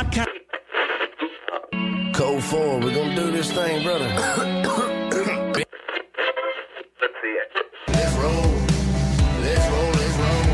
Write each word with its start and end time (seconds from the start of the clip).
Outlaw 0.00 0.10
Country. 0.10 0.40
Code 2.14 2.42
4, 2.42 2.80
we're 2.80 2.94
gonna 2.94 3.14
do 3.14 3.30
this 3.30 3.52
thing, 3.52 3.82
brother. 3.82 4.08
Let's 4.08 4.16
see 7.22 7.36
it. 7.36 7.48
Let's 7.88 8.14
roll. 8.16 8.54
Let's 9.42 9.66
roll, 9.70 9.90
let's 10.00 10.16
roll. 10.22 10.44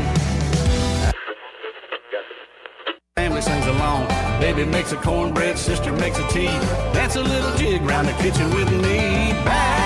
Family 3.15 3.41
sings 3.41 3.67
along. 3.67 4.07
Baby 4.41 4.65
makes 4.65 4.91
a 4.91 4.97
cornbread, 4.97 5.57
sister 5.57 5.93
makes 5.93 6.19
a 6.19 6.27
tea. 6.27 6.59
Dance 6.93 7.15
a 7.15 7.23
little 7.23 7.55
jig 7.57 7.81
round 7.83 8.07
the 8.07 8.13
kitchen 8.13 8.53
with 8.53 8.71
me. 8.71 9.31
Back. 9.45 9.76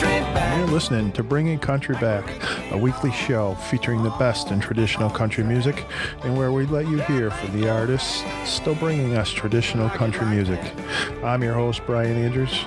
You're 0.00 0.66
listening 0.66 1.12
to 1.12 1.22
Bringing 1.22 1.58
Country 1.58 1.94
Back, 1.96 2.28
a 2.72 2.76
weekly 2.76 3.12
show 3.12 3.54
featuring 3.70 4.02
the 4.02 4.10
best 4.10 4.50
in 4.50 4.58
traditional 4.58 5.08
country 5.08 5.44
music 5.44 5.86
and 6.22 6.36
where 6.36 6.50
we 6.50 6.66
let 6.66 6.88
you 6.88 6.98
hear 7.02 7.30
from 7.30 7.60
the 7.60 7.68
artists 7.68 8.24
still 8.44 8.74
bringing 8.74 9.16
us 9.16 9.30
traditional 9.30 9.88
country 9.90 10.26
music. 10.26 10.60
I'm 11.22 11.44
your 11.44 11.54
host, 11.54 11.82
Brian 11.86 12.16
Andrews. 12.16 12.64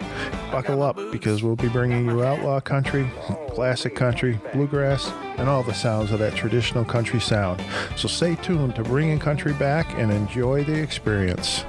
Buckle 0.52 0.84
up 0.84 0.95
because 1.12 1.44
we'll 1.44 1.58
be 1.58 1.68
bringing 1.68 2.05
you 2.05 2.23
outlaw 2.23 2.62
country, 2.62 3.12
classic 3.49 3.96
country, 3.96 4.40
bluegrass, 4.54 5.12
and 5.38 5.49
all 5.49 5.63
the 5.63 5.73
sounds 5.73 6.12
of 6.12 6.20
that 6.20 6.35
traditional 6.35 6.85
country 6.85 7.20
sound. 7.20 7.62
So 7.98 8.07
stay 8.07 8.35
tuned 8.35 8.76
to 8.76 8.84
Bringing 8.84 9.20
Country 9.20 9.54
Back 9.54 9.91
and 9.98 10.12
enjoy 10.12 10.63
the 10.63 10.82
experience. 10.82 11.66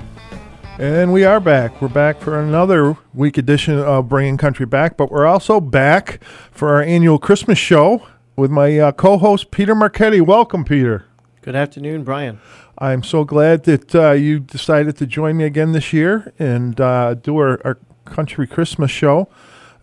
And 0.81 1.13
we 1.13 1.25
are 1.25 1.41
back. 1.41 1.83
We're 1.83 1.89
back 1.89 2.21
for 2.21 2.39
another 2.39 2.97
week 3.13 3.37
edition 3.37 3.77
of 3.81 4.09
Bringing 4.09 4.37
Country 4.37 4.65
Back, 4.65 4.97
but 4.97 5.11
we're 5.11 5.27
also 5.27 5.61
back 5.61 6.23
for 6.53 6.73
our 6.73 6.83
annual 6.83 7.19
Christmas 7.19 7.59
show 7.59 8.07
with 8.37 8.53
my 8.53 8.79
uh, 8.79 8.93
co 8.93 9.19
host, 9.19 9.51
Peter 9.51 9.75
Marchetti. 9.75 10.21
Welcome, 10.21 10.65
Peter. 10.65 11.05
Good 11.43 11.57
afternoon, 11.57 12.05
Brian. 12.05 12.41
I'm 12.79 13.03
so 13.03 13.25
glad 13.25 13.65
that 13.65 13.93
uh, 13.93 14.13
you 14.13 14.39
decided 14.39 14.97
to 14.99 15.07
join 15.07 15.37
me 15.37 15.43
again 15.43 15.73
this 15.73 15.93
year 15.93 16.33
and 16.39 16.81
uh, 16.81 17.15
do 17.15 17.37
our, 17.39 17.61
our 17.67 17.79
country 18.05 18.47
Christmas 18.47 18.93
show. 18.93 19.29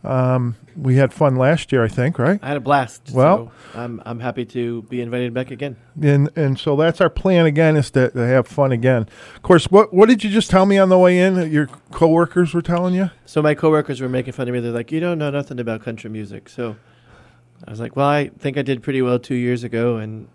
Um, 0.06 0.56
we 0.76 0.96
had 0.96 1.14
fun 1.14 1.36
last 1.38 1.72
year, 1.72 1.84
I 1.84 1.88
think, 1.88 2.20
right? 2.20 2.40
I 2.44 2.48
had 2.50 2.58
a 2.58 2.62
blast. 2.62 3.12
Well- 3.14 3.52
so 3.74 3.80
I'm 3.80 4.02
I'm 4.06 4.20
happy 4.20 4.46
to 4.46 4.84
be 4.84 5.02
invited 5.02 5.34
back 5.34 5.52
again. 5.52 5.76
And 6.02 6.30
and 6.36 6.60
so 6.60 6.76
that's 6.76 7.02
our 7.02 7.10
plan 7.10 7.46
again 7.46 7.76
is 7.78 7.92
to, 7.92 8.10
to 8.12 8.20
have 8.28 8.48
fun 8.48 8.72
again. 8.72 9.08
Of 9.36 9.42
course, 9.42 9.66
what 9.66 9.94
what 9.94 10.08
did 10.10 10.24
you 10.24 10.30
just 10.30 10.50
tell 10.50 10.66
me 10.66 10.78
on 10.78 10.90
the 10.90 10.98
way 10.98 11.20
in? 11.20 11.36
that 11.36 11.50
Your 11.50 11.68
coworkers 11.92 12.54
were 12.54 12.62
telling 12.62 12.94
you? 12.94 13.10
So 13.26 13.42
my 13.42 13.54
coworkers 13.56 14.00
were 14.02 14.10
making 14.10 14.34
fun 14.34 14.48
of 14.48 14.54
me. 14.54 14.60
They're 14.60 14.72
like, 14.72 14.92
"You 14.92 15.00
don't 15.00 15.18
know 15.18 15.30
nothing 15.32 15.60
about 15.60 15.82
country 15.84 16.10
music." 16.10 16.48
So 16.50 16.76
I 17.66 17.72
was 17.72 17.80
like, 17.80 17.96
"Well, 17.96 18.08
I 18.08 18.30
think 18.38 18.58
I 18.58 18.62
did 18.62 18.84
pretty 18.84 19.02
well 19.02 19.18
two 19.20 19.36
years 19.36 19.64
ago, 19.64 19.98
and 19.98 20.28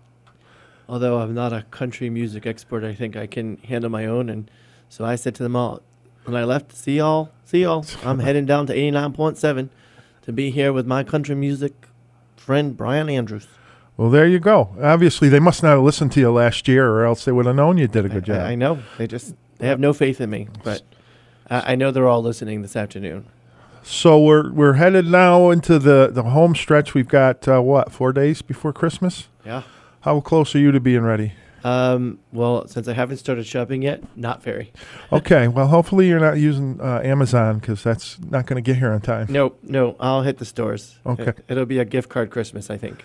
although 0.89 1.19
I'm 1.19 1.33
not 1.33 1.53
a 1.53 1.63
country 1.71 2.09
music 2.09 2.45
expert, 2.45 2.83
I 2.83 2.93
think 2.93 3.15
I 3.15 3.27
can 3.27 3.57
handle 3.57 3.89
my 3.89 4.05
own." 4.05 4.29
And 4.29 4.49
so 4.89 5.05
I 5.05 5.15
said 5.15 5.35
to 5.35 5.43
them 5.43 5.55
all, 5.55 5.81
when 6.25 6.35
I 6.35 6.43
left, 6.43 6.75
"See 6.75 6.97
y'all, 6.97 7.29
see 7.51 7.63
y'all. 7.63 7.85
I'm 8.03 8.19
heading 8.19 8.45
down 8.45 8.65
to 8.67 8.73
89.7 8.73 9.69
to 10.21 10.31
be 10.31 10.51
here 10.51 10.71
with 10.71 10.87
my 10.87 11.03
country 11.03 11.35
music 11.35 11.73
friend 12.37 12.77
Brian 12.77 13.09
Andrews." 13.09 13.47
Well, 13.97 14.09
there 14.09 14.25
you 14.25 14.39
go. 14.39 14.73
Obviously, 14.81 15.27
they 15.27 15.39
must 15.39 15.61
not 15.61 15.71
have 15.71 15.83
listened 15.83 16.13
to 16.13 16.21
you 16.21 16.31
last 16.31 16.67
year, 16.67 16.89
or 16.89 17.05
else 17.05 17.25
they 17.25 17.31
would 17.31 17.45
have 17.45 17.55
known 17.55 17.77
you 17.77 17.87
did 17.87 18.05
a 18.05 18.09
good 18.09 18.23
job. 18.23 18.37
I, 18.37 18.51
I 18.51 18.55
know 18.55 18.79
they 18.97 19.05
just 19.05 19.35
they 19.57 19.67
have 19.67 19.79
no 19.79 19.91
faith 19.91 20.21
in 20.21 20.29
me, 20.29 20.47
but 20.63 20.81
I, 21.49 21.73
I 21.73 21.75
know 21.75 21.91
they're 21.91 22.07
all 22.07 22.23
listening 22.23 22.61
this 22.61 22.75
afternoon. 22.75 23.27
So 23.83 24.19
we're 24.23 24.51
we're 24.51 24.73
headed 24.73 25.07
now 25.07 25.49
into 25.49 25.77
the 25.77 26.09
the 26.11 26.23
home 26.23 26.55
stretch. 26.55 26.93
We've 26.93 27.07
got 27.07 27.47
uh, 27.47 27.61
what 27.61 27.91
four 27.91 28.13
days 28.13 28.41
before 28.41 28.71
Christmas. 28.71 29.27
Yeah. 29.45 29.63
How 30.01 30.21
close 30.21 30.55
are 30.55 30.59
you 30.59 30.71
to 30.71 30.79
being 30.79 31.01
ready? 31.01 31.33
Um, 31.63 32.19
well, 32.31 32.67
since 32.67 32.87
I 32.87 32.93
haven't 32.93 33.17
started 33.17 33.45
shopping 33.45 33.81
yet, 33.81 34.01
not 34.17 34.41
very. 34.43 34.71
Okay. 35.13 35.49
Well, 35.49 35.67
hopefully 35.67 36.07
you're 36.07 36.21
not 36.21 36.37
using 36.37 36.79
uh, 36.79 37.01
Amazon 37.03 37.59
because 37.59 37.83
that's 37.83 38.17
not 38.19 38.45
going 38.45 38.55
to 38.55 38.65
get 38.65 38.77
here 38.77 38.93
on 38.93 39.01
time. 39.01 39.27
No, 39.29 39.55
no, 39.61 39.97
I'll 39.99 40.21
hit 40.21 40.37
the 40.37 40.45
stores. 40.45 40.99
Okay. 41.05 41.23
It, 41.29 41.45
it'll 41.49 41.65
be 41.65 41.79
a 41.79 41.85
gift 41.85 42.07
card 42.07 42.29
Christmas, 42.29 42.69
I 42.69 42.77
think. 42.77 43.03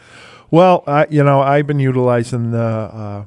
Well, 0.50 0.84
I, 0.86 1.06
you 1.10 1.24
know, 1.24 1.40
I've 1.40 1.66
been 1.66 1.80
utilizing 1.80 2.52
the 2.52 2.58
uh, 2.62 3.24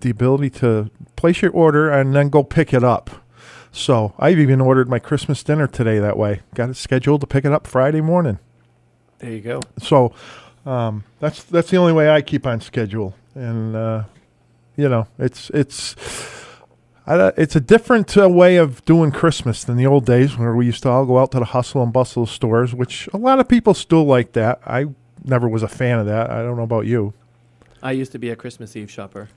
the 0.00 0.10
ability 0.10 0.50
to 0.50 0.90
place 1.16 1.42
your 1.42 1.50
order 1.50 1.90
and 1.90 2.14
then 2.14 2.28
go 2.28 2.44
pick 2.44 2.72
it 2.72 2.84
up. 2.84 3.10
So 3.72 4.12
I've 4.18 4.38
even 4.38 4.60
ordered 4.60 4.88
my 4.88 4.98
Christmas 4.98 5.42
dinner 5.42 5.66
today 5.66 5.98
that 5.98 6.16
way. 6.16 6.42
Got 6.54 6.70
it 6.70 6.76
scheduled 6.76 7.22
to 7.22 7.26
pick 7.26 7.44
it 7.44 7.52
up 7.52 7.66
Friday 7.66 8.00
morning. 8.02 8.38
There 9.18 9.30
you 9.30 9.40
go. 9.40 9.60
So 9.78 10.12
um, 10.66 11.04
that's 11.20 11.42
that's 11.44 11.70
the 11.70 11.78
only 11.78 11.92
way 11.92 12.10
I 12.10 12.20
keep 12.22 12.46
on 12.46 12.60
schedule, 12.60 13.14
and 13.34 13.74
uh, 13.74 14.04
you 14.82 14.88
know, 14.88 15.06
it's 15.18 15.50
it's. 15.50 15.96
It's 17.04 17.56
a 17.56 17.60
different 17.60 18.16
uh, 18.16 18.28
way 18.28 18.56
of 18.56 18.84
doing 18.84 19.10
Christmas 19.10 19.64
than 19.64 19.76
the 19.76 19.86
old 19.86 20.06
days 20.06 20.38
where 20.38 20.54
we 20.54 20.66
used 20.66 20.84
to 20.84 20.88
all 20.88 21.04
go 21.04 21.18
out 21.18 21.32
to 21.32 21.40
the 21.40 21.46
hustle 21.46 21.82
and 21.82 21.92
bustle 21.92 22.26
stores, 22.26 22.76
which 22.76 23.08
a 23.12 23.16
lot 23.16 23.40
of 23.40 23.48
people 23.48 23.74
still 23.74 24.04
like 24.04 24.32
that. 24.34 24.60
I 24.64 24.86
never 25.24 25.48
was 25.48 25.64
a 25.64 25.68
fan 25.68 25.98
of 25.98 26.06
that. 26.06 26.30
I 26.30 26.42
don't 26.42 26.56
know 26.56 26.62
about 26.62 26.86
you. 26.86 27.12
I 27.82 27.90
used 27.90 28.12
to 28.12 28.18
be 28.18 28.30
a 28.30 28.36
Christmas 28.36 28.76
Eve 28.76 28.88
shopper. 28.88 29.28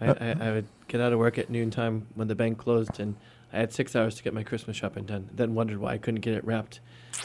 I, 0.00 0.06
I, 0.08 0.36
I 0.40 0.50
would 0.52 0.66
get 0.88 1.02
out 1.02 1.12
of 1.12 1.18
work 1.18 1.36
at 1.36 1.50
noontime 1.50 2.06
when 2.14 2.28
the 2.28 2.34
bank 2.34 2.56
closed, 2.56 2.98
and 2.98 3.14
I 3.52 3.58
had 3.58 3.74
six 3.74 3.94
hours 3.94 4.14
to 4.16 4.22
get 4.22 4.32
my 4.32 4.42
Christmas 4.42 4.76
shopping 4.76 5.04
done. 5.04 5.28
Then 5.34 5.54
wondered 5.54 5.78
why 5.78 5.92
I 5.92 5.98
couldn't 5.98 6.22
get 6.22 6.32
it 6.34 6.44
wrapped 6.44 6.80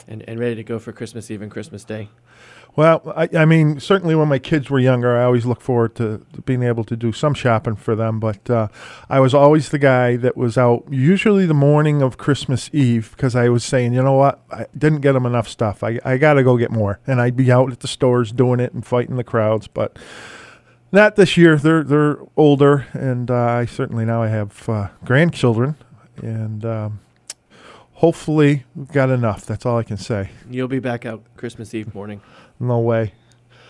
and, 0.06 0.22
and 0.28 0.38
ready 0.38 0.56
to 0.56 0.63
go 0.63 0.79
for 0.79 0.91
Christmas 0.91 1.31
Eve 1.31 1.41
and 1.41 1.50
Christmas 1.50 1.85
Day. 1.85 2.09
Well, 2.76 3.14
I, 3.16 3.28
I 3.36 3.46
mean, 3.46 3.80
certainly 3.82 4.16
when 4.16 4.30
my 4.30 4.40
kids 4.40 4.70
were 4.70 4.80
younger, 4.80 5.18
I 5.18 5.26
always 5.26 5.46
look 5.46 5.59
forward 5.59 5.94
to, 5.96 6.26
to 6.34 6.42
being 6.42 6.64
able 6.64 6.86
to 6.86 6.96
do 6.96 7.12
some 7.12 7.34
shopping 7.34 7.76
for 7.76 7.96
them. 7.96 8.20
But 8.20 8.50
uh, 8.50 8.70
I 9.09 9.20
was 9.20 9.34
always 9.34 9.70
the 9.70 9.80
guy 9.80 10.16
that 10.18 10.38
was 10.38 10.58
out 10.58 10.86
usually 10.90 11.46
the 11.46 11.54
morning 11.54 12.02
of 12.02 12.18
Christmas 12.18 12.70
Eve 12.72 13.12
because 13.12 13.36
I 13.36 13.50
was 13.50 13.66
saying, 13.66 13.94
you 13.94 14.02
know 14.02 14.14
what, 14.14 14.40
I 14.52 14.68
didn't 14.78 15.02
get 15.02 15.14
them 15.14 15.26
enough 15.26 15.50
stuff. 15.50 15.84
I, 15.84 16.00
I 16.06 16.18
got 16.18 16.36
to 16.36 16.44
go 16.44 16.56
get 16.58 16.72
more, 16.72 17.00
and 17.06 17.20
I'd 17.20 17.36
be 17.36 17.52
out 17.52 17.72
at 17.72 17.81
the 17.81 17.88
stores 17.90 18.31
doing 18.31 18.62
it 18.62 18.74
and 18.74 18.86
fighting 18.86 19.18
the 19.18 19.24
crowds. 19.26 19.68
But 19.68 19.98
not 20.92 21.16
this 21.16 21.38
year. 21.38 21.58
They're 21.58 21.84
they're 21.84 22.20
older, 22.36 22.88
and 22.94 23.31
uh, 23.31 23.36
I 23.36 23.66
certainly 23.66 24.06
now 24.06 24.22
I 24.22 24.28
have 24.28 24.68
uh, 24.70 24.90
grandchildren, 25.04 25.76
and 26.22 26.66
um, 26.66 27.00
hopefully 27.94 28.66
we've 28.76 28.92
got 28.92 29.10
enough. 29.10 29.46
That's 29.46 29.66
all 29.66 29.78
I 29.78 29.84
can 29.84 29.98
say. 29.98 30.30
You'll 30.50 30.68
be 30.68 30.80
back 30.80 31.06
out 31.06 31.24
Christmas 31.38 31.74
Eve 31.74 31.94
morning. 31.96 32.22
No 32.62 32.80
way. 32.80 33.14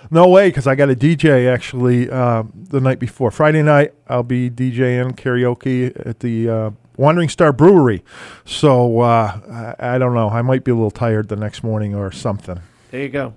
No 0.10 0.28
way, 0.28 0.50
because 0.50 0.68
I 0.68 0.76
got 0.76 0.90
a 0.90 0.96
DJ 0.96 1.52
actually 1.52 2.10
um, 2.10 2.52
the 2.70 2.82
night 2.82 3.00
before. 3.00 3.32
Friday 3.32 3.62
night, 3.62 3.94
I'll 4.08 4.24
be 4.24 4.50
DJing 4.50 5.16
karaoke 5.16 5.94
at 6.06 6.20
the 6.20 6.50
uh, 6.50 6.72
Wandering 6.98 7.30
Star 7.30 7.54
Brewery. 7.54 8.04
So 8.44 9.00
uh, 9.00 9.76
I, 9.80 9.96
I 9.96 9.98
don't 9.98 10.14
know. 10.14 10.30
I 10.30 10.42
might 10.42 10.64
be 10.66 10.72
a 10.72 10.76
little 10.76 10.92
tired 10.92 11.30
the 11.30 11.38
next 11.38 11.64
morning 11.64 11.96
or 11.96 12.12
something. 12.12 12.60
There 12.90 13.02
you 13.02 13.10
go. 13.10 13.34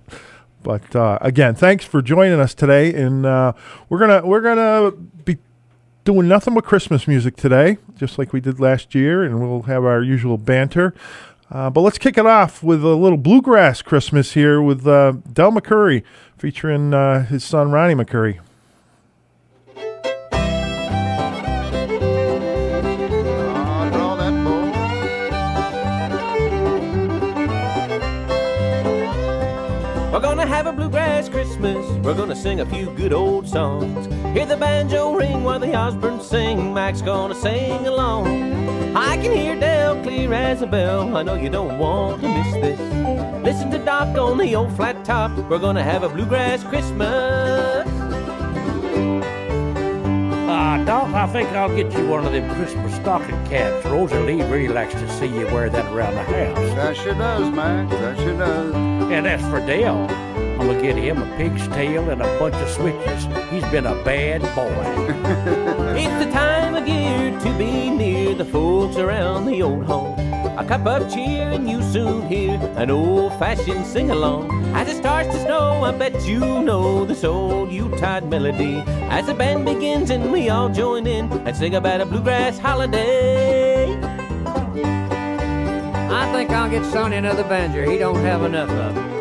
But 0.65 0.97
uh, 0.97 1.19
again, 1.21 1.55
thanks 1.55 1.85
for 1.85 2.03
joining 2.03 2.41
us 2.41 2.55
today, 2.55 2.93
and 2.95 3.25
uh, 3.25 3.53
we're 3.89 3.99
gonna 3.99 4.27
we're 4.27 4.41
gonna 4.41 4.91
be 4.91 5.37
doing 6.05 6.27
nothing 6.27 6.55
but 6.55 6.65
Christmas 6.65 7.07
music 7.07 7.37
today, 7.37 7.77
just 7.97 8.19
like 8.19 8.33
we 8.33 8.41
did 8.41 8.59
last 8.59 8.95
year, 8.95 9.23
and 9.23 9.41
we'll 9.41 9.63
have 9.63 9.85
our 9.85 10.03
usual 10.03 10.39
banter. 10.39 10.95
Uh, 11.51 11.71
but 11.71 11.83
let's 11.83 11.99
kick 11.99 12.19
it 12.19 12.27
off 12.27 12.63
with 12.63 12.83
a 12.85 12.95
little 12.95 13.19
bluegrass 13.19 13.83
Christmas 13.83 14.33
here 14.33 14.61
with 14.63 14.87
uh, 14.87 15.13
Del 15.33 15.53
McCoury 15.53 16.03
featuring 16.37 16.95
uh, 16.95 17.25
his 17.27 17.45
son 17.45 17.71
Ronnie 17.71 17.95
McCoury. 17.95 18.41
We're 30.13 30.21
gonna 30.21 30.47
have 30.47 30.67
a 30.67 30.73
bluegrass 30.73 31.29
Christmas. 31.29 31.85
We're 32.05 32.15
gonna 32.15 32.37
sing 32.37 32.61
a 32.61 32.67
few 32.67 32.91
good 32.97 33.13
old 33.13 33.49
songs. 33.49 34.07
Hear 34.35 34.47
the 34.47 34.57
banjo 34.57 35.15
ring 35.15 35.45
while 35.45 35.61
the 35.61 35.77
Osborne 35.77 36.21
sing. 36.21 36.75
Mac's 36.75 37.01
gonna 37.01 37.37
sing 37.37 37.87
along. 37.87 38.27
I 38.97 39.17
can 39.17 39.31
hear 39.31 39.55
Del 39.55 40.03
clear 40.03 40.35
as 40.35 40.61
a 40.61 40.67
bell. 40.67 41.17
I 41.17 41.23
know 41.23 41.37
you 41.37 41.49
don't 41.49 41.79
want 41.79 42.21
to 42.21 42.29
miss 42.29 42.53
this. 42.55 42.81
Listen 43.45 43.71
to 43.71 43.79
Doc 43.79 44.19
on 44.19 44.39
the 44.39 44.57
old 44.57 44.75
flat 44.75 45.05
top. 45.05 45.31
We're 45.49 45.61
gonna 45.61 45.85
have 45.85 46.03
a 46.03 46.09
bluegrass 46.09 46.65
Christmas. 46.65 47.87
Ah, 50.49 50.83
Doc, 50.85 51.15
I 51.15 51.29
think 51.29 51.51
I'll 51.51 51.69
get 51.69 51.93
you 51.93 52.09
one 52.09 52.27
of 52.27 52.33
them 52.33 52.53
Christmas 52.57 52.93
stocking 52.97 53.41
caps. 53.47 53.87
Rosalie 53.87 54.43
really 54.43 54.67
likes 54.67 54.95
to 54.95 55.09
see 55.11 55.27
you 55.27 55.47
wear 55.55 55.71
that 55.71 55.87
around 55.95 56.15
the 56.15 56.25
house. 56.25 56.75
That 56.75 56.97
sure 56.97 57.15
does, 57.15 57.55
Mac. 57.55 57.89
That 57.89 58.17
sure 58.17 58.37
does. 58.37 58.75
And 59.13 59.29
as 59.29 59.41
for 59.43 59.65
Dale, 59.65 60.09
I'm 60.75 60.81
gonna 60.81 60.93
get 60.93 61.05
him 61.05 61.23
a 61.23 61.37
pig's 61.37 61.69
tail 61.69 62.11
and 62.11 62.21
a 62.21 62.39
bunch 62.39 62.57
of 62.57 62.69
switches. 62.69 63.27
He's 63.49 63.65
been 63.71 63.87
a 63.87 63.95
bad 64.03 64.43
boy. 64.57 65.95
It's 65.97 66.25
the 66.25 66.31
time 66.33 66.75
of 66.75 66.89
year 66.89 67.31
to 67.39 67.57
be 67.57 67.91
near 67.91 68.35
the 68.35 68.45
folks 68.45 68.97
around 68.97 69.47
the 69.47 69.63
old 69.63 69.85
home. 69.85 70.19
A 70.59 70.65
cup 70.67 70.85
of 70.87 71.13
cheer, 71.15 71.51
and 71.51 71.71
you 71.71 71.81
soon 71.81 72.27
hear 72.27 72.59
an 72.77 72.91
old 72.91 73.33
fashioned 73.39 73.87
sing 73.87 74.11
along. 74.11 74.51
As 74.75 74.89
it 74.89 74.97
starts 74.97 75.29
to 75.31 75.41
snow, 75.43 75.85
I 75.85 75.93
bet 75.93 76.27
you 76.27 76.41
know 76.41 77.05
this 77.05 77.23
old 77.23 77.71
Yuletide 77.71 78.29
melody. 78.29 78.83
As 79.11 79.27
the 79.27 79.35
band 79.35 79.65
begins, 79.65 80.11
and 80.11 80.33
we 80.33 80.51
all 80.51 80.69
join 80.69 81.07
in 81.07 81.31
and 81.47 81.57
sing 81.57 81.77
about 81.77 82.01
a 82.01 82.07
bluegrass 82.07 82.59
holiday. 82.59 83.95
I 86.11 86.33
think 86.33 86.51
I'll 86.51 86.69
get 86.69 86.85
Sonny 86.87 87.17
another 87.17 87.45
banjo. 87.45 87.89
He 87.89 87.99
don't 87.99 88.17
have 88.17 88.43
enough 88.43 88.71
of 88.71 88.97
it. 88.97 89.14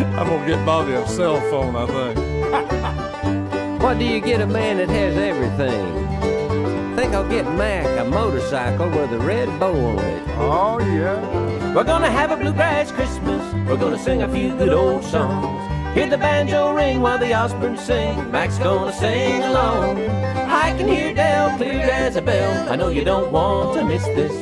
I'm 0.00 0.26
gonna 0.28 0.46
get 0.46 0.64
Bobby 0.64 0.92
a 0.92 1.06
cell 1.08 1.40
phone, 1.50 1.76
I 1.76 1.86
think. 1.86 3.00
What 3.80 3.98
do 3.98 4.04
you 4.04 4.20
get 4.20 4.42
a 4.42 4.46
man 4.46 4.76
that 4.76 4.90
has 4.90 5.16
everything? 5.16 6.96
Think 6.96 7.14
I'll 7.14 7.28
get 7.28 7.46
Mac 7.56 7.86
a 7.98 8.04
motorcycle 8.04 8.90
with 8.90 9.10
a 9.12 9.18
red 9.18 9.48
bow 9.58 9.72
on 9.72 9.98
it. 9.98 10.22
Oh, 10.36 10.78
yeah. 10.80 11.74
We're 11.74 11.84
gonna 11.84 12.10
have 12.10 12.30
a 12.30 12.36
bluegrass 12.36 12.92
Christmas. 12.92 13.42
We're 13.66 13.78
gonna 13.78 13.98
sing 13.98 14.22
a 14.22 14.28
few 14.28 14.54
good 14.56 14.74
old 14.74 15.02
songs. 15.02 15.94
Hear 15.94 16.08
the 16.08 16.18
banjo 16.18 16.72
ring 16.74 17.00
while 17.00 17.18
the 17.18 17.32
Osborne 17.34 17.78
sing. 17.78 18.30
Mac's 18.30 18.58
gonna 18.58 18.92
sing 18.92 19.42
along. 19.42 19.98
I 19.98 20.74
can 20.76 20.86
hear 20.86 21.14
Del 21.14 21.56
clear 21.56 21.88
as 21.90 22.16
a 22.16 22.22
bell. 22.22 22.68
I 22.68 22.76
know 22.76 22.88
you 22.88 23.02
don't 23.02 23.32
want 23.32 23.78
to 23.78 23.84
miss 23.84 24.04
this. 24.04 24.32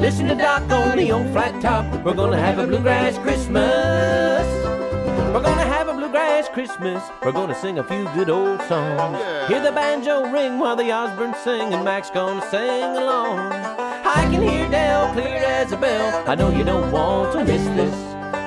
Listen 0.00 0.28
to 0.28 0.34
Doc 0.34 0.70
on 0.70 0.98
the 0.98 1.10
old 1.10 1.30
flat 1.32 1.60
top. 1.62 1.84
We're 2.04 2.14
gonna 2.14 2.38
have 2.38 2.58
a 2.58 2.66
bluegrass 2.66 3.16
Christmas. 3.18 4.63
Christmas. 6.54 7.02
We're 7.24 7.32
gonna 7.32 7.54
sing 7.54 7.80
a 7.80 7.82
few 7.84 8.04
good 8.14 8.30
old 8.30 8.62
songs. 8.62 9.18
Hear 9.48 9.60
the 9.60 9.72
banjo 9.72 10.30
ring 10.30 10.60
while 10.60 10.76
the 10.76 10.92
Osborne 10.92 11.34
sing, 11.42 11.74
and 11.74 11.84
Mac's 11.84 12.10
gonna 12.10 12.48
sing 12.48 12.96
along. 12.96 13.40
I 13.50 14.22
can 14.30 14.40
hear 14.40 14.70
Del 14.70 15.12
clear 15.14 15.42
as 15.44 15.72
a 15.72 15.76
bell. 15.76 16.22
I 16.28 16.36
know 16.36 16.50
you 16.50 16.62
don't 16.62 16.92
want 16.92 17.32
to 17.32 17.44
miss 17.44 17.64
this. 17.74 17.94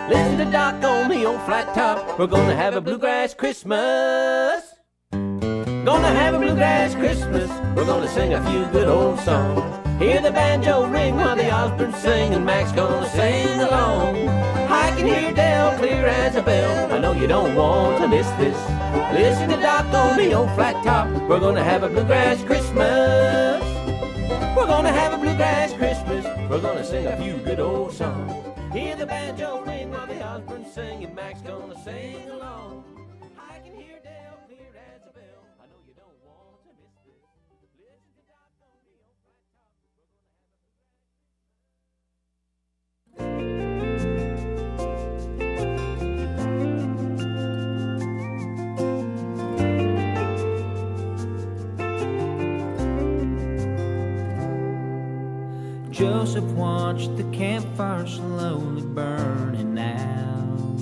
Listen 0.09 0.37
to 0.37 0.45
Doc 0.45 0.81
on 0.85 1.09
the 1.09 1.25
old 1.25 1.41
flat 1.41 1.73
top. 1.75 2.17
We're 2.17 2.27
gonna 2.27 2.55
have 2.55 2.77
a 2.77 2.81
bluegrass 2.81 3.33
Christmas. 3.33 4.63
Gonna 5.11 6.13
have 6.21 6.33
a 6.33 6.39
bluegrass 6.39 6.95
Christmas. 6.95 7.49
We're 7.75 7.85
gonna 7.85 8.07
sing 8.07 8.33
a 8.33 8.49
few 8.49 8.65
good 8.67 8.87
old 8.87 9.19
songs. 9.19 9.86
Hear 9.99 10.21
the 10.21 10.29
banjo 10.29 10.85
ring 10.85 11.15
while 11.15 11.35
the 11.35 11.51
Osborne 11.51 11.91
sing, 11.91 12.35
and 12.35 12.45
Mac's 12.45 12.71
gonna 12.71 13.09
sing 13.09 13.59
along. 13.59 14.29
I 14.69 14.93
can 14.95 15.07
hear 15.07 15.33
Del 15.33 15.75
clear 15.79 16.05
as 16.05 16.35
a 16.35 16.43
bell. 16.43 16.93
I 16.93 16.99
know 16.99 17.13
you 17.13 17.25
don't 17.25 17.55
want 17.55 18.01
to 18.01 18.07
miss 18.07 18.29
this. 18.37 18.55
Listen 19.11 19.49
to 19.49 19.57
Doc 19.57 19.91
on 19.93 20.17
the 20.17 20.33
old 20.35 20.51
flat 20.51 20.83
top. 20.83 21.07
We're 21.27 21.39
gonna 21.39 21.63
have 21.63 21.81
a 21.81 21.89
bluegrass 21.89 22.43
Christmas. 22.43 23.63
We're 24.55 24.67
gonna 24.67 24.91
have 24.91 25.13
a 25.13 25.17
bluegrass 25.17 25.73
Christmas. 25.73 26.25
We're 26.47 26.61
gonna 26.61 26.83
sing 26.83 27.07
a 27.07 27.17
few 27.17 27.37
good 27.37 27.59
old 27.59 27.91
songs. 27.91 28.31
Hear 28.71 28.95
the 28.95 29.07
banjo 29.07 29.63
Joseph 55.97 56.43
watched 56.51 57.17
the 57.17 57.23
campfire 57.35 58.05
slowly 58.05 58.83
burning 58.83 59.79
out 59.79 60.79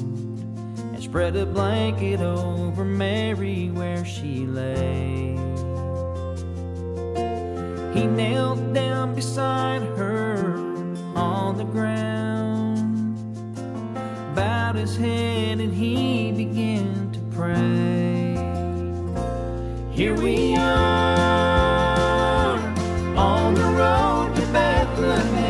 and 0.78 1.02
spread 1.02 1.38
a 1.38 1.46
blanket 1.46 2.20
over 2.20 2.84
Mary 2.84 3.70
where 3.70 4.04
she 4.04 4.46
lay. 4.46 5.38
He 7.94 8.08
knelt 8.08 8.74
down 8.74 9.16
beside 9.16 9.84
her 9.98 10.58
on 11.16 11.58
the 11.58 11.64
ground, 11.64 13.26
bowed 14.36 14.76
his 14.76 14.98
head, 14.98 15.62
and 15.62 15.74
he 15.74 16.34
began 16.34 17.10
to 17.14 17.20
pray. 17.34 18.36
Here 19.94 20.14
we 20.14 20.58
are 20.58 20.98
on 23.16 23.54
the 23.54 23.64
road 23.64 24.05
to 25.06 25.45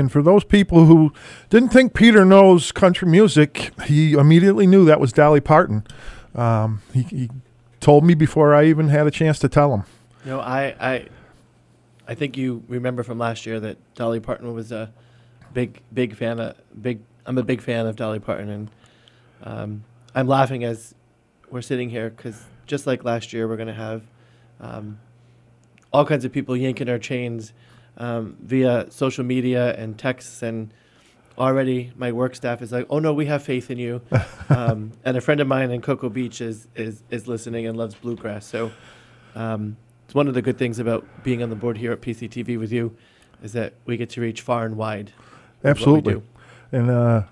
And 0.00 0.10
for 0.10 0.22
those 0.22 0.42
people 0.42 0.86
who 0.86 1.12
didn't 1.50 1.68
think 1.68 1.94
Peter 1.94 2.24
knows 2.24 2.72
country 2.72 3.06
music, 3.06 3.70
he 3.84 4.14
immediately 4.14 4.66
knew 4.66 4.84
that 4.86 4.98
was 4.98 5.12
Dolly 5.12 5.40
Parton. 5.40 5.86
Um, 6.34 6.82
he, 6.92 7.02
he 7.02 7.30
told 7.78 8.04
me 8.04 8.14
before 8.14 8.54
I 8.54 8.64
even 8.64 8.88
had 8.88 9.06
a 9.06 9.10
chance 9.10 9.38
to 9.40 9.48
tell 9.48 9.72
him. 9.74 9.84
Know, 10.24 10.40
I, 10.40 10.74
I, 10.80 11.08
I 12.08 12.14
think 12.14 12.36
you 12.36 12.64
remember 12.66 13.02
from 13.02 13.18
last 13.18 13.46
year 13.46 13.60
that 13.60 13.78
Dolly 13.94 14.20
Parton 14.20 14.52
was 14.54 14.72
a 14.72 14.92
big, 15.52 15.80
big 15.92 16.16
fan 16.16 16.40
of 16.40 16.56
big. 16.82 17.00
I'm 17.26 17.38
a 17.38 17.42
big 17.42 17.60
fan 17.60 17.86
of 17.86 17.96
Dolly 17.96 18.18
Parton, 18.18 18.48
and 18.48 18.70
um, 19.44 19.84
I'm 20.14 20.26
laughing 20.26 20.64
as 20.64 20.94
we're 21.50 21.62
sitting 21.62 21.90
here 21.90 22.10
because 22.10 22.42
just 22.66 22.86
like 22.86 23.04
last 23.04 23.32
year, 23.32 23.46
we're 23.46 23.56
going 23.56 23.68
to 23.68 23.74
have 23.74 24.02
um, 24.60 24.98
all 25.92 26.04
kinds 26.04 26.24
of 26.24 26.32
people 26.32 26.56
yanking 26.56 26.88
our 26.88 26.98
chains 26.98 27.52
um, 28.00 28.36
via 28.42 28.90
social 28.90 29.24
media 29.24 29.74
and 29.76 29.96
texts 29.96 30.42
and. 30.42 30.72
Already, 31.38 31.90
my 31.96 32.12
work 32.12 32.34
staff 32.34 32.60
is 32.60 32.70
like, 32.70 32.86
"Oh 32.90 32.98
no, 32.98 33.14
we 33.14 33.24
have 33.24 33.42
faith 33.42 33.70
in 33.70 33.78
you," 33.78 34.02
um, 34.50 34.92
and 35.06 35.16
a 35.16 35.22
friend 35.22 35.40
of 35.40 35.46
mine 35.46 35.70
in 35.70 35.80
Cocoa 35.80 36.10
Beach 36.10 36.42
is 36.42 36.68
is 36.74 37.02
is 37.08 37.26
listening 37.26 37.66
and 37.66 37.78
loves 37.78 37.94
bluegrass. 37.94 38.44
So, 38.44 38.70
um, 39.34 39.78
it's 40.04 40.14
one 40.14 40.28
of 40.28 40.34
the 40.34 40.42
good 40.42 40.58
things 40.58 40.78
about 40.78 41.06
being 41.22 41.42
on 41.42 41.48
the 41.48 41.56
board 41.56 41.78
here 41.78 41.92
at 41.92 42.02
PCTV 42.02 42.58
with 42.58 42.72
you, 42.72 42.94
is 43.42 43.54
that 43.54 43.72
we 43.86 43.96
get 43.96 44.10
to 44.10 44.20
reach 44.20 44.42
far 44.42 44.66
and 44.66 44.76
wide. 44.76 45.06
with 45.06 45.14
what 45.14 45.64
we 45.64 45.70
Absolutely. 45.70 46.22
And 46.72 46.90
uh, 46.90 47.22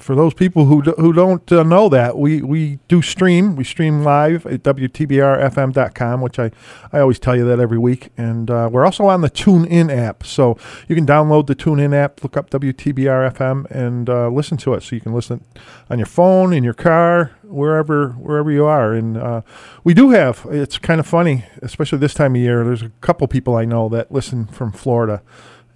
for 0.00 0.14
those 0.14 0.34
people 0.34 0.66
who 0.66 0.82
do, 0.82 0.92
who 0.92 1.12
don't 1.12 1.50
uh, 1.52 1.62
know 1.62 1.88
that, 1.88 2.16
we, 2.18 2.42
we 2.42 2.78
do 2.88 3.02
stream. 3.02 3.56
We 3.56 3.64
stream 3.64 4.02
live 4.02 4.46
at 4.46 4.62
WTBRFM.com, 4.62 6.20
which 6.20 6.38
I, 6.38 6.50
I 6.92 7.00
always 7.00 7.18
tell 7.18 7.36
you 7.36 7.44
that 7.46 7.60
every 7.60 7.78
week. 7.78 8.10
And 8.16 8.50
uh, 8.50 8.68
we're 8.70 8.84
also 8.84 9.06
on 9.06 9.20
the 9.20 9.30
TuneIn 9.30 9.94
app. 9.94 10.24
So 10.24 10.56
you 10.88 10.94
can 10.94 11.06
download 11.06 11.46
the 11.46 11.54
TuneIn 11.54 11.94
app, 11.94 12.22
look 12.22 12.36
up 12.36 12.50
WTBRFM, 12.50 13.70
and 13.70 14.08
uh, 14.08 14.28
listen 14.28 14.56
to 14.58 14.74
it. 14.74 14.82
So 14.82 14.94
you 14.96 15.00
can 15.00 15.12
listen 15.12 15.44
on 15.90 15.98
your 15.98 16.06
phone, 16.06 16.52
in 16.52 16.64
your 16.64 16.74
car, 16.74 17.32
wherever 17.42 18.10
wherever 18.10 18.50
you 18.50 18.64
are. 18.64 18.92
And 18.92 19.16
uh, 19.16 19.42
we 19.84 19.94
do 19.94 20.10
have, 20.10 20.46
it's 20.50 20.78
kind 20.78 21.00
of 21.00 21.06
funny, 21.06 21.44
especially 21.62 21.98
this 21.98 22.14
time 22.14 22.34
of 22.34 22.40
year, 22.40 22.64
there's 22.64 22.82
a 22.82 22.90
couple 23.00 23.26
people 23.28 23.56
I 23.56 23.64
know 23.64 23.88
that 23.88 24.12
listen 24.12 24.46
from 24.46 24.72
Florida. 24.72 25.22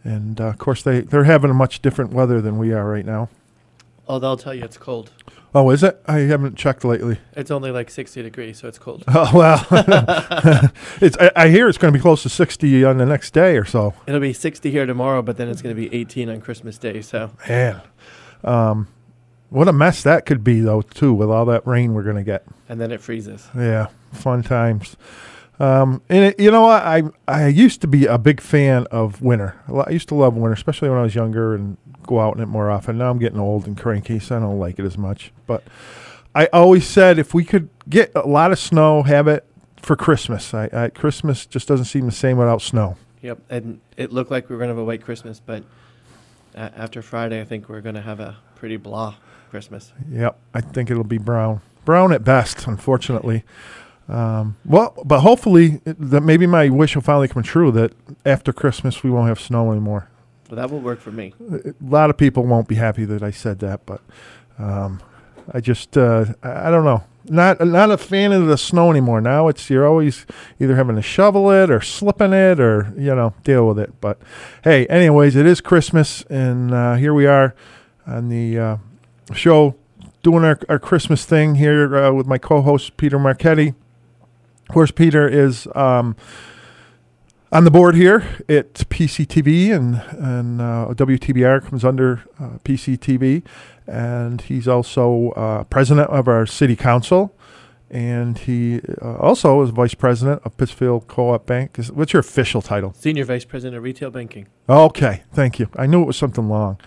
And 0.04 0.40
uh, 0.40 0.46
of 0.46 0.58
course, 0.58 0.82
they, 0.82 1.00
they're 1.00 1.24
having 1.24 1.50
a 1.50 1.54
much 1.54 1.80
different 1.80 2.12
weather 2.12 2.40
than 2.40 2.58
we 2.58 2.72
are 2.72 2.88
right 2.88 3.06
now. 3.06 3.28
Oh, 4.08 4.18
they'll 4.18 4.36
tell 4.36 4.52
you 4.54 4.64
it's 4.64 4.76
cold. 4.78 5.10
Oh, 5.54 5.70
is 5.70 5.82
it? 5.82 6.02
I 6.06 6.18
haven't 6.20 6.56
checked 6.56 6.84
lately. 6.84 7.18
It's 7.34 7.50
only 7.50 7.70
like 7.70 7.90
60 7.90 8.22
degrees, 8.22 8.58
so 8.58 8.68
it's 8.68 8.78
cold. 8.78 9.04
Oh 9.08 9.30
well, 9.34 9.66
it's. 11.00 11.16
I, 11.18 11.30
I 11.36 11.48
hear 11.48 11.68
it's 11.68 11.78
going 11.78 11.92
to 11.92 11.98
be 11.98 12.02
close 12.02 12.22
to 12.22 12.28
sixty 12.28 12.84
on 12.84 12.96
the 12.98 13.06
next 13.06 13.32
day 13.32 13.56
or 13.56 13.64
so. 13.64 13.94
It'll 14.06 14.20
be 14.20 14.32
60 14.32 14.70
here 14.70 14.86
tomorrow, 14.86 15.22
but 15.22 15.36
then 15.36 15.48
it's 15.48 15.62
going 15.62 15.74
to 15.74 15.80
be 15.80 15.94
18 15.94 16.28
on 16.30 16.40
Christmas 16.40 16.78
Day. 16.78 17.00
So 17.02 17.30
Man, 17.48 17.80
um, 18.44 18.88
what 19.50 19.68
a 19.68 19.72
mess 19.72 20.02
that 20.02 20.24
could 20.26 20.42
be 20.42 20.60
though, 20.60 20.82
too, 20.82 21.12
with 21.12 21.30
all 21.30 21.44
that 21.46 21.66
rain 21.66 21.92
we're 21.94 22.02
going 22.02 22.16
to 22.16 22.24
get. 22.24 22.44
and 22.68 22.80
then 22.80 22.90
it 22.90 23.00
freezes. 23.00 23.48
Yeah, 23.54 23.88
fun 24.12 24.42
times. 24.42 24.96
Um, 25.62 26.02
and 26.08 26.24
it, 26.24 26.40
you 26.40 26.50
know 26.50 26.62
what? 26.62 26.82
I 26.82 27.04
I 27.28 27.46
used 27.46 27.80
to 27.82 27.86
be 27.86 28.06
a 28.06 28.18
big 28.18 28.40
fan 28.40 28.86
of 28.90 29.22
winter. 29.22 29.60
I 29.86 29.90
used 29.90 30.08
to 30.08 30.16
love 30.16 30.34
winter, 30.34 30.52
especially 30.52 30.88
when 30.88 30.98
I 30.98 31.02
was 31.02 31.14
younger 31.14 31.54
and 31.54 31.76
go 32.02 32.18
out 32.18 32.34
in 32.36 32.42
it 32.42 32.46
more 32.46 32.68
often. 32.68 32.98
Now 32.98 33.10
I'm 33.10 33.18
getting 33.20 33.38
old 33.38 33.68
and 33.68 33.78
cranky, 33.78 34.18
so 34.18 34.36
I 34.36 34.40
don't 34.40 34.58
like 34.58 34.80
it 34.80 34.84
as 34.84 34.98
much. 34.98 35.32
But 35.46 35.62
I 36.34 36.46
always 36.52 36.84
said 36.84 37.16
if 37.20 37.32
we 37.32 37.44
could 37.44 37.68
get 37.88 38.10
a 38.16 38.26
lot 38.26 38.50
of 38.50 38.58
snow, 38.58 39.04
have 39.04 39.28
it 39.28 39.46
for 39.76 39.94
Christmas. 39.94 40.52
I, 40.52 40.68
I 40.72 40.88
Christmas 40.88 41.46
just 41.46 41.68
doesn't 41.68 41.86
seem 41.86 42.06
the 42.06 42.12
same 42.12 42.38
without 42.38 42.60
snow. 42.60 42.96
Yep, 43.20 43.38
and 43.48 43.80
it 43.96 44.12
looked 44.12 44.32
like 44.32 44.48
we 44.48 44.56
were 44.56 44.58
going 44.58 44.68
to 44.70 44.74
have 44.74 44.82
a 44.82 44.84
white 44.84 45.02
Christmas, 45.02 45.38
but 45.38 45.62
a- 46.56 46.72
after 46.76 47.02
Friday, 47.02 47.40
I 47.40 47.44
think 47.44 47.68
we're 47.68 47.80
going 47.80 47.94
to 47.94 48.00
have 48.00 48.18
a 48.18 48.38
pretty 48.56 48.78
blah 48.78 49.14
Christmas. 49.50 49.92
Yep, 50.10 50.36
I 50.54 50.60
think 50.60 50.90
it'll 50.90 51.04
be 51.04 51.18
brown. 51.18 51.60
Brown 51.84 52.12
at 52.12 52.24
best, 52.24 52.66
unfortunately. 52.66 53.44
Um, 54.08 54.56
well, 54.64 54.94
but 55.04 55.20
hopefully 55.20 55.80
it- 55.84 55.96
that 56.10 56.22
maybe 56.22 56.46
my 56.46 56.68
wish 56.68 56.94
will 56.94 57.02
finally 57.02 57.28
come 57.28 57.42
true 57.42 57.70
that 57.72 57.92
after 58.26 58.52
Christmas 58.52 59.02
we 59.02 59.10
won't 59.10 59.28
have 59.28 59.40
snow 59.40 59.70
anymore. 59.70 60.08
So 60.48 60.56
that 60.56 60.70
will 60.70 60.80
work 60.80 61.00
for 61.00 61.12
me. 61.12 61.34
A 61.50 61.72
lot 61.82 62.10
of 62.10 62.16
people 62.18 62.44
won't 62.44 62.68
be 62.68 62.74
happy 62.74 63.04
that 63.06 63.22
I 63.22 63.30
said 63.30 63.60
that, 63.60 63.86
but 63.86 64.02
um, 64.58 65.00
I 65.52 65.60
just 65.60 65.96
uh, 65.96 66.26
I, 66.42 66.68
I 66.68 66.70
don't 66.70 66.84
know. 66.84 67.04
Not 67.28 67.64
not 67.64 67.90
a 67.92 67.96
fan 67.96 68.32
of 68.32 68.46
the 68.48 68.58
snow 68.58 68.90
anymore. 68.90 69.20
Now 69.20 69.46
it's 69.48 69.70
you're 69.70 69.86
always 69.86 70.26
either 70.58 70.74
having 70.74 70.96
to 70.96 71.02
shovel 71.02 71.50
it 71.52 71.70
or 71.70 71.80
slipping 71.80 72.32
it 72.32 72.58
or 72.58 72.92
you 72.98 73.14
know 73.14 73.32
deal 73.44 73.66
with 73.68 73.78
it. 73.78 73.92
But 74.00 74.18
hey, 74.64 74.86
anyways, 74.88 75.36
it 75.36 75.46
is 75.46 75.60
Christmas, 75.60 76.22
and 76.28 76.74
uh, 76.74 76.96
here 76.96 77.14
we 77.14 77.26
are 77.26 77.54
on 78.06 78.28
the 78.28 78.58
uh, 78.58 78.76
show 79.34 79.76
doing 80.24 80.44
our, 80.44 80.58
our 80.68 80.80
Christmas 80.80 81.24
thing 81.24 81.54
here 81.54 81.96
uh, 81.96 82.12
with 82.12 82.26
my 82.26 82.38
co-host 82.38 82.96
Peter 82.96 83.18
Marchetti. 83.20 83.74
Of 84.72 84.74
course, 84.74 84.90
Peter 84.90 85.28
is. 85.28 85.68
Um, 85.74 86.16
on 87.52 87.64
the 87.64 87.70
board 87.70 87.94
here 87.94 88.24
at 88.48 88.72
PCTV 88.72 89.70
and 89.70 89.96
and 90.12 90.62
uh, 90.62 90.94
WTBR 90.94 91.62
comes 91.68 91.84
under 91.84 92.22
uh, 92.40 92.56
PCTV, 92.64 93.42
and 93.86 94.40
he's 94.40 94.66
also 94.66 95.32
uh, 95.32 95.64
president 95.64 96.08
of 96.08 96.26
our 96.26 96.46
city 96.46 96.74
council, 96.74 97.36
and 97.90 98.38
he 98.38 98.80
uh, 99.02 99.16
also 99.16 99.60
is 99.60 99.68
vice 99.68 99.92
president 99.92 100.40
of 100.46 100.56
Pittsfield 100.56 101.06
Co-op 101.06 101.44
Bank. 101.44 101.78
Is, 101.78 101.92
what's 101.92 102.14
your 102.14 102.20
official 102.20 102.62
title? 102.62 102.94
Senior 102.94 103.26
Vice 103.26 103.44
President 103.44 103.76
of 103.76 103.82
Retail 103.82 104.10
Banking. 104.10 104.46
Okay, 104.70 105.22
thank 105.34 105.58
you. 105.58 105.68
I 105.76 105.84
knew 105.84 106.00
it 106.00 106.06
was 106.06 106.16
something 106.16 106.48
long, 106.48 106.80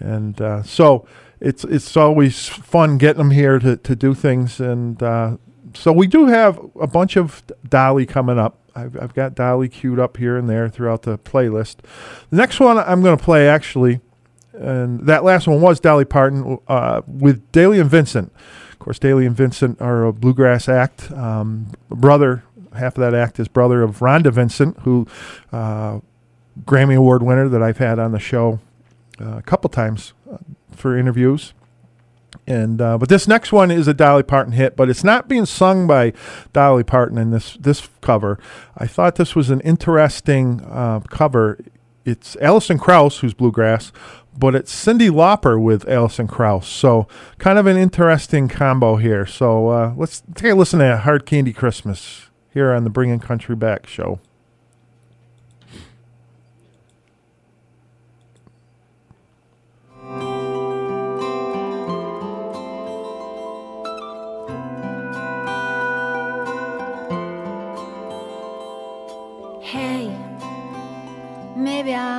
and 0.00 0.40
uh, 0.40 0.64
so 0.64 1.06
it's 1.38 1.62
it's 1.62 1.96
always 1.96 2.48
fun 2.48 2.98
getting 2.98 3.18
them 3.18 3.30
here 3.30 3.60
to, 3.60 3.76
to 3.76 3.94
do 3.94 4.12
things, 4.12 4.58
and 4.58 5.00
uh, 5.00 5.36
so 5.74 5.92
we 5.92 6.06
do 6.06 6.26
have 6.26 6.60
a 6.80 6.86
bunch 6.86 7.16
of 7.16 7.42
Dolly 7.68 8.06
coming 8.06 8.38
up. 8.38 8.58
I've, 8.74 8.96
I've 9.00 9.14
got 9.14 9.34
Dolly 9.34 9.68
queued 9.68 9.98
up 9.98 10.16
here 10.16 10.36
and 10.36 10.48
there 10.48 10.68
throughout 10.68 11.02
the 11.02 11.18
playlist. 11.18 11.76
The 12.30 12.36
next 12.36 12.58
one 12.60 12.78
I'm 12.78 13.02
going 13.02 13.16
to 13.16 13.22
play 13.22 13.48
actually, 13.48 14.00
and 14.52 15.06
that 15.06 15.24
last 15.24 15.46
one 15.46 15.60
was 15.60 15.80
Dolly 15.80 16.04
Parton 16.04 16.58
uh, 16.68 17.02
with 17.06 17.50
Dailey 17.52 17.80
and 17.80 17.90
Vincent. 17.90 18.32
Of 18.70 18.78
course, 18.78 18.98
Dailey 18.98 19.26
and 19.26 19.36
Vincent 19.36 19.80
are 19.80 20.04
a 20.04 20.12
bluegrass 20.12 20.68
act. 20.68 21.10
Um, 21.12 21.68
brother, 21.88 22.44
half 22.74 22.96
of 22.96 23.00
that 23.02 23.14
act 23.14 23.38
is 23.38 23.48
brother 23.48 23.82
of 23.82 23.98
Rhonda 23.98 24.32
Vincent, 24.32 24.78
who 24.80 25.06
uh, 25.52 26.00
Grammy 26.64 26.96
Award 26.96 27.22
winner 27.22 27.48
that 27.48 27.62
I've 27.62 27.78
had 27.78 27.98
on 27.98 28.12
the 28.12 28.18
show 28.18 28.60
uh, 29.20 29.36
a 29.36 29.42
couple 29.42 29.70
times 29.70 30.14
uh, 30.30 30.38
for 30.74 30.96
interviews. 30.96 31.54
And 32.46 32.80
uh, 32.80 32.98
but 32.98 33.08
this 33.08 33.28
next 33.28 33.52
one 33.52 33.70
is 33.70 33.86
a 33.86 33.94
Dolly 33.94 34.24
Parton 34.24 34.52
hit, 34.52 34.76
but 34.76 34.90
it's 34.90 35.04
not 35.04 35.28
being 35.28 35.46
sung 35.46 35.86
by 35.86 36.12
Dolly 36.52 36.82
Parton 36.82 37.16
in 37.16 37.30
this 37.30 37.56
this 37.60 37.88
cover. 38.00 38.38
I 38.76 38.86
thought 38.86 39.14
this 39.14 39.36
was 39.36 39.50
an 39.50 39.60
interesting 39.60 40.60
uh, 40.62 41.00
cover. 41.08 41.58
It's 42.04 42.36
Alison 42.40 42.78
Krauss 42.78 43.20
who's 43.20 43.32
bluegrass, 43.32 43.92
but 44.36 44.56
it's 44.56 44.74
Cyndi 44.74 45.08
Lauper 45.08 45.62
with 45.62 45.88
Alison 45.88 46.26
Krauss. 46.26 46.66
So 46.66 47.06
kind 47.38 47.60
of 47.60 47.66
an 47.66 47.76
interesting 47.76 48.48
combo 48.48 48.96
here. 48.96 49.24
So 49.24 49.68
uh, 49.68 49.94
let's 49.96 50.24
take 50.34 50.52
a 50.52 50.54
listen 50.56 50.80
to 50.80 50.96
Hard 50.96 51.26
Candy 51.26 51.52
Christmas 51.52 52.30
here 52.50 52.72
on 52.72 52.82
the 52.82 52.90
Bringing 52.90 53.20
Country 53.20 53.54
Back 53.54 53.86
show. 53.86 54.18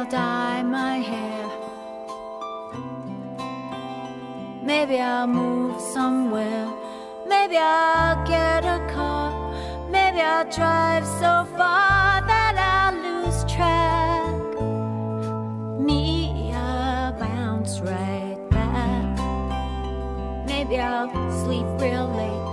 I'll 0.03 0.10
dye 0.10 0.63
my 0.63 0.98
hair. 0.98 1.50
Maybe 4.62 5.00
I'll 5.00 5.27
move 5.27 5.79
somewhere. 5.79 6.67
Maybe 7.25 7.55
I'll 7.55 8.22
get 8.27 8.65
a 8.65 8.86
car. 8.93 9.31
Maybe 9.89 10.19
I'll 10.19 10.50
drive 10.51 11.05
so 11.05 11.45
far 11.55 12.22
that 12.27 12.55
I'll 12.57 12.95
lose 13.07 13.45
track. 13.45 14.60
Me, 15.79 16.51
I'll 16.53 17.13
bounce 17.13 17.79
right 17.79 18.38
back. 18.50 19.17
Maybe 20.45 20.79
I'll 20.79 21.07
sleep 21.45 21.65
real 21.79 22.10
late. 22.19 22.43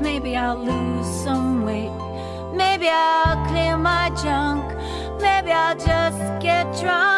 Maybe 0.00 0.36
I'll 0.36 0.62
lose 0.62 1.08
some 1.24 1.64
weight. 1.64 1.90
Maybe 2.54 2.88
I'll 2.88 3.27
my 3.78 4.10
junk. 4.22 4.64
Maybe 5.20 5.52
I'll 5.52 5.76
just 5.76 6.42
get 6.42 6.64
drunk. 6.80 7.17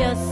just 0.00 0.29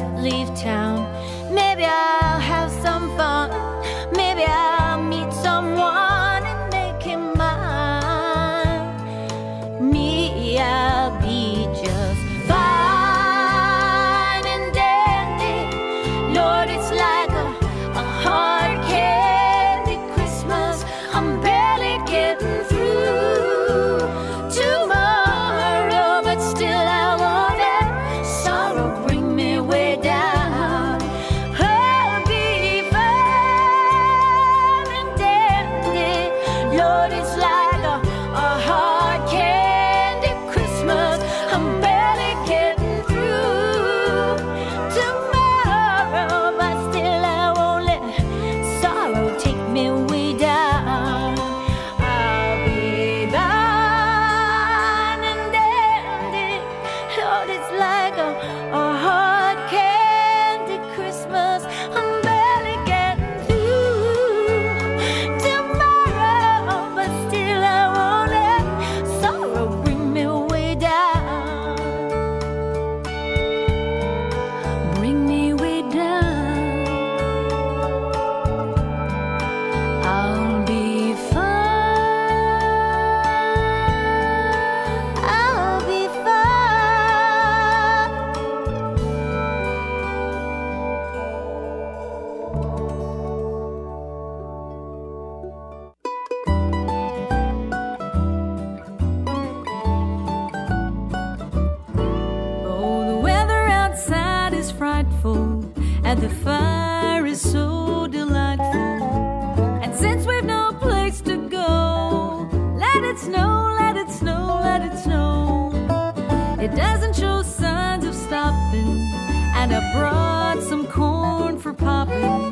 I 119.79 119.93
brought 119.93 120.61
some 120.65 120.89
corn 120.89 121.57
for 121.57 121.73
popping. 121.73 122.51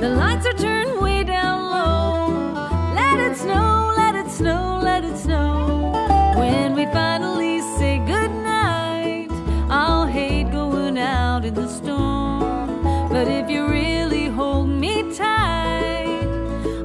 The 0.00 0.10
lights 0.10 0.44
are 0.44 0.52
turned 0.52 1.00
way 1.00 1.24
down 1.24 1.70
low. 1.70 2.92
Let 2.94 3.18
it 3.18 3.34
snow, 3.38 3.94
let 3.96 4.14
it 4.14 4.30
snow, 4.30 4.78
let 4.82 5.04
it 5.04 5.16
snow. 5.16 5.90
When 6.36 6.74
we 6.74 6.84
finally 6.92 7.62
say 7.78 7.96
goodnight, 8.00 9.30
I'll 9.70 10.06
hate 10.06 10.52
going 10.52 10.98
out 10.98 11.46
in 11.46 11.54
the 11.54 11.66
storm. 11.66 12.82
But 13.08 13.26
if 13.26 13.48
you 13.48 13.66
really 13.66 14.26
hold 14.26 14.68
me 14.68 15.14
tight, 15.14 16.28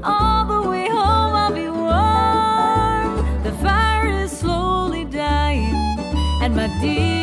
all 0.05 0.45
the 0.45 0.69
way 0.69 0.87
home 0.87 1.33
I'll 1.43 1.53
be 1.53 1.67
warm. 1.67 3.43
The 3.43 3.51
fire 3.61 4.07
is 4.07 4.31
slowly 4.31 5.03
dying, 5.03 5.75
and 6.41 6.55
my 6.55 6.67
dear. 6.79 7.18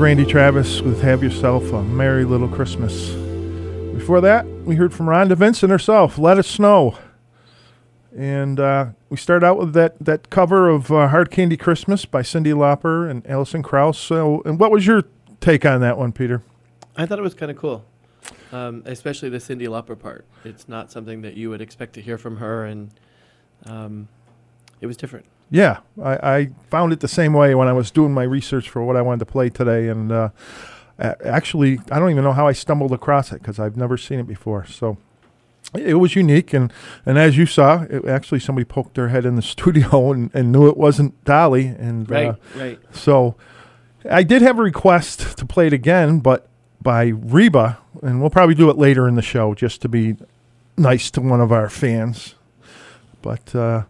And 0.00 0.04
Randy 0.06 0.24
Travis 0.24 0.80
with 0.80 1.02
Have 1.02 1.22
Yourself 1.22 1.74
a 1.74 1.82
Merry 1.82 2.24
Little 2.24 2.48
Christmas. 2.48 3.10
Before 3.92 4.22
that, 4.22 4.46
we 4.64 4.76
heard 4.76 4.94
from 4.94 5.04
Rhonda 5.04 5.36
Vincent 5.36 5.70
herself, 5.70 6.16
Let 6.16 6.38
It 6.38 6.46
Snow. 6.46 6.96
And 8.16 8.58
uh, 8.58 8.86
we 9.10 9.18
start 9.18 9.44
out 9.44 9.58
with 9.58 9.74
that, 9.74 9.96
that 10.02 10.30
cover 10.30 10.70
of 10.70 10.90
uh, 10.90 11.08
Hard 11.08 11.30
Candy 11.30 11.58
Christmas 11.58 12.06
by 12.06 12.22
Cyndi 12.22 12.54
Lauper 12.54 13.10
and 13.10 13.26
Alison 13.26 13.62
Krauss. 13.62 13.98
So, 13.98 14.40
and 14.46 14.58
what 14.58 14.70
was 14.70 14.86
your 14.86 15.04
take 15.42 15.66
on 15.66 15.82
that 15.82 15.98
one, 15.98 16.12
Peter? 16.12 16.40
I 16.96 17.04
thought 17.04 17.18
it 17.18 17.22
was 17.22 17.34
kind 17.34 17.50
of 17.50 17.58
cool, 17.58 17.84
um, 18.52 18.82
especially 18.86 19.28
the 19.28 19.36
Cyndi 19.36 19.68
Lauper 19.68 19.98
part. 19.98 20.24
It's 20.46 20.66
not 20.66 20.90
something 20.90 21.20
that 21.20 21.36
you 21.36 21.50
would 21.50 21.60
expect 21.60 21.92
to 21.96 22.00
hear 22.00 22.16
from 22.16 22.38
her, 22.38 22.64
and 22.64 22.90
um, 23.66 24.08
it 24.80 24.86
was 24.86 24.96
different. 24.96 25.26
Yeah, 25.50 25.78
I, 26.02 26.12
I 26.36 26.50
found 26.70 26.92
it 26.92 27.00
the 27.00 27.08
same 27.08 27.32
way 27.32 27.54
when 27.54 27.66
I 27.66 27.72
was 27.72 27.90
doing 27.90 28.12
my 28.14 28.22
research 28.22 28.68
for 28.68 28.82
what 28.84 28.96
I 28.96 29.02
wanted 29.02 29.20
to 29.20 29.26
play 29.26 29.48
today. 29.48 29.88
And 29.88 30.12
uh, 30.12 30.30
actually, 30.98 31.80
I 31.90 31.98
don't 31.98 32.10
even 32.10 32.22
know 32.22 32.32
how 32.32 32.46
I 32.46 32.52
stumbled 32.52 32.92
across 32.92 33.32
it 33.32 33.40
because 33.40 33.58
I've 33.58 33.76
never 33.76 33.96
seen 33.96 34.20
it 34.20 34.28
before. 34.28 34.64
So 34.66 34.96
it 35.74 35.94
was 35.94 36.14
unique. 36.14 36.52
And, 36.52 36.72
and 37.04 37.18
as 37.18 37.36
you 37.36 37.46
saw, 37.46 37.82
it, 37.82 38.04
actually 38.06 38.40
somebody 38.40 38.64
poked 38.64 38.94
their 38.94 39.08
head 39.08 39.24
in 39.24 39.34
the 39.34 39.42
studio 39.54 40.12
and, 40.12 40.30
and 40.34 40.52
knew 40.52 40.68
it 40.68 40.76
wasn't 40.76 41.22
Dolly. 41.24 41.66
And 41.66 42.10
uh, 42.10 42.14
Right, 42.14 42.34
right. 42.54 42.78
So 42.92 43.34
I 44.08 44.22
did 44.22 44.42
have 44.42 44.58
a 44.58 44.62
request 44.62 45.36
to 45.38 45.44
play 45.44 45.66
it 45.66 45.72
again, 45.72 46.20
but 46.20 46.46
by 46.80 47.08
Reba, 47.08 47.78
and 48.02 48.20
we'll 48.20 48.30
probably 48.30 48.54
do 48.54 48.70
it 48.70 48.78
later 48.78 49.06
in 49.06 49.14
the 49.14 49.22
show 49.22 49.54
just 49.54 49.82
to 49.82 49.88
be 49.88 50.16
nice 50.76 51.10
to 51.10 51.20
one 51.20 51.40
of 51.40 51.52
our 51.52 51.68
fans. 51.68 52.34
But 53.20 53.54
uh, 53.54 53.84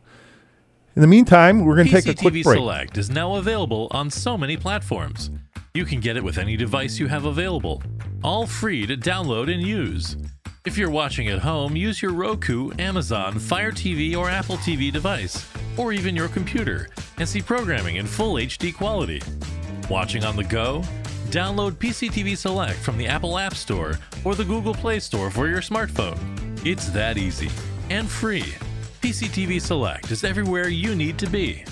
in 0.97 1.03
the 1.03 1.09
meantime, 1.09 1.65
we're 1.65 1.77
going 1.77 1.87
to 1.87 1.93
take 1.93 2.07
a 2.07 2.15
quick 2.15 2.35
PCTV 2.35 2.45
break. 2.45 2.59
Select 2.59 2.99
is 2.99 3.11
now 3.11 3.37
available 3.37 3.89
on 3.91 4.11
so 4.11 4.37
many 4.37 4.57
platforms. 4.57 5.31
You 5.75 5.85
can 5.85 6.01
get 6.01 6.17
it 6.17 6.25
with 6.25 6.39
any 6.39 6.57
device 6.57 6.99
you 6.99 7.07
have 7.07 7.27
available, 7.27 7.83
all 8.25 8.47
free 8.47 8.87
to 8.87 8.97
download 8.97 9.53
and 9.53 9.63
use. 9.63 10.17
If 10.67 10.77
you're 10.77 10.91
watching 10.91 11.29
at 11.29 11.39
home, 11.39 11.77
use 11.77 12.03
your 12.03 12.13
Roku, 12.13 12.71
Amazon, 12.79 13.39
Fire 13.39 13.73
TV, 13.73 14.17
or 14.17 14.29
Apple 14.29 14.57
TV 14.57 14.93
device, 14.93 15.47
or 15.77 15.93
even 15.93 16.17
your 16.17 16.29
computer, 16.29 16.89
and 17.19 17.29
see 17.29 17.41
programming 17.41 17.97
in 17.97 18.07
full 18.07 18.35
HD 18.35 18.75
quality. 18.75 19.23
Watching 19.89 20.25
on 20.25 20.37
the 20.37 20.45
go? 20.45 20.83
Download 21.31 21.73
PCTV 21.73 22.37
Select 22.37 22.79
from 22.79 22.99
the 22.99 23.07
Apple 23.07 23.39
App 23.39 23.55
Store 23.55 23.99
or 24.25 24.35
the 24.35 24.45
Google 24.45 24.75
Play 24.75 24.99
Store 24.99 25.31
for 25.31 25.49
your 25.49 25.61
smartphone. 25.61 26.19
It's 26.67 26.89
that 26.91 27.17
easy 27.17 27.49
and 27.89 28.09
free. 28.09 28.55
PCTV 29.01 29.63
Select 29.63 30.11
is 30.11 30.25
everywhere 30.25 30.69
you 30.69 30.95
need 30.95 31.17
to 31.19 31.27
be. 31.27 31.65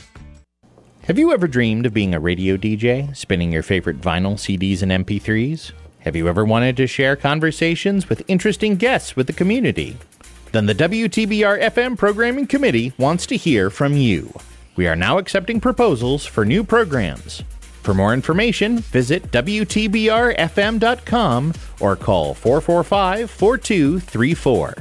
Have 1.02 1.18
you 1.18 1.30
ever 1.32 1.46
dreamed 1.46 1.84
of 1.84 1.92
being 1.92 2.14
a 2.14 2.20
radio 2.20 2.56
DJ, 2.56 3.14
spinning 3.14 3.52
your 3.52 3.62
favorite 3.62 4.00
vinyl, 4.00 4.32
CDs, 4.34 4.82
and 4.82 4.90
MP3s? 5.06 5.72
Have 6.00 6.16
you 6.16 6.26
ever 6.26 6.46
wanted 6.46 6.74
to 6.78 6.86
share 6.86 7.16
conversations 7.16 8.08
with 8.08 8.24
interesting 8.28 8.76
guests 8.76 9.14
with 9.14 9.26
the 9.26 9.34
community? 9.34 9.98
Then 10.52 10.64
the 10.64 10.74
WTBR 10.74 11.64
FM 11.64 11.98
Programming 11.98 12.46
Committee 12.46 12.94
wants 12.96 13.26
to 13.26 13.36
hear 13.36 13.68
from 13.68 13.92
you. 13.92 14.32
We 14.76 14.86
are 14.86 14.96
now 14.96 15.18
accepting 15.18 15.60
proposals 15.60 16.24
for 16.24 16.46
new 16.46 16.64
programs. 16.64 17.42
For 17.82 17.92
more 17.92 18.14
information, 18.14 18.78
visit 18.78 19.30
WTBRFM.com 19.32 21.52
or 21.80 21.96
call 21.96 22.32
445 22.32 23.30
4234. 23.30 24.74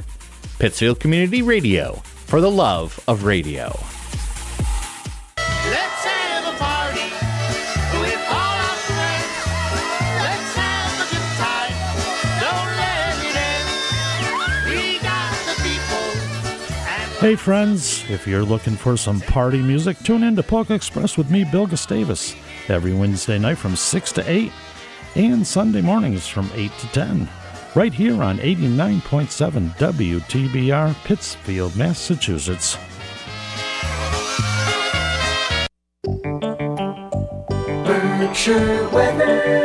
Pittsfield 0.58 0.98
Community 0.98 1.42
Radio, 1.42 2.02
for 2.28 2.42
the 2.42 2.50
love 2.50 3.00
of 3.08 3.24
radio. 3.24 3.74
Let's 5.38 6.04
have 6.04 6.54
a 6.54 6.58
party 6.58 7.08
with 8.02 8.22
all 8.28 8.58
our 8.68 8.76
friends. 8.84 9.32
Let's 10.20 10.54
have 10.60 10.92
a 11.00 11.08
good 11.08 11.30
time. 11.40 11.72
Don't 12.44 12.72
let 12.76 13.16
it 13.24 13.36
end. 13.48 13.66
We 14.68 14.98
got 14.98 15.32
the 15.46 15.56
people. 15.62 16.04
Hey 17.18 17.34
friends, 17.34 18.04
if 18.10 18.26
you're 18.26 18.44
looking 18.44 18.76
for 18.76 18.98
some 18.98 19.20
party 19.22 19.62
music, 19.62 19.98
tune 20.00 20.22
in 20.22 20.36
to 20.36 20.42
Polka 20.42 20.74
Express 20.74 21.16
with 21.16 21.30
me, 21.30 21.44
Bill 21.50 21.66
Gustavus, 21.66 22.34
every 22.68 22.92
Wednesday 22.92 23.38
night 23.38 23.56
from 23.56 23.74
6 23.74 24.12
to 24.12 24.30
8 24.30 24.52
and 25.14 25.46
Sunday 25.46 25.80
mornings 25.80 26.28
from 26.28 26.50
8 26.54 26.70
to 26.78 26.86
10, 26.88 27.28
right 27.74 27.92
here 27.92 28.22
on 28.22 28.38
89.7 28.38 29.70
WTBR, 29.76 30.94
Pittsfield, 31.04 31.76
Massachusetts. 31.76 32.76
Berkshire 37.84 38.88
weather. 38.90 39.58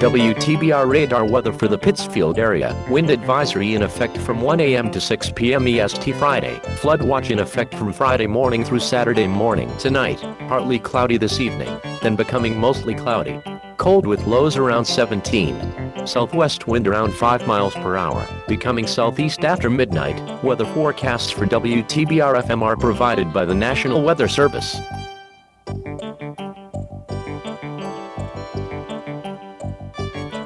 WTBR 0.00 0.86
radar 0.90 1.24
weather 1.24 1.52
for 1.52 1.66
the 1.66 1.78
Pittsfield 1.78 2.38
area. 2.38 2.76
Wind 2.90 3.10
advisory 3.10 3.74
in 3.74 3.82
effect 3.82 4.18
from 4.18 4.40
1 4.42 4.60
a.m. 4.60 4.90
to 4.90 5.00
6 5.00 5.30
p.m. 5.34 5.66
EST 5.66 6.14
Friday. 6.16 6.60
Flood 6.76 7.02
watch 7.02 7.30
in 7.30 7.38
effect 7.38 7.74
from 7.74 7.92
Friday 7.92 8.26
morning 8.26 8.64
through 8.64 8.80
Saturday 8.80 9.26
morning. 9.26 9.74
Tonight, 9.78 10.20
partly 10.48 10.78
cloudy 10.78 11.16
this 11.16 11.40
evening, 11.40 11.80
then 12.02 12.16
becoming 12.16 12.58
mostly 12.58 12.94
cloudy. 12.94 13.40
Cold 13.76 14.06
with 14.06 14.26
lows 14.26 14.56
around 14.56 14.84
17. 14.84 15.83
Southwest 16.06 16.68
wind 16.68 16.86
around 16.86 17.12
5 17.12 17.46
miles 17.46 17.74
per 17.74 17.96
hour, 17.96 18.26
becoming 18.46 18.86
southeast 18.86 19.44
after 19.44 19.70
midnight. 19.70 20.20
Weather 20.44 20.66
forecasts 20.66 21.30
for 21.30 21.46
WTBR 21.46 22.42
FM 22.42 22.62
are 22.62 22.76
provided 22.76 23.32
by 23.32 23.44
the 23.44 23.54
National 23.54 24.02
Weather 24.02 24.28
Service. 24.28 24.80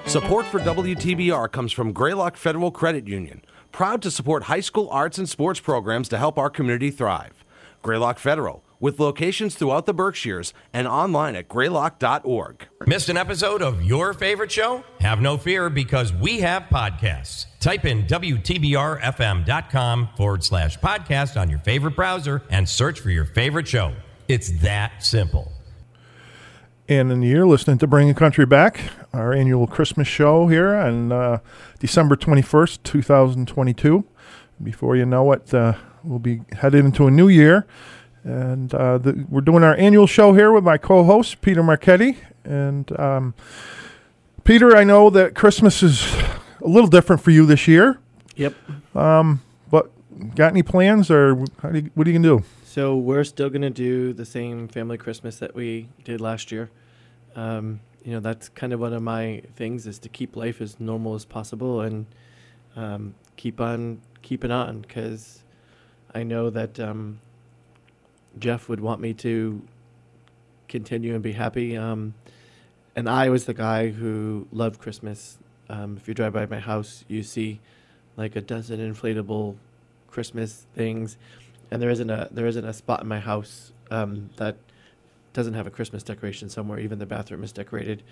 Support 0.07 0.47
for 0.47 0.59
WTBR 0.61 1.53
comes 1.53 1.71
from 1.71 1.93
Greylock 1.93 2.37
Federal 2.39 2.71
Credit 2.71 3.07
Union, 3.07 3.45
proud 3.73 4.01
to 4.01 4.11
support 4.11 4.45
high 4.45 4.61
school 4.61 4.89
arts 4.91 5.19
and 5.19 5.29
sports 5.29 5.61
programs 5.61 6.09
to 6.09 6.17
help 6.17 6.39
our 6.39 6.49
community 6.49 6.91
thrive. 6.91 7.45
Greylock 7.83 8.19
Federal, 8.19 8.65
with 8.81 9.01
locations 9.01 9.55
throughout 9.55 9.87
the 9.87 9.95
Berkshires 9.95 10.53
and 10.73 10.87
online 10.87 11.35
at 11.37 11.49
greylock.org. 11.49 12.67
Missed 12.87 13.09
an 13.09 13.17
episode 13.17 13.63
of 13.63 13.83
your 13.83 14.13
favorite 14.15 14.53
show? 14.53 14.85
Have 15.01 15.21
no 15.21 15.37
fear 15.37 15.69
because 15.71 16.13
we 16.13 16.41
have 16.41 16.65
podcasts. 16.65 17.47
Type 17.61 17.85
in 17.85 18.03
WTBRFM.com 18.05 20.09
forward 20.17 20.43
slash 20.45 20.79
podcast 20.79 21.41
on 21.41 21.51
your 21.51 21.59
favorite 21.61 21.95
browser 21.97 22.43
and 22.51 22.69
search 22.69 23.01
for 23.01 23.11
your 23.11 23.25
favorite 23.25 23.67
show. 23.69 23.95
It's 24.29 24.51
that 24.61 25.03
simple. 25.03 25.53
And 26.91 27.13
in 27.13 27.21
the 27.21 27.27
year, 27.27 27.47
listening 27.47 27.77
to 27.79 27.87
Bring 27.87 28.07
Bringing 28.07 28.15
Country 28.15 28.47
Back, 28.47 28.81
our 29.13 29.35
annual 29.35 29.67
Christmas 29.67 30.09
show 30.09 30.49
here 30.49 30.75
on 30.75 31.13
uh, 31.13 31.41
December 31.81 32.17
21st, 32.17 32.79
2022. 32.83 34.05
Before 34.63 34.97
you 34.97 35.05
know 35.05 35.31
it, 35.33 35.53
uh, 35.53 35.75
we'll 36.03 36.19
be 36.19 36.41
headed 36.53 36.87
into 36.87 37.07
a 37.07 37.11
new 37.11 37.29
year. 37.29 37.67
And 38.25 38.75
uh, 38.75 38.99
the, 38.99 39.27
we're 39.29 39.41
doing 39.41 39.63
our 39.63 39.75
annual 39.77 40.07
show 40.07 40.33
here 40.33 40.53
with 40.53 40.65
my 40.65 40.79
co 40.79 41.05
host, 41.05 41.41
Peter 41.41 41.63
Marchetti. 41.63 42.19
And 42.45 42.99
um, 42.99 43.35
Peter, 44.45 44.77
I 44.77 44.85
know 44.85 45.11
that 45.11 45.35
Christmas 45.35 45.83
is 45.83 46.03
a 46.61 46.69
little 46.69 46.89
different 46.89 47.23
for 47.23 47.31
you 47.31 47.47
this 47.47 47.69
year. 47.69 47.99
Yep. 48.37 48.55
Um, 48.95 49.43
but 49.71 49.91
got 50.35 50.53
any 50.53 50.63
plans 50.63 51.11
or 51.11 51.45
how 51.61 51.71
do 51.71 51.81
you, 51.81 51.91
what 51.95 52.07
are 52.07 52.11
you 52.11 52.19
going 52.19 52.23
to 52.23 52.41
do? 52.41 52.45
So 52.65 52.97
we're 52.97 53.25
still 53.25 53.51
going 53.51 53.63
to 53.63 53.71
do 53.71 54.13
the 54.13 54.25
same 54.25 54.69
family 54.69 54.99
Christmas 54.99 55.39
that 55.39 55.55
we 55.55 55.89
did 56.05 56.21
last 56.21 56.53
year. 56.53 56.71
Um, 57.35 57.81
you 58.05 58.13
know, 58.13 58.21
that's 58.21 58.49
kind 58.49 58.73
of 58.73 58.81
one 58.81 58.93
of 58.93 59.03
my 59.03 59.43
things 59.57 59.87
is 59.87 59.99
to 60.01 60.09
keep 60.09 60.37
life 60.37 60.61
as 60.61 60.79
normal 60.81 61.15
as 61.15 61.25
possible 61.25 61.81
and 61.81 62.07
um, 62.77 63.15
keep 63.37 63.61
on 63.61 64.01
keeping 64.23 64.51
on 64.51 64.81
because 64.81 65.43
I 66.15 66.23
know 66.23 66.51
that 66.51 66.79
um, 66.79 67.21
Jeff 68.41 68.69
would 68.69 68.81
want 68.81 69.01
me 69.01 69.15
to 69.15 69.63
continue 70.69 71.15
and 71.15 71.23
be 71.23 71.33
happy. 71.33 71.77
Um, 71.77 72.15
and 72.95 73.09
I 73.09 73.29
was 73.31 73.47
the 73.47 73.55
guy 73.55 73.89
who 73.89 74.47
loved 74.53 74.81
Christmas. 74.81 75.39
Um, 75.69 75.97
if 75.97 76.09
you 76.09 76.15
drive 76.15 76.33
by 76.33 76.47
my 76.47 76.59
house, 76.59 77.05
you 77.09 77.23
see 77.23 77.61
like 78.17 78.37
a 78.37 78.41
dozen 78.41 78.81
inflatable 78.81 79.57
Christmas 80.09 80.67
things, 80.75 81.17
and 81.71 81.81
there 81.81 81.91
isn't 81.91 82.11
a 82.11 82.29
there 82.31 82.47
isn't 82.47 82.65
a 82.65 82.73
spot 82.73 83.03
in 83.03 83.09
my 83.09 83.21
house 83.21 83.73
um, 83.91 84.31
that 84.37 84.57
doesn't 85.33 85.55
have 85.55 85.67
a 85.67 85.71
Christmas 85.71 86.03
decoration 86.03 86.49
somewhere. 86.49 86.81
Even 86.81 86.99
the 86.99 87.07
bathroom 87.07 87.45
is 87.45 87.53
decorated. 87.53 88.03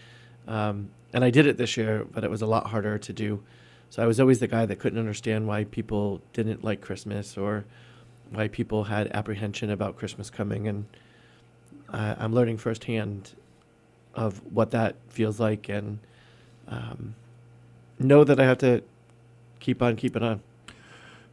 Um, 0.47 0.91
and 1.12 1.25
I 1.25 1.31
did 1.31 1.47
it 1.47 1.57
this 1.57 1.77
year, 1.77 2.07
but 2.12 2.23
it 2.23 2.31
was 2.31 2.43
a 2.43 2.47
lot 2.47 2.69
harder 2.69 2.99
to 2.99 3.12
do. 3.12 3.43
So 3.91 4.03
I 4.03 4.07
was 4.07 4.21
always 4.21 4.39
the 4.39 4.47
guy 4.47 4.67
that 4.67 4.79
couldn't 4.79 4.99
understand 4.99 5.47
why 5.47 5.65
people 5.65 6.21
didn't 6.33 6.62
like 6.62 6.81
Christmas 6.81 7.37
or 7.37 7.65
why 8.31 8.49
people 8.49 8.85
had 8.85 9.09
apprehension 9.12 9.71
about 9.71 9.97
Christmas 9.97 10.31
coming. 10.31 10.67
And 10.69 10.87
I 11.91 12.17
I'm 12.19 12.33
learning 12.35 12.59
firsthand 12.59 13.33
of 14.15 14.41
what 14.53 14.71
that 14.71 14.97
feels 15.09 15.39
like 15.39 15.69
and 15.69 15.99
um, 16.69 17.15
know 17.99 18.25
that 18.25 18.41
I 18.41 18.45
have 18.45 18.59
to 18.59 18.83
keep 19.61 19.83
on 19.83 19.97
keeping 19.97 20.23
on. 20.23 20.41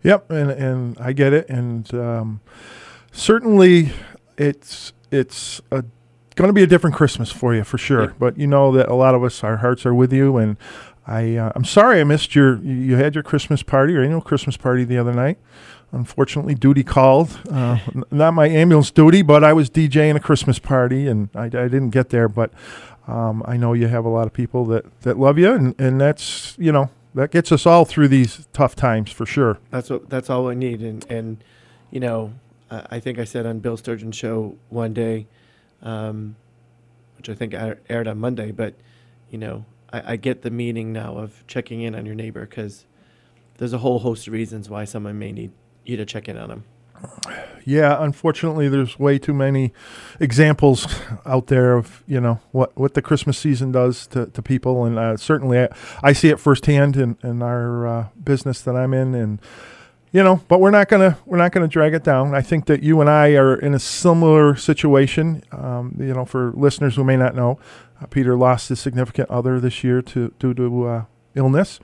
Yep, 0.04 0.32
and 0.32 0.52
and 0.52 0.98
I 1.00 1.14
get 1.14 1.32
it, 1.34 1.48
and 1.50 1.92
um, 1.94 2.42
certainly 3.12 3.92
it's 4.38 4.92
it's 5.12 5.62
a 5.72 5.84
going 6.36 6.50
to 6.50 6.54
be 6.54 6.64
a 6.64 6.68
different 6.68 6.96
Christmas 6.96 7.32
for 7.32 7.54
you 7.56 7.64
for 7.64 7.78
sure. 7.78 8.14
But 8.20 8.38
you 8.38 8.48
know 8.48 8.72
that 8.74 8.90
a 8.90 8.96
lot 8.96 9.16
of 9.16 9.24
us, 9.24 9.44
our 9.44 9.58
hearts 9.58 9.86
are 9.86 9.94
with 9.94 10.12
you, 10.12 10.38
and 10.38 10.58
I 11.08 11.36
uh, 11.38 11.52
I'm 11.56 11.64
sorry 11.66 12.02
I 12.02 12.04
missed 12.04 12.36
your 12.36 12.58
you- 12.58 12.74
you 12.74 12.96
had 12.98 13.16
your 13.16 13.24
Christmas 13.24 13.64
party 13.64 13.96
or 13.96 14.02
annual 14.04 14.22
Christmas 14.22 14.58
party 14.58 14.84
the 14.84 14.98
other 14.98 15.14
night. 15.14 15.38
Unfortunately, 15.94 16.56
duty 16.56 16.84
called. 16.84 17.40
Uh, 17.50 17.78
not 18.10 18.34
my 18.34 18.48
ambulance 18.50 18.90
duty, 18.90 19.22
but 19.22 19.44
I 19.44 19.54
was 19.54 19.70
DJing 19.70 20.16
a 20.16 20.20
Christmas 20.20 20.58
party, 20.58 21.08
and 21.08 21.30
I, 21.36 21.46
I 21.46 21.50
didn't 21.50 21.92
get 21.92 22.10
there. 22.10 22.28
But 22.28 22.52
um, 23.08 23.44
I 23.46 23.58
know 23.58 23.74
you 23.74 23.88
have 23.88 24.04
a 24.04 24.10
lot 24.10 24.26
of 24.26 24.34
people 24.34 24.66
that, 24.66 25.02
that 25.02 25.20
love 25.20 25.38
you, 25.38 25.52
and, 25.52 25.80
and 25.80 26.02
that's 26.02 26.56
you 26.58 26.72
know 26.72 26.90
that 27.14 27.30
gets 27.30 27.52
us 27.52 27.68
all 27.68 27.86
through 27.86 28.08
these 28.08 28.48
tough 28.54 28.76
times 28.76 29.12
for 29.12 29.28
sure. 29.28 29.60
That's 29.70 29.92
what 29.92 30.10
that's 30.10 30.32
all 30.32 30.50
I 30.50 30.56
need. 30.56 30.82
And 30.82 31.06
and 31.12 31.44
you 31.92 32.00
know, 32.00 32.34
I, 32.72 33.00
think 33.00 33.20
I 33.20 33.24
said 33.24 33.46
on 33.46 33.60
Bill 33.60 33.78
Sturgeon's 33.78 34.16
show 34.16 34.58
one 34.70 34.94
day, 34.94 35.28
um, 35.84 36.36
which 37.18 37.30
I 37.30 37.36
think 37.36 37.54
air- 37.54 37.80
aired 37.88 38.08
on 38.08 38.18
Monday. 38.18 38.50
But 38.50 38.74
you 39.30 39.38
know, 39.38 39.66
I, 39.92 40.14
I 40.14 40.16
get 40.16 40.42
the 40.42 40.50
meaning 40.50 40.92
now 40.92 41.18
of 41.18 41.46
checking 41.46 41.82
in 41.82 41.94
on 41.94 42.06
your 42.08 42.16
neighbor 42.16 42.48
because 42.48 42.86
there's 43.58 43.74
a 43.74 43.78
whole 43.78 44.00
host 44.00 44.26
of 44.26 44.34
reasons 44.34 44.70
why 44.70 44.86
someone 44.86 45.20
may 45.20 45.32
need 45.32 45.52
you 45.86 45.98
to 45.98 46.06
check 46.06 46.28
in 46.28 46.38
on 46.38 46.50
them. 46.50 46.64
Yeah, 47.66 48.02
unfortunately, 48.04 48.68
there's 48.68 49.00
way 49.00 49.18
too 49.18 49.34
many 49.34 49.74
examples 50.20 50.88
out 51.26 51.48
there 51.48 51.74
of 51.74 52.04
you 52.08 52.20
know 52.20 52.40
what, 52.52 52.78
what 52.78 52.94
the 52.94 53.02
Christmas 53.02 53.38
season 53.38 53.72
does 53.72 54.08
to, 54.08 54.28
to 54.28 54.42
people, 54.42 54.84
and 54.86 55.00
uh, 55.00 55.18
certainly 55.18 55.60
I, 55.60 55.70
I 56.02 56.14
see 56.14 56.30
it 56.30 56.40
firsthand 56.40 56.98
in, 56.98 57.18
in 57.24 57.42
our 57.42 57.88
uh, 57.88 58.08
business 58.22 58.62
that 58.62 58.76
I'm 58.76 58.94
in, 58.94 59.16
and 59.16 59.42
you 60.12 60.24
know, 60.24 60.42
but 60.48 60.60
we're 60.60 60.72
not 60.72 60.90
gonna 60.90 61.18
we're 61.26 61.38
not 61.38 61.54
gonna 61.54 61.68
drag 61.68 61.94
it 61.94 62.04
down. 62.04 62.36
I 62.36 62.42
think 62.42 62.66
that 62.66 62.84
you 62.84 63.00
and 63.00 63.10
I 63.10 63.36
are 63.36 63.56
in 63.56 63.74
a 63.74 63.80
similar 63.80 64.56
situation. 64.56 65.44
Um, 65.52 65.96
you 66.00 66.14
know, 66.14 66.26
for 66.26 66.52
listeners 66.52 66.96
who 66.96 67.04
may 67.04 67.18
not 67.18 67.34
know, 67.34 67.60
uh, 68.02 68.06
Peter 68.08 68.36
lost 68.38 68.70
his 68.70 68.80
significant 68.80 69.30
other 69.30 69.60
this 69.60 69.84
year 69.84 70.02
to 70.02 70.34
due 70.38 70.54
to 70.54 70.86
uh, 70.86 71.06
illness, 71.36 71.80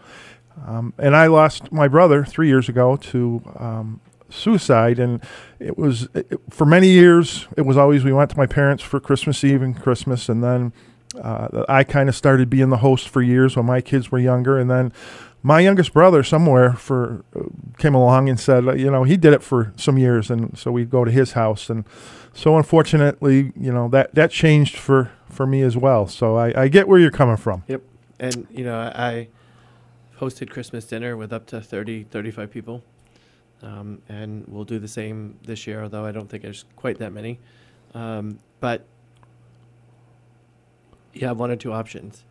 um, 0.67 0.93
and 0.97 1.15
I 1.15 1.27
lost 1.27 1.71
my 1.71 1.87
brother 1.87 2.23
three 2.23 2.47
years 2.47 2.69
ago 2.69 2.95
to 2.97 3.41
um, 3.57 4.01
suicide 4.29 4.99
and 4.99 5.21
it 5.59 5.77
was 5.77 6.07
it, 6.13 6.39
for 6.49 6.65
many 6.65 6.89
years 6.89 7.47
it 7.57 7.63
was 7.63 7.77
always 7.77 8.03
we 8.03 8.13
went 8.13 8.29
to 8.29 8.37
my 8.37 8.45
parents 8.45 8.83
for 8.83 8.99
christmas 8.99 9.43
eve 9.43 9.61
and 9.63 9.81
christmas 9.81 10.29
and 10.29 10.43
then 10.43 10.71
Uh, 11.19 11.65
I 11.67 11.83
kind 11.83 12.07
of 12.07 12.15
started 12.15 12.49
being 12.51 12.69
the 12.69 12.77
host 12.77 13.09
for 13.09 13.23
years 13.23 13.55
when 13.57 13.65
my 13.65 13.81
kids 13.81 14.11
were 14.11 14.21
younger, 14.21 14.59
and 14.59 14.69
then 14.69 14.93
my 15.41 15.59
youngest 15.59 15.91
brother 15.91 16.23
somewhere 16.23 16.73
for 16.73 17.25
uh, 17.35 17.49
came 17.79 17.95
along 17.97 18.29
and 18.29 18.39
said, 18.39 18.67
uh, 18.67 18.73
you 18.73 18.91
know, 18.91 19.05
he 19.05 19.17
did 19.17 19.33
it 19.33 19.41
for 19.41 19.73
some 19.75 19.97
years, 19.97 20.29
and 20.29 20.55
so 20.55 20.71
we'd 20.71 20.91
go 20.91 21.03
to 21.03 21.11
his 21.11 21.33
house, 21.33 21.73
and 21.73 21.83
so 22.31 22.57
unfortunately, 22.57 23.51
you 23.59 23.73
know, 23.73 23.89
that 23.89 24.13
that 24.13 24.29
changed 24.29 24.77
for 24.77 25.09
for 25.27 25.47
me 25.47 25.65
as 25.65 25.75
well. 25.75 26.07
So 26.07 26.37
I, 26.37 26.53
I 26.63 26.69
get 26.69 26.87
where 26.87 26.99
you're 27.01 27.17
coming 27.17 27.37
from. 27.37 27.63
Yep. 27.67 27.81
And, 28.19 28.47
you 28.51 28.63
know, 28.63 28.77
I 28.77 29.29
hosted 30.19 30.49
Christmas 30.49 30.85
dinner 30.85 31.15
with 31.15 31.31
up 31.31 31.45
to 31.47 31.61
30, 31.61 32.03
35 32.05 32.51
people. 32.51 32.83
Um, 33.61 34.01
and 34.07 34.45
we'll 34.47 34.63
do 34.63 34.79
the 34.79 34.87
same 34.87 35.37
this 35.43 35.67
year, 35.67 35.83
although 35.83 36.05
I 36.05 36.11
don't 36.11 36.29
think 36.29 36.43
there's 36.43 36.65
quite 36.75 36.99
that 36.99 37.11
many. 37.11 37.39
Um, 37.93 38.39
but 38.59 38.85
you 41.13 41.27
have 41.27 41.37
one 41.37 41.51
or 41.51 41.55
two 41.55 41.73
options 41.73 42.23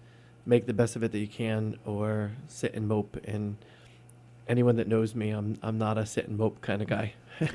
make 0.48 0.66
the 0.66 0.72
best 0.72 0.96
of 0.96 1.02
it 1.02 1.12
that 1.12 1.18
you 1.18 1.28
can, 1.28 1.76
or 1.84 2.32
sit 2.48 2.74
and 2.74 2.88
mope. 2.88 3.18
And 3.24 3.58
anyone 4.48 4.76
that 4.76 4.88
knows 4.88 5.14
me, 5.14 5.30
I'm, 5.30 5.58
I'm 5.62 5.76
not 5.76 5.98
a 5.98 6.06
sit 6.06 6.26
and 6.26 6.38
mope 6.38 6.60
kind 6.60 6.82
of 6.82 6.88
guy. 6.88 7.12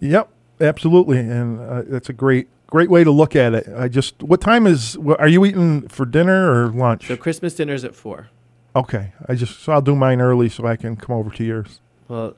Yep, 0.00 0.30
absolutely, 0.60 1.18
and 1.18 1.60
uh, 1.60 1.82
that's 1.86 2.08
a 2.08 2.14
great 2.14 2.48
great 2.66 2.88
way 2.88 3.04
to 3.04 3.10
look 3.10 3.36
at 3.36 3.52
it. 3.52 3.68
I 3.76 3.88
just, 3.88 4.22
what 4.22 4.40
time 4.40 4.66
is? 4.66 4.96
Are 5.18 5.28
you 5.28 5.44
eating 5.44 5.88
for 5.88 6.06
dinner 6.06 6.50
or 6.50 6.70
lunch? 6.70 7.08
so 7.08 7.16
Christmas 7.16 7.54
dinner's 7.54 7.84
at 7.84 7.94
four. 7.94 8.30
Okay, 8.74 9.12
I 9.28 9.34
just 9.34 9.60
so 9.60 9.72
I'll 9.72 9.82
do 9.82 9.96
mine 9.96 10.20
early 10.20 10.48
so 10.48 10.64
I 10.66 10.76
can 10.76 10.96
come 10.96 11.16
over 11.16 11.30
to 11.30 11.44
yours. 11.44 11.80
Well, 12.08 12.36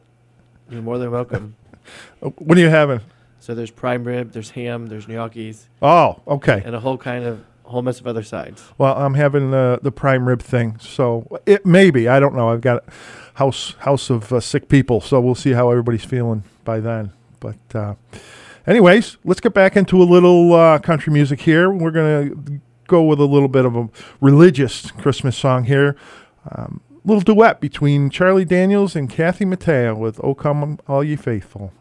you're 0.71 0.83
more 0.83 0.99
than 0.99 1.11
welcome. 1.11 1.57
Uh, 2.23 2.29
What 2.39 2.57
are 2.57 2.61
you 2.61 2.69
having? 2.69 3.01
So 3.41 3.57
there's 3.57 3.73
prime 3.73 4.05
rib, 4.05 4.31
there's 4.31 4.51
ham, 4.51 4.87
there's 4.87 5.07
gnocchis. 5.07 5.65
Oh, 5.83 6.21
okay. 6.29 6.63
And 6.65 6.77
a 6.77 6.81
whole 6.81 6.97
kind 6.97 7.25
of 7.25 7.45
whole 7.65 7.83
mess 7.83 7.99
of 7.99 8.07
other 8.07 8.23
sides. 8.23 8.63
Well, 8.79 8.95
I'm 8.97 9.15
having 9.15 9.51
the 9.51 9.81
the 9.83 9.91
prime 9.91 10.29
rib 10.29 10.41
thing, 10.41 10.79
so 10.79 11.27
it 11.45 11.67
maybe 11.67 12.07
I 12.09 12.21
don't 12.21 12.37
know. 12.37 12.51
I've 12.51 12.61
got 12.61 12.85
a 12.87 12.93
house 13.35 13.75
house 13.81 14.11
of 14.11 14.33
uh, 14.33 14.39
sick 14.39 14.69
people, 14.69 15.01
so 15.01 15.21
we'll 15.21 15.35
see 15.35 15.51
how 15.55 15.71
everybody's 15.71 16.05
feeling 16.05 16.45
by 16.63 16.79
then. 16.79 17.11
But 17.41 17.57
uh, 17.75 17.95
anyways, 18.65 19.17
let's 19.25 19.41
get 19.41 19.55
back 19.55 19.77
into 19.77 20.01
a 20.01 20.05
little 20.05 20.53
uh, 20.55 20.79
country 20.79 21.13
music 21.13 21.41
here. 21.41 21.69
We're 21.69 21.91
gonna 21.91 22.31
go 22.87 23.03
with 23.03 23.19
a 23.19 23.25
little 23.25 23.49
bit 23.49 23.65
of 23.65 23.75
a 23.75 23.89
religious 24.21 24.93
Christmas 24.93 25.37
song 25.37 25.65
here. 25.65 25.97
Um, 26.51 26.81
little 27.05 27.23
duet 27.23 27.61
between 27.61 28.11
Charlie 28.11 28.45
Daniels 28.45 28.97
and 28.97 29.09
Kathy 29.09 29.45
Mattea 29.45 29.97
with 29.97 30.21
"O 30.23 30.35
Come 30.35 30.79
All 30.89 31.05
Ye 31.05 31.17
Faithful." 31.17 31.73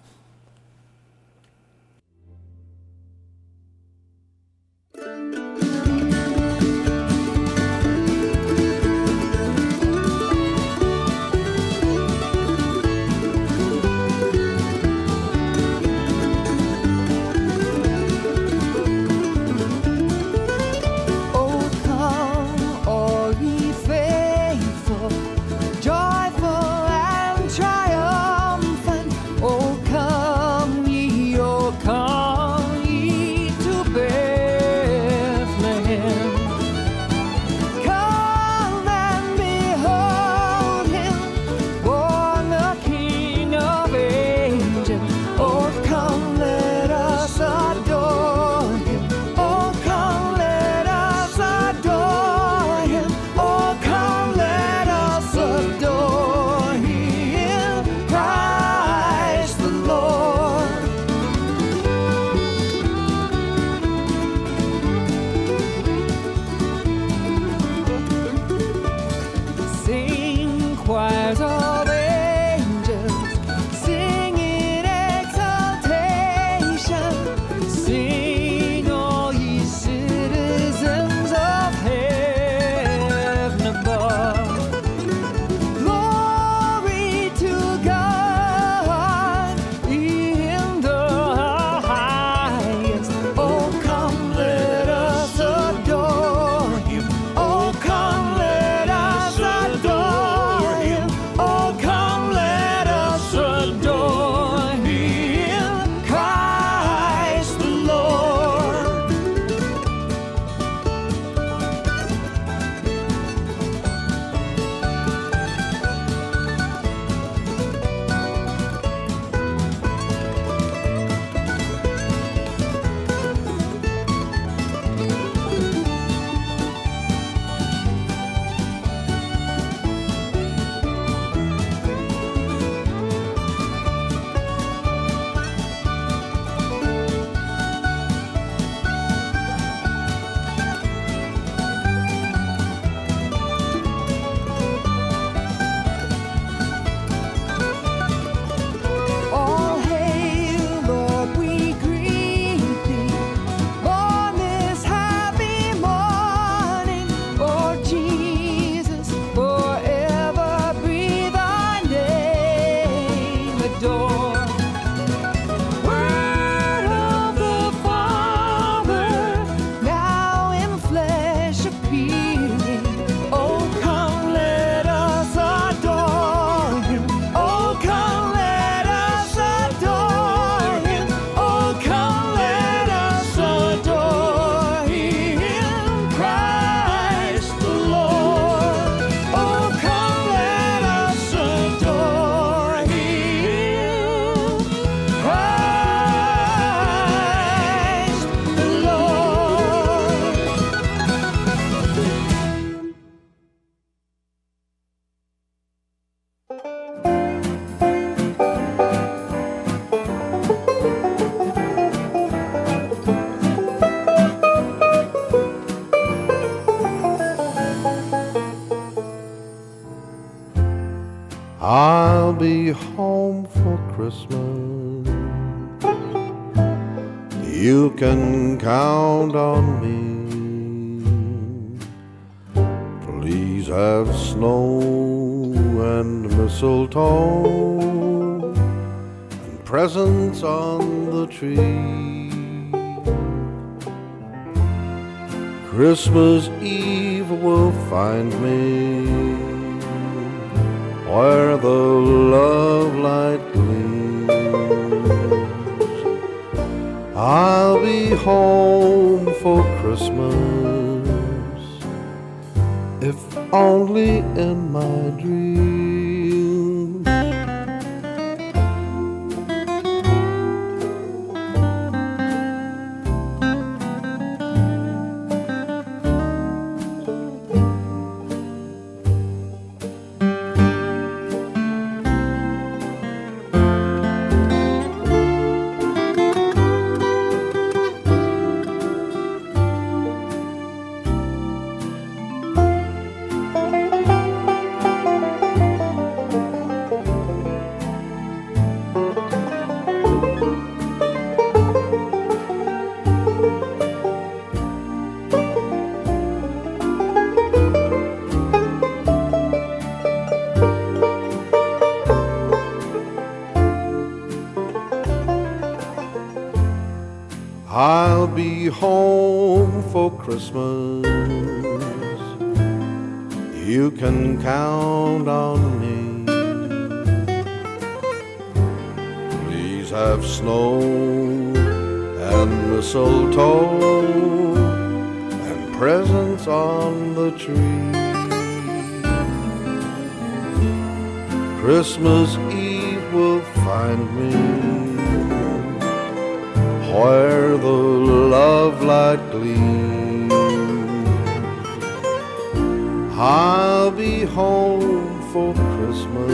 I'll 353.41 353.89
be 353.89 354.21
home 354.21 355.19
for 355.33 355.51
Christmas, 355.73 356.31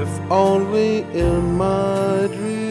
if 0.00 0.12
only 0.30 1.00
in 1.12 1.58
my 1.58 2.26
dreams, 2.38 2.62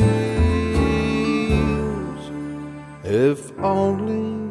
if 3.04 3.52
only. 3.60 4.45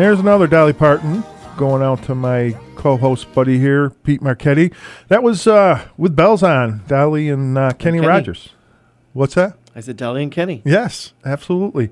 There's 0.00 0.20
another 0.20 0.46
Dolly 0.46 0.72
Parton 0.72 1.22
going 1.56 1.82
out 1.82 2.02
to 2.04 2.14
my 2.14 2.56
co-host 2.74 3.32
buddy 3.34 3.58
here, 3.58 3.90
Pete 3.90 4.22
Marchetti. 4.22 4.72
That 5.08 5.22
was 5.22 5.46
uh, 5.46 5.86
with 5.96 6.16
bells 6.16 6.42
on, 6.42 6.82
Dolly 6.86 7.28
and 7.28 7.58
uh, 7.58 7.72
Kenny, 7.72 7.98
Kenny. 7.98 8.06
Rogers. 8.06 8.50
What's 9.12 9.34
that? 9.34 9.56
I 9.74 9.80
said 9.80 9.96
Dolly 9.96 10.22
and 10.22 10.32
Kenny. 10.32 10.62
Yes, 10.64 11.12
absolutely. 11.24 11.90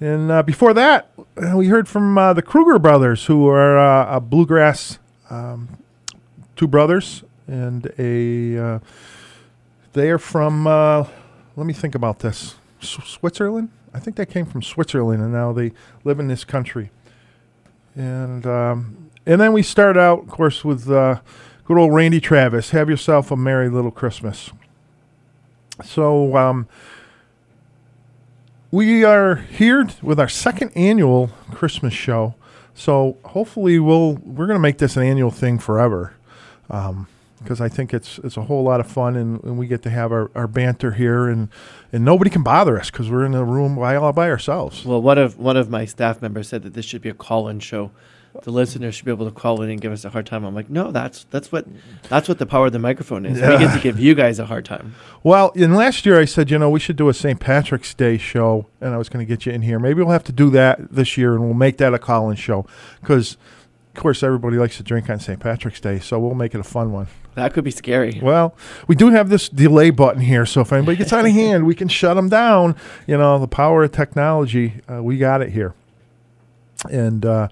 And 0.00 0.30
uh, 0.30 0.42
before 0.42 0.74
that, 0.74 1.10
uh, 1.36 1.56
we 1.56 1.68
heard 1.68 1.88
from 1.88 2.16
uh, 2.16 2.32
the 2.32 2.42
Kruger 2.42 2.78
brothers, 2.78 3.26
who 3.26 3.46
are 3.48 3.78
uh, 3.78 4.16
a 4.16 4.20
bluegrass, 4.20 4.98
um, 5.30 5.68
two 6.56 6.66
brothers, 6.66 7.22
and 7.46 7.92
a. 7.98 8.58
Uh, 8.58 8.78
they 9.92 10.10
are 10.10 10.18
from. 10.18 10.66
Uh, 10.66 11.06
let 11.56 11.66
me 11.66 11.72
think 11.72 11.94
about 11.94 12.20
this. 12.20 12.56
S- 12.80 12.98
Switzerland. 13.04 13.70
I 13.94 14.00
think 14.00 14.16
they 14.16 14.26
came 14.26 14.46
from 14.46 14.62
Switzerland, 14.62 15.22
and 15.22 15.32
now 15.32 15.52
they 15.52 15.72
live 16.02 16.18
in 16.18 16.28
this 16.28 16.44
country. 16.44 16.90
And 17.94 18.46
um, 18.46 19.10
and 19.26 19.40
then 19.40 19.52
we 19.52 19.62
start 19.62 19.96
out, 19.96 20.20
of 20.20 20.28
course, 20.28 20.64
with 20.64 20.90
uh, 20.90 21.20
good 21.64 21.78
old 21.78 21.92
Randy 21.92 22.20
Travis. 22.20 22.70
Have 22.70 22.88
yourself 22.88 23.30
a 23.30 23.36
merry 23.36 23.68
little 23.68 23.90
Christmas. 23.90 24.50
So. 25.84 26.36
Um, 26.36 26.68
we 28.72 29.04
are 29.04 29.34
here 29.34 29.86
with 30.00 30.18
our 30.18 30.30
second 30.30 30.72
annual 30.74 31.28
Christmas 31.50 31.92
show. 31.92 32.34
So 32.74 33.18
hopefully 33.22 33.78
we'll 33.78 34.14
we're 34.14 34.46
going 34.46 34.56
to 34.56 34.62
make 34.62 34.78
this 34.78 34.96
an 34.96 35.02
annual 35.02 35.30
thing 35.30 35.58
forever, 35.58 36.14
because 37.42 37.60
I 37.60 37.68
think 37.68 37.92
it's 37.92 38.18
it's 38.18 38.36
a 38.36 38.42
whole 38.42 38.62
lot 38.62 38.80
of 38.80 38.86
fun 38.86 39.16
and, 39.16 39.42
and 39.44 39.58
we 39.58 39.66
get 39.66 39.82
to 39.82 39.90
have 39.90 40.12
our, 40.12 40.30
our 40.34 40.46
banter 40.46 40.92
here 40.92 41.28
and 41.28 41.48
and 41.92 42.04
nobody 42.04 42.30
can 42.30 42.42
bother 42.42 42.78
us 42.78 42.90
because 42.90 43.10
we're 43.10 43.24
in 43.24 43.34
a 43.34 43.44
room 43.44 43.76
by 43.76 43.96
all 43.96 44.12
by 44.12 44.30
ourselves. 44.30 44.84
Well, 44.84 45.02
one 45.02 45.18
of 45.18 45.38
one 45.38 45.56
of 45.56 45.68
my 45.70 45.84
staff 45.84 46.22
members 46.22 46.48
said 46.48 46.62
that 46.62 46.74
this 46.74 46.84
should 46.84 47.02
be 47.02 47.08
a 47.08 47.14
call-in 47.14 47.60
show. 47.60 47.90
The 48.44 48.50
listeners 48.50 48.94
should 48.94 49.04
be 49.04 49.10
able 49.10 49.26
to 49.26 49.30
call 49.30 49.60
in 49.60 49.68
and 49.68 49.78
give 49.78 49.92
us 49.92 50.06
a 50.06 50.08
hard 50.08 50.24
time. 50.24 50.42
I'm 50.44 50.54
like, 50.54 50.70
no, 50.70 50.90
that's 50.90 51.24
that's 51.24 51.52
what 51.52 51.66
that's 52.08 52.28
what 52.30 52.38
the 52.38 52.46
power 52.46 52.64
of 52.66 52.72
the 52.72 52.78
microphone 52.78 53.26
is. 53.26 53.34
We 53.34 53.58
get 53.58 53.74
to 53.74 53.80
give 53.82 53.98
you 54.00 54.14
guys 54.14 54.38
a 54.38 54.46
hard 54.46 54.64
time. 54.64 54.94
Well, 55.22 55.52
and 55.54 55.76
last 55.76 56.06
year 56.06 56.18
I 56.18 56.24
said, 56.24 56.50
you 56.50 56.58
know, 56.58 56.70
we 56.70 56.80
should 56.80 56.96
do 56.96 57.10
a 57.10 57.14
St. 57.14 57.38
Patrick's 57.38 57.92
Day 57.92 58.16
show, 58.16 58.68
and 58.80 58.94
I 58.94 58.96
was 58.96 59.10
going 59.10 59.24
to 59.24 59.28
get 59.28 59.44
you 59.44 59.52
in 59.52 59.60
here. 59.60 59.78
Maybe 59.78 60.02
we'll 60.02 60.12
have 60.12 60.24
to 60.24 60.32
do 60.32 60.48
that 60.48 60.90
this 60.90 61.18
year, 61.18 61.34
and 61.34 61.44
we'll 61.44 61.52
make 61.52 61.76
that 61.76 61.92
a 61.92 61.98
call-in 61.98 62.36
show 62.36 62.64
because, 63.02 63.36
of 63.94 64.00
course, 64.00 64.22
everybody 64.22 64.56
likes 64.56 64.78
to 64.78 64.82
drink 64.82 65.10
on 65.10 65.20
St. 65.20 65.38
Patrick's 65.38 65.80
Day, 65.80 65.98
so 65.98 66.18
we'll 66.18 66.34
make 66.34 66.54
it 66.54 66.60
a 66.60 66.64
fun 66.64 66.92
one. 66.92 67.08
That 67.34 67.52
could 67.52 67.64
be 67.64 67.70
scary. 67.70 68.18
Well, 68.22 68.54
we 68.86 68.94
do 68.94 69.10
have 69.10 69.28
this 69.28 69.48
delay 69.48 69.90
button 69.90 70.20
here, 70.22 70.46
so 70.46 70.62
if 70.62 70.72
anybody 70.72 70.96
gets 70.96 71.12
out 71.12 71.24
of 71.26 71.32
hand, 71.32 71.66
we 71.66 71.74
can 71.74 71.88
shut 71.88 72.16
them 72.16 72.28
down. 72.28 72.74
You 73.06 73.16
know, 73.18 73.38
the 73.38 73.48
power 73.48 73.84
of 73.84 73.92
technology, 73.92 74.80
uh, 74.90 75.02
we 75.02 75.18
got 75.18 75.42
it 75.42 75.50
here. 75.50 75.74
And 76.90 77.24
uh, 77.24 77.48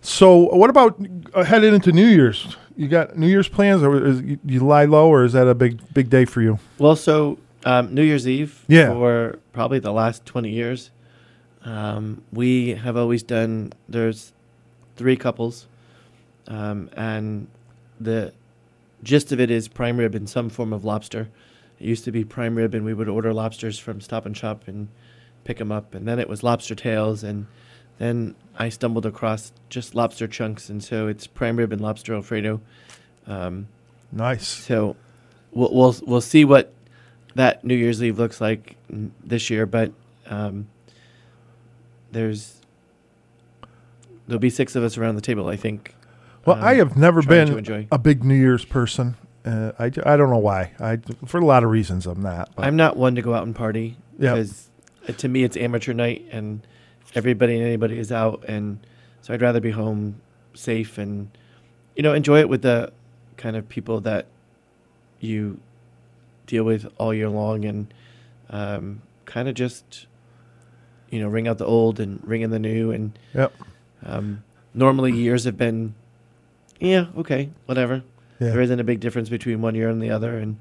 so, 0.00 0.36
what 0.54 0.70
about 0.70 0.98
uh, 1.34 1.44
headed 1.44 1.74
into 1.74 1.92
New 1.92 2.06
Year's? 2.06 2.56
You 2.76 2.88
got 2.88 3.16
New 3.16 3.28
Year's 3.28 3.48
plans, 3.48 3.82
or 3.82 4.04
is, 4.04 4.20
you, 4.22 4.38
you 4.44 4.60
lie 4.60 4.84
low, 4.86 5.08
or 5.08 5.24
is 5.24 5.32
that 5.34 5.46
a 5.46 5.54
big 5.54 5.80
big 5.94 6.10
day 6.10 6.24
for 6.24 6.42
you? 6.42 6.58
Well, 6.78 6.96
so 6.96 7.38
um, 7.64 7.94
New 7.94 8.02
Year's 8.02 8.26
Eve 8.26 8.64
Yeah. 8.68 8.88
for 8.88 9.38
probably 9.52 9.78
the 9.78 9.92
last 9.92 10.26
20 10.26 10.50
years, 10.50 10.90
um, 11.64 12.22
we 12.32 12.70
have 12.74 12.96
always 12.96 13.22
done, 13.22 13.72
there's 13.88 14.32
three 14.96 15.16
couples, 15.16 15.66
um, 16.48 16.90
and 16.96 17.48
the 18.00 18.32
gist 19.02 19.32
of 19.32 19.40
it 19.40 19.50
is 19.50 19.68
prime 19.68 19.96
rib 19.98 20.14
in 20.14 20.26
some 20.26 20.48
form 20.48 20.72
of 20.72 20.84
lobster. 20.84 21.28
It 21.78 21.86
used 21.86 22.04
to 22.04 22.12
be 22.12 22.24
prime 22.24 22.54
rib, 22.54 22.74
and 22.74 22.84
we 22.84 22.94
would 22.94 23.08
order 23.08 23.32
lobsters 23.32 23.78
from 23.78 24.00
Stop 24.00 24.26
and 24.26 24.36
Shop 24.36 24.64
and 24.66 24.88
pick 25.44 25.58
them 25.58 25.72
up, 25.72 25.94
and 25.94 26.06
then 26.08 26.18
it 26.18 26.28
was 26.28 26.42
lobster 26.42 26.74
tails, 26.74 27.22
and 27.22 27.46
then 27.98 28.34
I 28.58 28.68
stumbled 28.68 29.06
across 29.06 29.52
just 29.68 29.94
lobster 29.94 30.26
chunks, 30.26 30.68
and 30.68 30.82
so 30.82 31.06
it's 31.06 31.26
prime 31.26 31.56
rib 31.56 31.72
and 31.72 31.80
lobster 31.80 32.14
alfredo. 32.14 32.60
Um, 33.26 33.68
nice. 34.12 34.46
So 34.46 34.96
we'll 35.52 35.72
we'll 35.74 35.96
we'll 36.06 36.20
see 36.20 36.44
what 36.44 36.72
that 37.34 37.64
New 37.64 37.74
Year's 37.74 38.02
Eve 38.02 38.18
looks 38.18 38.40
like 38.40 38.76
n- 38.90 39.12
this 39.22 39.50
year, 39.50 39.66
but 39.66 39.92
um, 40.26 40.68
there's 42.12 42.60
there'll 44.26 44.40
be 44.40 44.50
six 44.50 44.74
of 44.76 44.82
us 44.82 44.96
around 44.96 45.16
the 45.16 45.20
table. 45.20 45.48
I 45.48 45.56
think. 45.56 45.94
Well, 46.46 46.56
um, 46.56 46.64
I 46.64 46.74
have 46.74 46.96
never 46.96 47.22
been 47.22 47.86
a 47.90 47.98
big 47.98 48.24
New 48.24 48.34
Year's 48.34 48.64
person. 48.64 49.16
Uh, 49.44 49.72
I, 49.78 49.84
I 49.86 50.16
don't 50.16 50.30
know 50.30 50.38
why. 50.38 50.72
I 50.80 50.98
for 51.26 51.38
a 51.38 51.44
lot 51.44 51.64
of 51.64 51.70
reasons 51.70 52.06
I'm 52.06 52.22
not. 52.22 52.50
But 52.56 52.64
I'm 52.64 52.76
not 52.76 52.96
one 52.96 53.14
to 53.14 53.22
go 53.22 53.34
out 53.34 53.44
and 53.44 53.54
party 53.54 53.96
because 54.18 54.70
uh, 55.08 55.12
to 55.12 55.28
me 55.28 55.44
it's 55.44 55.56
amateur 55.56 55.92
night 55.92 56.24
and 56.30 56.66
everybody 57.14 57.56
and 57.56 57.64
anybody 57.64 57.98
is 57.98 58.10
out, 58.10 58.44
and 58.48 58.78
so 59.20 59.34
I'd 59.34 59.42
rather 59.42 59.60
be 59.60 59.70
home 59.70 60.20
safe 60.54 60.98
and 60.98 61.30
you 61.96 62.02
know 62.02 62.14
enjoy 62.14 62.40
it 62.40 62.48
with 62.48 62.62
the 62.62 62.92
kind 63.36 63.56
of 63.56 63.68
people 63.68 64.00
that 64.02 64.26
you 65.20 65.58
deal 66.46 66.64
with 66.64 66.86
all 66.98 67.12
year 67.12 67.28
long 67.28 67.64
and 67.64 67.92
um, 68.50 69.02
kind 69.24 69.48
of 69.48 69.54
just 69.54 70.06
you 71.10 71.20
know 71.20 71.28
ring 71.28 71.48
out 71.48 71.58
the 71.58 71.66
old 71.66 72.00
and 72.00 72.20
ring 72.26 72.42
in 72.42 72.50
the 72.50 72.58
new 72.58 72.90
and 72.92 73.18
Yep. 73.34 73.52
um, 74.04 74.44
normally 74.74 75.12
years 75.12 75.44
have 75.44 75.56
been 75.56 75.94
yeah 76.84 77.06
okay 77.16 77.50
whatever 77.66 78.02
Yeah. 78.40 78.50
there 78.50 78.60
isn't 78.60 78.80
a 78.80 78.84
big 78.84 79.00
difference 79.00 79.28
between 79.28 79.60
one 79.62 79.74
year 79.74 79.88
and 79.88 80.00
the 80.02 80.10
other 80.10 80.38
and 80.38 80.56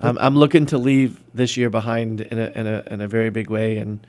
um, 0.00 0.18
I'm 0.20 0.36
looking 0.36 0.66
to 0.66 0.78
leave 0.78 1.18
this 1.32 1.56
year 1.56 1.70
behind 1.70 2.20
in 2.20 2.38
a 2.38 2.46
in 2.54 2.66
a 2.66 2.82
in 2.90 3.00
a 3.00 3.08
very 3.08 3.30
big 3.30 3.48
way 3.50 3.78
and 3.78 4.06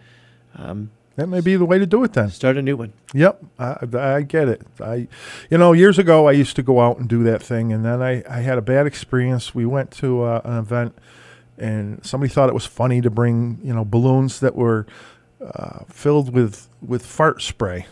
um, 0.56 0.92
that 1.16 1.28
may 1.28 1.42
be 1.42 1.56
the 1.56 1.66
way 1.66 1.80
to 1.80 1.86
do 1.86 2.04
it 2.04 2.14
then. 2.14 2.30
start 2.30 2.58
a 2.58 2.62
new 2.62 2.76
one. 2.78 2.94
Yep, 3.14 3.44
I, 3.58 3.88
I 3.98 4.22
get 4.22 4.48
it. 4.50 4.62
I, 4.80 5.08
you 5.50 5.58
know, 5.58 5.74
years 5.74 5.98
ago 5.98 6.28
I 6.28 6.34
used 6.34 6.56
to 6.58 6.62
go 6.64 6.80
out 6.80 7.00
and 7.00 7.10
do 7.10 7.24
that 7.24 7.42
thing, 7.42 7.74
and 7.74 7.84
then 7.84 8.04
I, 8.04 8.22
I 8.30 8.42
had 8.42 8.60
a 8.60 8.62
bad 8.62 8.86
experience. 8.86 9.56
We 9.56 9.66
went 9.66 9.90
to 9.98 10.22
uh, 10.22 10.42
an 10.44 10.60
event, 10.60 10.96
and 11.58 12.06
somebody 12.06 12.32
thought 12.32 12.50
it 12.50 12.54
was 12.54 12.68
funny 12.68 13.02
to 13.02 13.10
bring 13.10 13.60
you 13.64 13.74
know 13.74 13.84
balloons 13.84 14.40
that 14.42 14.56
were 14.56 14.86
uh, 15.44 15.86
filled 15.90 16.34
with 16.34 16.68
with 16.86 17.04
fart 17.04 17.42
spray, 17.42 17.88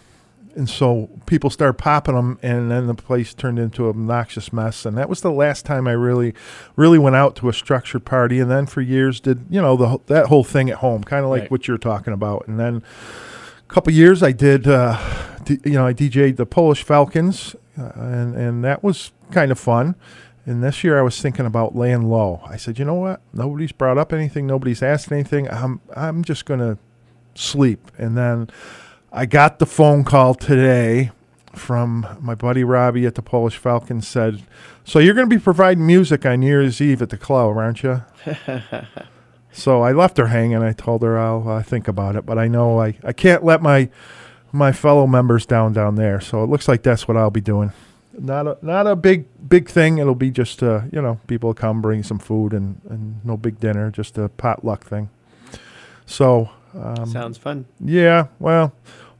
and 0.55 0.69
so 0.69 1.09
people 1.25 1.49
started 1.49 1.73
popping 1.73 2.15
them, 2.15 2.39
and 2.41 2.71
then 2.71 2.87
the 2.87 2.93
place 2.93 3.33
turned 3.33 3.59
into 3.59 3.83
an 3.85 3.89
obnoxious 3.89 4.53
mess. 4.53 4.85
And 4.85 4.97
that 4.97 5.09
was 5.09 5.21
the 5.21 5.31
last 5.31 5.65
time 5.65 5.87
I 5.87 5.91
really, 5.91 6.33
really 6.75 6.97
went 6.97 7.15
out 7.15 7.35
to 7.37 7.49
a 7.49 7.53
structured 7.53 8.05
party. 8.05 8.39
And 8.39 8.49
then 8.49 8.65
for 8.65 8.81
years 8.81 9.19
did 9.19 9.45
you 9.49 9.61
know 9.61 9.75
the 9.75 9.99
that 10.07 10.27
whole 10.27 10.43
thing 10.43 10.69
at 10.69 10.77
home, 10.77 11.03
kind 11.03 11.23
of 11.23 11.29
like 11.29 11.41
Right. 11.43 11.51
what 11.51 11.67
you're 11.67 11.77
talking 11.77 12.13
about. 12.13 12.47
And 12.47 12.59
then 12.59 12.83
a 13.67 13.73
couple 13.73 13.91
years 13.93 14.23
I 14.23 14.31
did, 14.31 14.67
uh, 14.67 14.97
d- 15.43 15.59
you 15.65 15.73
know, 15.73 15.85
I 15.87 15.93
DJ'd 15.93 16.37
the 16.37 16.45
Polish 16.45 16.83
Falcons, 16.83 17.55
uh, 17.77 17.91
and 17.95 18.35
and 18.35 18.63
that 18.63 18.83
was 18.83 19.11
kind 19.31 19.51
of 19.51 19.59
fun. 19.59 19.95
And 20.47 20.63
this 20.63 20.83
year 20.83 20.99
I 20.99 21.01
was 21.01 21.19
thinking 21.19 21.47
about 21.47 21.75
laying 21.75 22.03
low. 22.03 22.39
I 22.47 22.55
said, 22.57 22.77
you 22.77 22.85
know 22.85 22.93
what? 22.93 23.19
Nobody's 23.33 23.71
brought 23.71 23.97
up 23.97 24.13
anything. 24.13 24.45
Nobody's 24.45 24.83
asked 24.83 25.11
anything. 25.11 25.49
I'm 25.49 25.81
I'm 25.95 26.23
just 26.23 26.45
gonna 26.45 26.77
sleep. 27.33 27.91
And 27.97 28.15
then 28.15 28.47
I 29.15 29.25
got 29.25 29.59
the 29.59 29.65
phone 29.65 30.03
call 30.03 30.35
today 30.35 31.11
from 31.53 32.05
my 32.19 32.35
buddy 32.35 32.65
Robbie 32.65 33.05
at 33.05 33.15
the 33.15 33.21
Polish 33.21 33.55
Falcons. 33.55 34.05
Said, 34.05 34.43
so 34.83 34.99
you're 34.99 35.13
going 35.13 35.29
to 35.29 35.33
be 35.33 35.41
providing 35.41 35.87
music 35.87 36.25
on 36.25 36.41
New 36.41 36.47
Year's 36.47 36.81
Eve 36.81 37.01
at 37.01 37.11
the 37.11 37.17
club, 37.17 37.55
aren't 37.57 37.81
you? 37.81 38.03
So 39.57 39.83
I 39.83 39.93
left 39.93 40.17
her 40.17 40.27
hanging. 40.27 40.61
I 40.61 40.73
told 40.73 41.01
her 41.01 41.17
I'll 41.17 41.47
uh, 41.47 41.63
think 41.63 41.87
about 41.87 42.17
it, 42.17 42.25
but 42.25 42.37
I 42.37 42.49
know 42.49 42.81
I, 42.81 42.97
I 43.05 43.13
can't 43.13 43.41
let 43.41 43.61
my 43.61 43.87
my 44.51 44.73
fellow 44.73 45.07
members 45.07 45.45
down 45.45 45.71
down 45.71 45.95
there. 45.95 46.19
So 46.19 46.43
it 46.43 46.47
looks 46.47 46.67
like 46.67 46.83
that's 46.83 47.07
what 47.07 47.15
I'll 47.15 47.31
be 47.31 47.39
doing. 47.39 47.71
Not 48.11 48.47
a 48.47 48.57
not 48.61 48.85
a 48.85 48.97
big 48.97 49.27
big 49.47 49.69
thing. 49.69 49.97
It'll 49.97 50.13
be 50.13 50.29
just 50.29 50.61
uh, 50.61 50.81
you 50.91 51.01
know 51.01 51.21
people 51.27 51.53
come 51.53 51.81
bring 51.81 52.03
some 52.03 52.19
food 52.19 52.51
and, 52.51 52.81
and 52.89 53.23
no 53.23 53.37
big 53.37 53.61
dinner, 53.61 53.89
just 53.91 54.17
a 54.17 54.27
potluck 54.27 54.83
thing. 54.83 55.09
So 56.05 56.49
um, 56.77 57.05
Sounds 57.05 57.37
fun. 57.37 57.65
Yeah, 57.79 58.27
well, 58.39 58.73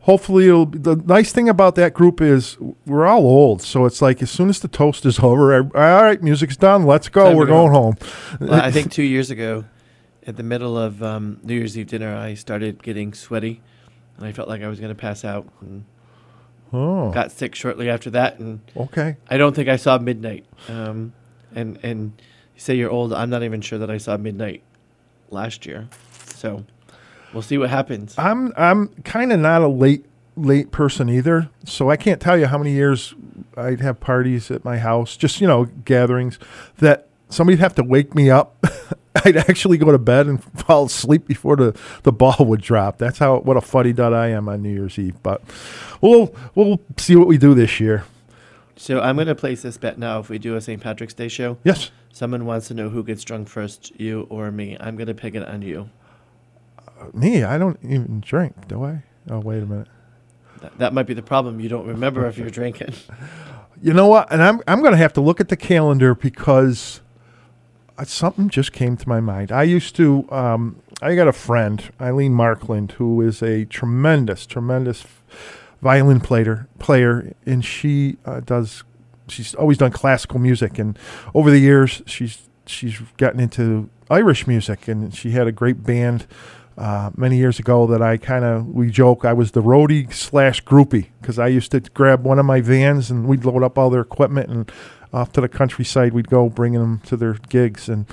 hopefully 0.05 0.47
it'll. 0.47 0.65
Be, 0.65 0.79
the 0.79 0.95
nice 0.95 1.31
thing 1.31 1.49
about 1.49 1.75
that 1.75 1.93
group 1.93 2.21
is 2.21 2.57
we're 2.85 3.05
all 3.05 3.25
old, 3.25 3.61
so 3.61 3.85
it's 3.85 4.01
like 4.01 4.21
as 4.21 4.31
soon 4.31 4.49
as 4.49 4.59
the 4.59 4.67
toast 4.67 5.05
is 5.05 5.19
over, 5.29 5.55
all 5.55 5.69
right, 5.71 6.21
music's 6.23 6.57
done. 6.57 6.85
Let's 6.85 7.09
go. 7.09 7.25
Time 7.25 7.35
we're 7.37 7.45
go. 7.45 7.53
going 7.67 7.71
home. 7.73 7.97
Well, 8.39 8.53
I 8.61 8.71
think 8.75 8.91
two 8.91 9.03
years 9.03 9.29
ago, 9.31 9.65
at 10.25 10.37
the 10.37 10.43
middle 10.43 10.77
of 10.77 11.03
um, 11.03 11.39
New 11.43 11.53
Year's 11.55 11.77
Eve 11.77 11.87
dinner, 11.87 12.15
I 12.15 12.33
started 12.33 12.81
getting 12.81 13.13
sweaty, 13.13 13.61
and 14.17 14.25
I 14.25 14.31
felt 14.31 14.47
like 14.49 14.61
I 14.63 14.67
was 14.67 14.79
going 14.79 14.93
to 14.95 14.99
pass 14.99 15.25
out. 15.25 15.47
And 15.61 15.85
Oh. 16.73 17.11
got 17.11 17.31
sick 17.31 17.55
shortly 17.55 17.89
after 17.89 18.09
that, 18.09 18.39
and 18.39 18.59
Okay. 18.75 19.15
I 19.29 19.37
don't 19.37 19.55
think 19.55 19.69
I 19.69 19.75
saw 19.77 19.97
midnight. 19.97 20.45
Um, 20.67 21.13
and 21.53 21.79
and 21.83 22.11
you 22.53 22.59
say 22.59 22.73
you're 22.75 22.89
old. 22.89 23.13
I'm 23.13 23.29
not 23.29 23.43
even 23.43 23.61
sure 23.61 23.79
that 23.79 23.89
I 23.89 23.97
saw 23.97 24.17
midnight 24.17 24.61
last 25.29 25.65
year. 25.65 25.87
So 26.35 26.65
we'll 27.35 27.43
see 27.43 27.59
what 27.59 27.69
happens. 27.69 28.15
I'm 28.17 28.51
I'm 28.57 28.87
kind 29.03 29.31
of 29.31 29.39
not 29.39 29.61
a 29.61 29.67
late 29.67 30.05
late 30.35 30.71
person 30.71 31.09
either, 31.09 31.49
so 31.65 31.91
I 31.91 31.97
can't 31.97 32.19
tell 32.19 32.37
you 32.37 32.47
how 32.47 32.57
many 32.57 32.71
years 32.71 33.13
I'd 33.55 33.81
have 33.81 33.99
parties 33.99 34.49
at 34.49 34.65
my 34.65 34.79
house, 34.79 35.15
just 35.15 35.39
you 35.39 35.45
know 35.45 35.65
gatherings 35.65 36.39
that 36.79 37.07
somebody'd 37.29 37.59
have 37.59 37.75
to 37.75 37.83
wake 37.83 38.15
me 38.15 38.31
up 38.31 38.55
I'd 39.23 39.37
actually 39.37 39.77
go 39.77 39.91
to 39.91 39.97
bed 39.97 40.27
and 40.27 40.43
fall 40.65 40.85
asleep 40.85 41.25
before 41.25 41.55
the, 41.55 41.77
the 42.03 42.11
ball 42.11 42.35
would 42.39 42.61
drop. 42.61 42.97
That's 42.97 43.19
how 43.19 43.39
what 43.39 43.57
a 43.57 43.61
fuddy 43.61 43.93
dud 43.93 44.13
I 44.13 44.27
am 44.27 44.49
on 44.49 44.61
New 44.61 44.73
Year's 44.73 44.99
Eve. 44.99 45.15
But 45.23 45.41
we'll 46.01 46.33
we'll 46.53 46.79
see 46.97 47.15
what 47.15 47.27
we 47.27 47.37
do 47.37 47.53
this 47.53 47.79
year. 47.79 48.03
So 48.75 48.99
I'm 48.99 49.15
going 49.15 49.27
to 49.27 49.35
place 49.35 49.61
this 49.61 49.77
bet 49.77 49.97
now. 49.97 50.19
If 50.19 50.29
we 50.29 50.37
do 50.37 50.55
a 50.55 50.61
St. 50.61 50.81
Patrick's 50.81 51.13
Day 51.13 51.29
show, 51.29 51.57
yes. 51.63 51.91
Someone 52.11 52.45
wants 52.45 52.69
to 52.69 52.73
know 52.73 52.87
who 52.87 53.03
gets 53.03 53.25
drunk 53.25 53.49
first, 53.49 53.97
you 53.99 54.25
or 54.29 54.49
me. 54.49 54.77
I'm 54.79 54.95
going 54.95 55.07
to 55.07 55.13
pick 55.13 55.35
it 55.35 55.45
on 55.45 55.61
you. 55.61 55.89
Me, 57.13 57.43
I 57.43 57.57
don't 57.57 57.79
even 57.83 58.21
drink, 58.21 58.67
do 58.67 58.83
I? 58.83 59.03
Oh, 59.29 59.39
wait 59.39 59.63
a 59.63 59.65
minute. 59.65 59.87
That, 60.61 60.77
that 60.79 60.93
might 60.93 61.05
be 61.07 61.13
the 61.13 61.21
problem. 61.21 61.59
You 61.59 61.69
don't 61.69 61.87
remember 61.87 62.25
if 62.27 62.37
you're 62.37 62.49
drinking. 62.49 62.93
You 63.81 63.93
know 63.93 64.07
what? 64.07 64.31
And 64.31 64.41
I'm 64.41 64.61
I'm 64.67 64.79
going 64.79 64.93
to 64.93 64.97
have 64.97 65.13
to 65.13 65.21
look 65.21 65.41
at 65.41 65.49
the 65.49 65.57
calendar 65.57 66.15
because 66.15 67.01
uh, 67.97 68.05
something 68.05 68.49
just 68.49 68.71
came 68.71 68.97
to 68.97 69.07
my 69.07 69.19
mind. 69.19 69.51
I 69.51 69.63
used 69.63 69.95
to. 69.97 70.25
Um, 70.31 70.81
I 71.01 71.13
got 71.15 71.27
a 71.27 71.33
friend, 71.33 71.91
Eileen 71.99 72.33
Markland, 72.33 72.93
who 72.93 73.21
is 73.21 73.43
a 73.43 73.65
tremendous, 73.65 74.45
tremendous 74.45 75.05
violin 75.81 76.21
player. 76.21 76.67
Player, 76.79 77.33
and 77.45 77.63
she 77.63 78.17
uh, 78.25 78.39
does. 78.39 78.83
She's 79.27 79.53
always 79.55 79.77
done 79.77 79.91
classical 79.91 80.39
music, 80.39 80.79
and 80.79 80.97
over 81.33 81.51
the 81.51 81.59
years, 81.59 82.01
she's 82.05 82.47
she's 82.65 82.99
gotten 83.17 83.39
into 83.39 83.89
Irish 84.09 84.47
music, 84.47 84.87
and 84.87 85.13
she 85.13 85.31
had 85.31 85.47
a 85.47 85.51
great 85.51 85.83
band. 85.83 86.27
Uh, 86.77 87.09
many 87.15 87.37
years 87.37 87.57
ago, 87.57 87.87
that 87.87 88.01
I 88.01 88.17
kind 88.17 88.43
of 88.43 88.67
we 88.67 88.91
joke 88.91 89.23
I 89.23 89.31
was 89.31 89.51
the 89.51 89.61
roadie 89.61 90.11
slash 90.13 90.61
groupie 90.63 91.07
because 91.21 91.39
I 91.39 91.47
used 91.47 91.71
to 91.71 91.79
grab 91.79 92.25
one 92.25 92.37
of 92.37 92.45
my 92.45 92.59
vans 92.59 93.09
and 93.09 93.27
we'd 93.27 93.45
load 93.45 93.63
up 93.63 93.77
all 93.77 93.89
their 93.89 94.01
equipment 94.01 94.49
and 94.49 94.69
off 95.13 95.31
to 95.33 95.41
the 95.41 95.47
countryside 95.47 96.11
we'd 96.11 96.27
go 96.27 96.49
bringing 96.49 96.81
them 96.81 96.99
to 97.05 97.15
their 97.15 97.35
gigs 97.47 97.87
and 97.87 98.05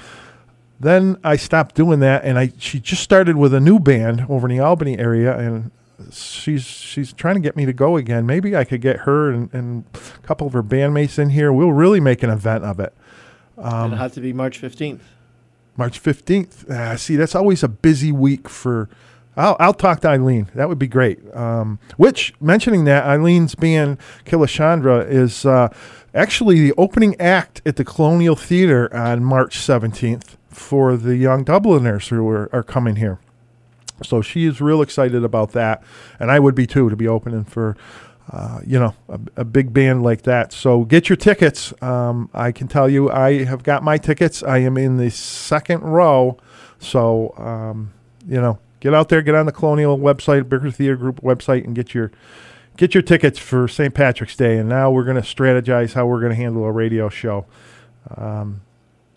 then 0.78 1.16
I 1.24 1.34
stopped 1.36 1.74
doing 1.74 1.98
that 2.00 2.24
and 2.24 2.38
I 2.38 2.52
she 2.58 2.78
just 2.78 3.02
started 3.02 3.36
with 3.36 3.52
a 3.52 3.58
new 3.58 3.80
band 3.80 4.26
over 4.28 4.48
in 4.48 4.56
the 4.56 4.62
Albany 4.62 4.96
area 4.96 5.36
and 5.36 5.72
she's 6.12 6.64
she's 6.64 7.12
trying 7.12 7.34
to 7.34 7.40
get 7.40 7.56
me 7.56 7.66
to 7.66 7.72
go 7.72 7.96
again. 7.96 8.26
Maybe 8.26 8.56
I 8.56 8.64
could 8.64 8.80
get 8.80 8.98
her 8.98 9.30
and, 9.30 9.52
and 9.52 9.84
a 9.94 10.26
couple 10.26 10.46
of 10.46 10.52
her 10.52 10.62
bandmates 10.62 11.18
in 11.18 11.30
here. 11.30 11.52
We'll 11.52 11.72
really 11.72 12.00
make 12.00 12.22
an 12.22 12.30
event 12.30 12.64
of 12.64 12.80
it. 12.80 12.94
Um, 13.58 13.86
It'll 13.92 13.98
have 13.98 14.12
to 14.14 14.20
be 14.20 14.32
March 14.32 14.60
15th. 14.60 15.00
March 15.76 16.02
15th. 16.02 16.70
Ah, 16.70 16.96
see, 16.96 17.16
that's 17.16 17.34
always 17.34 17.62
a 17.62 17.68
busy 17.68 18.12
week 18.12 18.48
for. 18.48 18.88
I'll, 19.34 19.56
I'll 19.58 19.72
talk 19.72 20.00
to 20.00 20.08
Eileen. 20.08 20.50
That 20.54 20.68
would 20.68 20.78
be 20.78 20.86
great. 20.86 21.18
Um, 21.34 21.78
which, 21.96 22.34
mentioning 22.38 22.84
that, 22.84 23.04
Eileen's 23.04 23.54
band, 23.54 23.96
Kilashandra, 24.26 25.08
is 25.08 25.46
uh, 25.46 25.72
actually 26.12 26.60
the 26.60 26.74
opening 26.76 27.18
act 27.18 27.62
at 27.64 27.76
the 27.76 27.84
Colonial 27.84 28.36
Theater 28.36 28.94
on 28.94 29.24
March 29.24 29.56
17th 29.56 30.36
for 30.48 30.98
the 30.98 31.16
young 31.16 31.44
Dubliners 31.44 32.08
who 32.08 32.28
are, 32.28 32.50
are 32.52 32.62
coming 32.62 32.96
here. 32.96 33.20
So 34.02 34.20
she 34.20 34.44
is 34.44 34.60
real 34.60 34.82
excited 34.82 35.24
about 35.24 35.52
that. 35.52 35.82
And 36.18 36.30
I 36.30 36.38
would 36.38 36.54
be 36.54 36.66
too, 36.66 36.90
to 36.90 36.96
be 36.96 37.08
opening 37.08 37.44
for 37.44 37.76
uh, 38.30 38.60
you 38.66 38.78
know, 38.78 38.94
a, 39.08 39.20
a, 39.36 39.44
big 39.44 39.72
band 39.72 40.02
like 40.02 40.22
that. 40.22 40.52
So 40.52 40.84
get 40.84 41.08
your 41.08 41.16
tickets. 41.16 41.74
Um, 41.82 42.30
I 42.32 42.52
can 42.52 42.68
tell 42.68 42.88
you, 42.88 43.10
I 43.10 43.44
have 43.44 43.62
got 43.62 43.82
my 43.82 43.98
tickets. 43.98 44.42
I 44.42 44.58
am 44.58 44.76
in 44.76 44.96
the 44.96 45.10
second 45.10 45.80
row. 45.80 46.38
So, 46.78 47.34
um, 47.36 47.92
you 48.26 48.40
know, 48.40 48.58
get 48.80 48.94
out 48.94 49.08
there, 49.08 49.22
get 49.22 49.34
on 49.34 49.46
the 49.46 49.52
Colonial 49.52 49.98
website, 49.98 50.48
Berkshire 50.48 50.70
Theater 50.70 50.96
Group 50.96 51.20
website, 51.20 51.64
and 51.64 51.74
get 51.74 51.94
your 51.94 52.12
get 52.76 52.94
your 52.94 53.02
tickets 53.02 53.38
for 53.38 53.68
St. 53.68 53.92
Patrick's 53.92 54.36
Day. 54.36 54.56
And 54.56 54.68
now 54.68 54.90
we're 54.90 55.04
going 55.04 55.20
to 55.20 55.22
strategize 55.22 55.94
how 55.94 56.06
we're 56.06 56.20
going 56.20 56.32
to 56.32 56.36
handle 56.36 56.64
a 56.64 56.72
radio 56.72 57.08
show. 57.08 57.46
Um, 58.16 58.62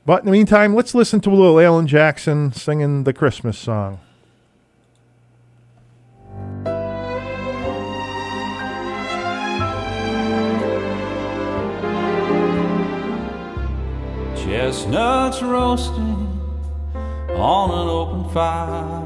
but 0.06 0.20
in 0.20 0.26
the 0.26 0.32
meantime, 0.32 0.76
let's 0.76 0.94
listen 0.94 1.20
to 1.22 1.30
a 1.30 1.36
little 1.36 1.60
Alan 1.60 1.88
Jackson 1.88 2.52
singing 2.54 3.04
the 3.04 3.14
Christmas 3.14 3.58
song. 3.58 4.00
Chestnuts 14.66 15.44
roasting 15.44 16.42
on 17.36 17.70
an 17.70 17.88
open 17.88 18.28
fire. 18.34 19.06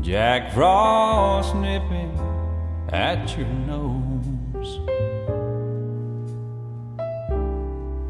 Jack 0.00 0.52
Frost 0.52 1.56
nipping 1.56 2.16
at 2.90 3.36
your 3.36 3.48
nose. 3.48 4.78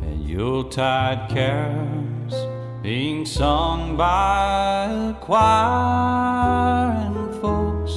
And 0.02 0.22
Yuletide 0.22 1.30
carols 1.30 2.34
being 2.82 3.24
sung 3.24 3.96
by 3.96 4.90
a 4.90 5.14
choir 5.14 6.90
and 7.06 7.40
folks 7.40 7.94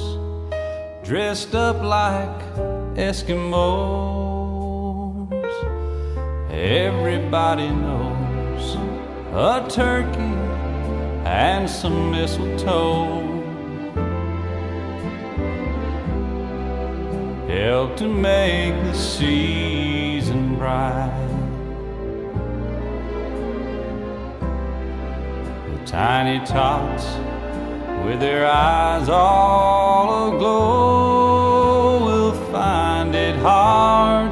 dressed 1.06 1.54
up 1.54 1.82
like 1.82 2.40
Eskimos. 2.96 4.31
Everybody 6.52 7.70
knows 7.70 8.76
a 9.32 9.66
turkey 9.70 10.18
and 11.24 11.68
some 11.68 12.10
mistletoe 12.10 13.22
help 17.48 17.96
to 17.96 18.06
make 18.06 18.74
the 18.84 18.92
season 18.92 20.56
bright. 20.56 21.10
The 25.70 25.86
tiny 25.86 26.44
tots 26.44 27.06
with 28.04 28.20
their 28.20 28.46
eyes 28.46 29.08
all 29.08 30.36
aglow 30.36 32.04
will 32.04 32.32
find 32.52 33.14
it 33.14 33.36
hard 33.36 34.31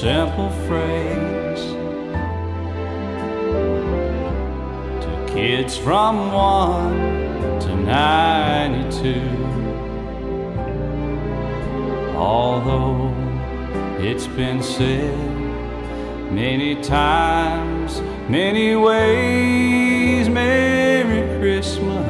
simple 0.00 0.48
phrase 0.66 1.62
to 5.04 5.10
kids 5.28 5.76
from 5.76 6.32
1 6.32 7.60
to 7.60 7.76
92. 7.76 9.20
Although 12.16 13.12
it's 13.98 14.26
been 14.26 14.62
said 14.62 15.14
many 16.32 16.76
times, 16.82 18.00
many 18.26 18.76
ways. 18.76 20.30
Merry 20.30 21.20
Christmas 21.38 22.09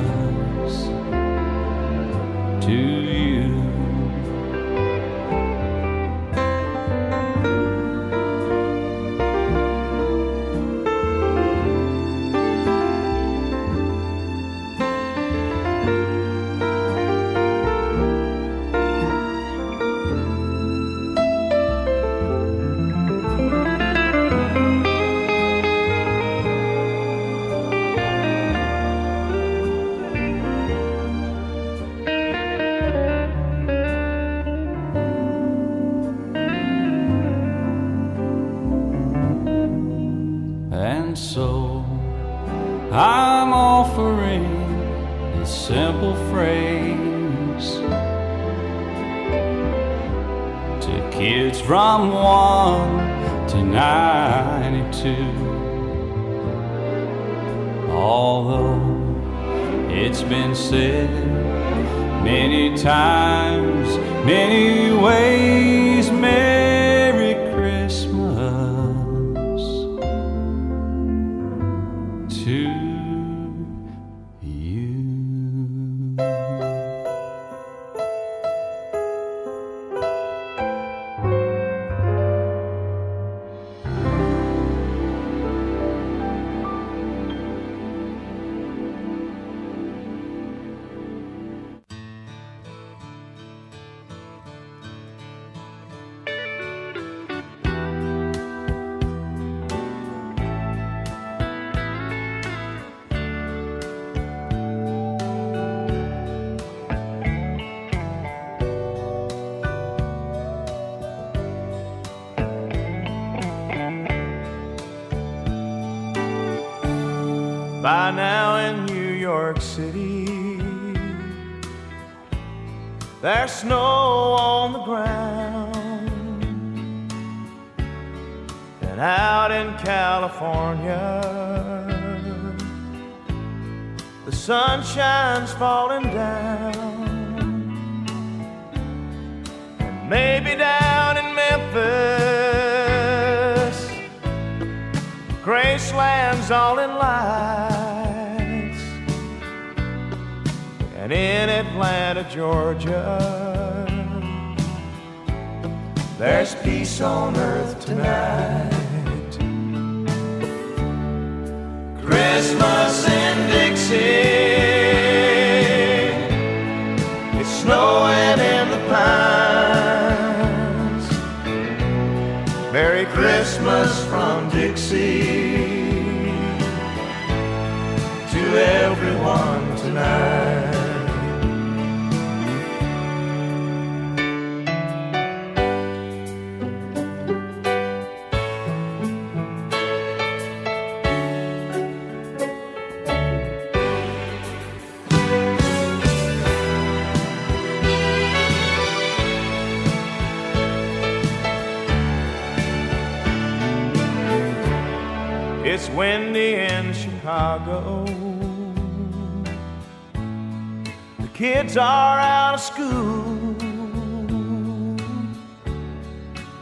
guitar 211.73 212.19
out 212.19 212.55
of 212.55 212.61
school. 212.61 213.55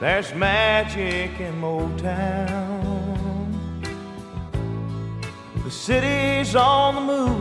There's 0.00 0.34
magic 0.34 1.40
in 1.40 1.54
Motown. 1.62 3.48
The 5.64 5.70
city's 5.70 6.54
on 6.54 6.94
the 6.96 7.00
move. 7.00 7.37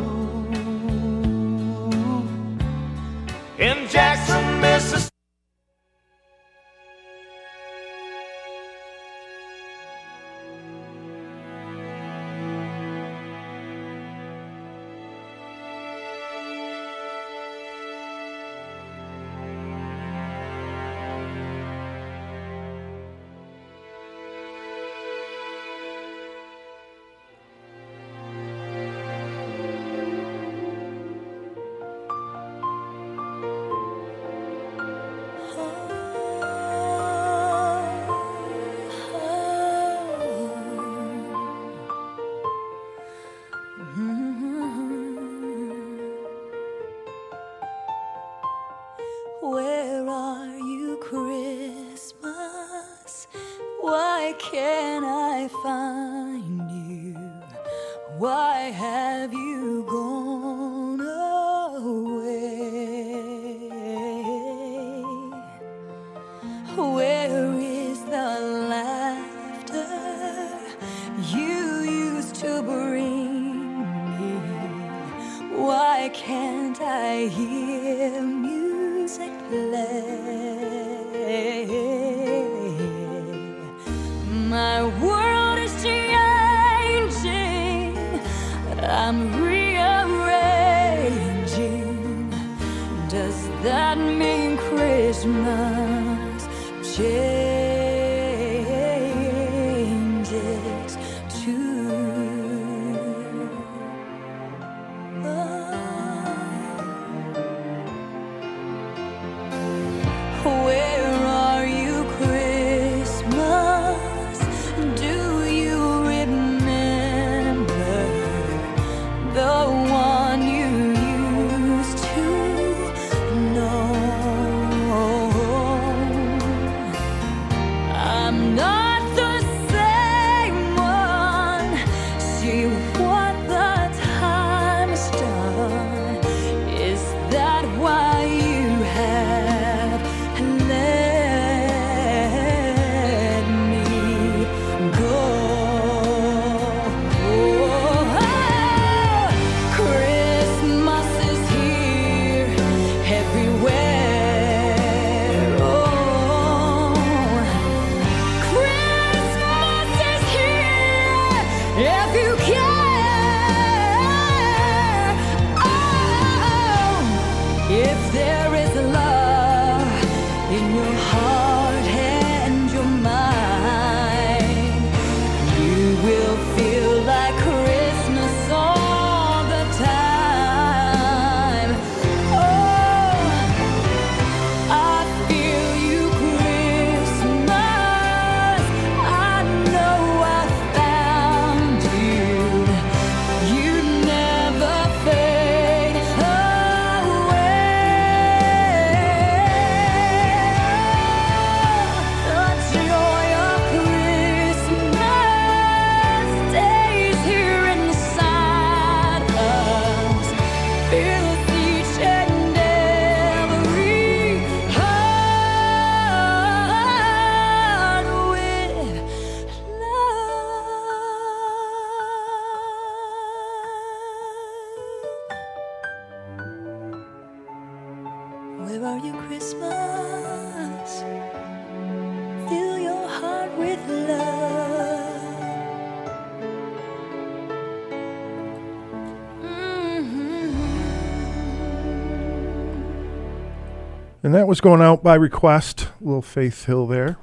And 244.27 244.35
that 244.35 244.45
was 244.45 244.59
going 244.59 244.81
out 244.81 245.03
by 245.03 245.15
request. 245.15 245.87
Little 246.01 246.21
Faith 246.21 246.65
Hill 246.65 246.85
there. 246.85 247.15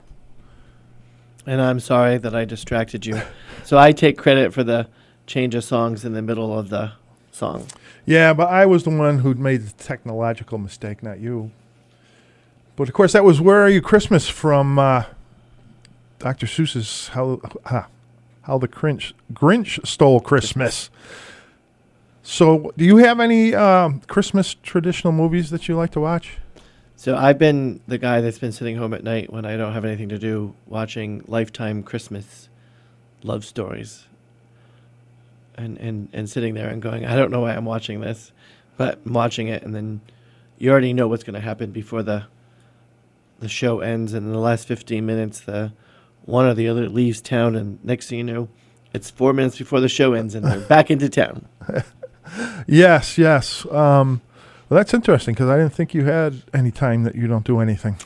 And 1.44 1.60
I'm 1.60 1.78
sorry 1.78 2.16
that 2.16 2.34
I 2.34 2.46
distracted 2.46 3.04
you. 3.04 3.20
so 3.62 3.76
I 3.76 3.92
take 3.92 4.16
credit 4.16 4.54
for 4.54 4.64
the 4.64 4.88
change 5.26 5.54
of 5.54 5.64
songs 5.64 6.06
in 6.06 6.14
the 6.14 6.22
middle 6.22 6.58
of 6.58 6.70
the 6.70 6.92
song. 7.30 7.66
Yeah, 8.06 8.32
but 8.32 8.48
I 8.48 8.64
was 8.64 8.84
the 8.84 8.88
one 8.88 9.18
who'd 9.18 9.38
made 9.38 9.66
the 9.66 9.72
technological 9.72 10.56
mistake, 10.56 11.02
not 11.02 11.20
you. 11.20 11.50
But 12.74 12.88
of 12.88 12.94
course, 12.94 13.12
that 13.12 13.22
was 13.22 13.38
"Where 13.38 13.60
Are 13.60 13.68
You 13.68 13.82
Christmas" 13.82 14.26
from 14.26 14.78
uh, 14.78 15.04
Dr. 16.20 16.46
Seuss's 16.46 17.08
"How 17.08 17.38
ah, 17.66 17.86
How 18.44 18.56
the 18.56 18.66
Grinch 18.66 19.12
Grinch 19.30 19.86
Stole 19.86 20.20
Christmas." 20.20 20.88
So, 22.22 22.72
do 22.78 22.84
you 22.86 22.96
have 22.96 23.20
any 23.20 23.54
um, 23.54 24.00
Christmas 24.06 24.54
traditional 24.62 25.12
movies 25.12 25.50
that 25.50 25.68
you 25.68 25.76
like 25.76 25.90
to 25.90 26.00
watch? 26.00 26.38
So 26.96 27.16
I've 27.16 27.38
been 27.38 27.80
the 27.86 27.98
guy 27.98 28.20
that's 28.20 28.38
been 28.38 28.52
sitting 28.52 28.76
home 28.76 28.94
at 28.94 29.02
night 29.02 29.32
when 29.32 29.44
I 29.44 29.56
don't 29.56 29.72
have 29.72 29.84
anything 29.84 30.08
to 30.10 30.18
do, 30.18 30.54
watching 30.66 31.24
Lifetime 31.26 31.82
Christmas 31.82 32.48
love 33.22 33.44
stories. 33.44 34.06
And, 35.56 35.78
and, 35.78 36.08
and 36.12 36.28
sitting 36.28 36.54
there 36.54 36.68
and 36.68 36.82
going, 36.82 37.04
I 37.04 37.14
don't 37.14 37.30
know 37.30 37.40
why 37.40 37.54
I'm 37.54 37.64
watching 37.64 38.00
this, 38.00 38.32
but 38.76 38.98
I'm 39.06 39.12
watching 39.12 39.46
it, 39.48 39.62
and 39.62 39.72
then 39.72 40.00
you 40.58 40.70
already 40.70 40.92
know 40.92 41.06
what's 41.06 41.22
going 41.22 41.34
to 41.34 41.40
happen 41.40 41.70
before 41.70 42.02
the 42.02 42.24
the 43.40 43.48
show 43.48 43.80
ends. 43.80 44.14
And 44.14 44.26
in 44.26 44.32
the 44.32 44.38
last 44.38 44.66
15 44.66 45.04
minutes, 45.04 45.40
the 45.40 45.72
one 46.24 46.46
or 46.46 46.54
the 46.54 46.68
other 46.68 46.88
leaves 46.88 47.20
town, 47.20 47.54
and 47.54 47.84
next 47.84 48.08
thing 48.08 48.18
you 48.18 48.24
know, 48.24 48.48
it's 48.92 49.10
four 49.10 49.32
minutes 49.32 49.58
before 49.58 49.80
the 49.80 49.88
show 49.88 50.12
ends, 50.12 50.34
and 50.34 50.44
they're 50.44 50.60
back 50.60 50.90
into 50.90 51.08
town. 51.08 51.46
Yes, 52.66 53.18
yes. 53.18 53.66
Um, 53.70 54.22
well, 54.68 54.76
that's 54.78 54.94
interesting 54.94 55.34
because 55.34 55.48
I 55.48 55.56
didn't 55.58 55.72
think 55.74 55.94
you 55.94 56.04
had 56.04 56.42
any 56.52 56.70
time 56.70 57.04
that 57.04 57.14
you 57.14 57.26
don't 57.26 57.44
do 57.44 57.60
anything. 57.60 57.96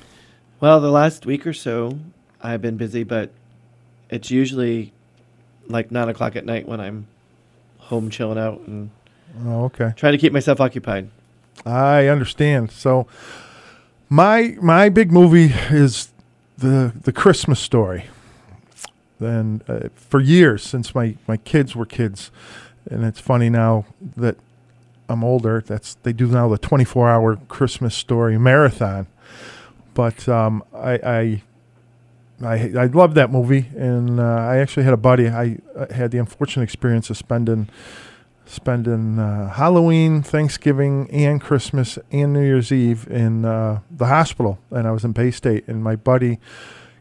Well, 0.60 0.80
the 0.80 0.90
last 0.90 1.24
week 1.26 1.46
or 1.46 1.52
so, 1.52 1.98
I've 2.42 2.60
been 2.62 2.76
busy, 2.76 3.04
but 3.04 3.30
it's 4.10 4.30
usually 4.30 4.92
like 5.68 5.90
nine 5.90 6.08
o'clock 6.08 6.34
at 6.36 6.44
night 6.44 6.66
when 6.66 6.80
I'm 6.80 7.06
home 7.78 8.10
chilling 8.10 8.38
out 8.38 8.60
and 8.66 8.90
Oh, 9.44 9.64
okay. 9.66 9.92
trying 9.96 10.12
to 10.12 10.18
keep 10.18 10.32
myself 10.32 10.60
occupied. 10.60 11.10
I 11.66 12.06
understand. 12.06 12.70
So, 12.70 13.06
my 14.08 14.56
my 14.62 14.88
big 14.88 15.12
movie 15.12 15.52
is 15.70 16.08
the 16.56 16.92
the 17.02 17.12
Christmas 17.12 17.60
Story. 17.60 18.04
Then 19.20 19.62
uh, 19.68 19.88
for 19.94 20.20
years 20.20 20.62
since 20.62 20.94
my 20.94 21.16
my 21.26 21.36
kids 21.36 21.76
were 21.76 21.84
kids, 21.86 22.30
and 22.90 23.04
it's 23.04 23.20
funny 23.20 23.50
now 23.50 23.84
that 24.16 24.36
I'm 25.08 25.24
older. 25.24 25.62
That's 25.66 25.94
they 26.02 26.12
do 26.12 26.26
now 26.26 26.48
the 26.48 26.58
24 26.58 27.08
hour 27.08 27.36
Christmas 27.48 27.94
Story 27.94 28.38
marathon. 28.38 29.06
But 29.94 30.28
um, 30.28 30.62
I, 30.74 30.92
I 30.92 31.42
I 32.42 32.54
I 32.78 32.86
love 32.86 33.14
that 33.14 33.30
movie, 33.30 33.66
and 33.76 34.20
uh, 34.20 34.22
I 34.22 34.58
actually 34.58 34.84
had 34.84 34.92
a 34.92 34.98
buddy. 34.98 35.28
I 35.28 35.58
uh, 35.74 35.92
had 35.92 36.10
the 36.10 36.18
unfortunate 36.18 36.62
experience 36.62 37.10
of 37.10 37.16
spending 37.16 37.68
spending 38.46 39.18
uh, 39.18 39.50
Halloween, 39.50 40.22
Thanksgiving, 40.22 41.10
and 41.10 41.40
Christmas 41.40 41.98
and 42.10 42.32
New 42.32 42.42
Year's 42.42 42.72
Eve 42.72 43.06
in 43.10 43.44
uh, 43.44 43.80
the 43.90 44.06
hospital, 44.06 44.58
and 44.70 44.86
I 44.86 44.90
was 44.90 45.04
in 45.04 45.12
Bay 45.12 45.30
State. 45.30 45.64
And 45.66 45.82
my 45.82 45.96
buddy 45.96 46.38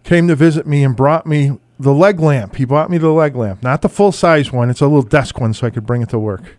came 0.04 0.28
to 0.28 0.36
visit 0.36 0.66
me 0.66 0.84
and 0.84 0.96
brought 0.96 1.26
me 1.26 1.58
the 1.80 1.94
leg 1.94 2.20
lamp. 2.20 2.56
He 2.56 2.66
bought 2.66 2.90
me 2.90 2.98
the 2.98 3.12
leg 3.12 3.36
lamp, 3.36 3.62
not 3.64 3.82
the 3.82 3.90
full 3.90 4.12
size 4.12 4.52
one. 4.52 4.70
It's 4.70 4.82
a 4.82 4.86
little 4.86 5.04
desk 5.04 5.40
one, 5.40 5.54
so 5.54 5.68
I 5.68 5.70
could 5.70 5.86
bring 5.86 6.02
it 6.02 6.10
to 6.10 6.20
work. 6.20 6.58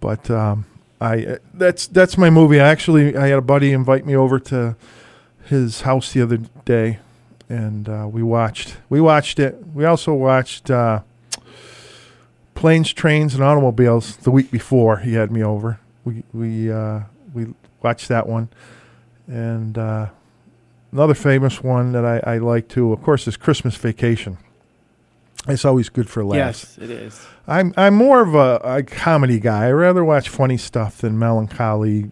But 0.00 0.30
um, 0.30 0.66
I 1.00 1.24
uh, 1.24 1.38
that's 1.54 1.86
that's 1.86 2.16
my 2.18 2.30
movie. 2.30 2.60
I 2.60 2.68
actually 2.68 3.16
I 3.16 3.28
had 3.28 3.38
a 3.38 3.42
buddy 3.42 3.72
invite 3.72 4.06
me 4.06 4.16
over 4.16 4.38
to 4.40 4.76
his 5.44 5.82
house 5.82 6.12
the 6.12 6.22
other 6.22 6.38
day, 6.64 6.98
and 7.48 7.88
uh, 7.88 8.08
we 8.10 8.22
watched 8.22 8.78
we 8.88 9.00
watched 9.00 9.38
it. 9.38 9.56
We 9.74 9.84
also 9.84 10.14
watched. 10.14 10.70
Uh, 10.70 11.00
planes, 12.60 12.92
trains, 12.92 13.34
and 13.34 13.42
automobiles 13.42 14.18
the 14.18 14.30
week 14.30 14.50
before 14.50 14.98
he 14.98 15.14
had 15.14 15.32
me 15.32 15.42
over. 15.42 15.80
We 16.04 16.24
we 16.34 16.70
uh, 16.70 17.00
we 17.32 17.54
watched 17.82 18.08
that 18.08 18.28
one, 18.28 18.50
and 19.26 19.78
uh, 19.78 20.10
another 20.92 21.14
famous 21.14 21.62
one 21.62 21.92
that 21.92 22.04
I, 22.04 22.34
I 22.34 22.38
like 22.38 22.68
too, 22.68 22.92
of 22.92 23.02
course, 23.02 23.26
is 23.26 23.38
Christmas 23.38 23.76
Vacation. 23.76 24.36
It's 25.48 25.64
always 25.64 25.88
good 25.88 26.08
for 26.08 26.24
laughs. 26.24 26.76
Yes, 26.78 26.78
it 26.78 26.90
is. 26.90 27.26
I'm 27.46 27.72
I'm 27.76 27.94
more 27.94 28.20
of 28.20 28.34
a, 28.34 28.60
a 28.62 28.82
comedy 28.82 29.40
guy. 29.40 29.66
I 29.66 29.72
rather 29.72 30.04
watch 30.04 30.28
funny 30.28 30.56
stuff 30.58 30.98
than 30.98 31.18
melancholy, 31.18 32.10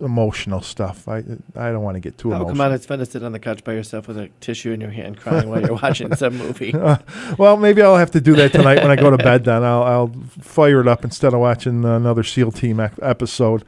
emotional 0.00 0.62
stuff. 0.62 1.06
I 1.06 1.18
I 1.54 1.70
don't 1.70 1.82
want 1.82 1.96
to 1.96 2.00
get 2.00 2.16
too 2.16 2.30
Oh, 2.32 2.36
emotional. 2.36 2.52
come 2.56 2.60
on. 2.62 2.72
It's 2.72 2.86
fun 2.86 2.98
to 3.00 3.06
sit 3.06 3.22
on 3.22 3.32
the 3.32 3.38
couch 3.38 3.62
by 3.62 3.74
yourself 3.74 4.08
with 4.08 4.16
a 4.16 4.28
tissue 4.40 4.72
in 4.72 4.80
your 4.80 4.90
hand 4.90 5.18
crying 5.18 5.50
while 5.50 5.60
you're 5.60 5.74
watching 5.74 6.14
some 6.16 6.36
movie. 6.38 6.74
Uh, 6.80 6.96
well, 7.38 7.56
maybe 7.58 7.82
I'll 7.82 7.96
have 7.98 8.10
to 8.12 8.20
do 8.22 8.34
that 8.36 8.52
tonight 8.52 8.80
when 8.82 8.90
I 8.90 8.96
go 8.96 9.10
to 9.10 9.18
bed. 9.18 9.44
Then 9.44 9.62
I'll 9.62 9.82
I'll 9.82 10.12
fire 10.40 10.80
it 10.80 10.88
up 10.88 11.04
instead 11.04 11.34
of 11.34 11.40
watching 11.40 11.84
another 11.84 12.22
SEAL 12.22 12.52
Team 12.52 12.80
ec- 12.80 12.94
episode. 13.02 13.64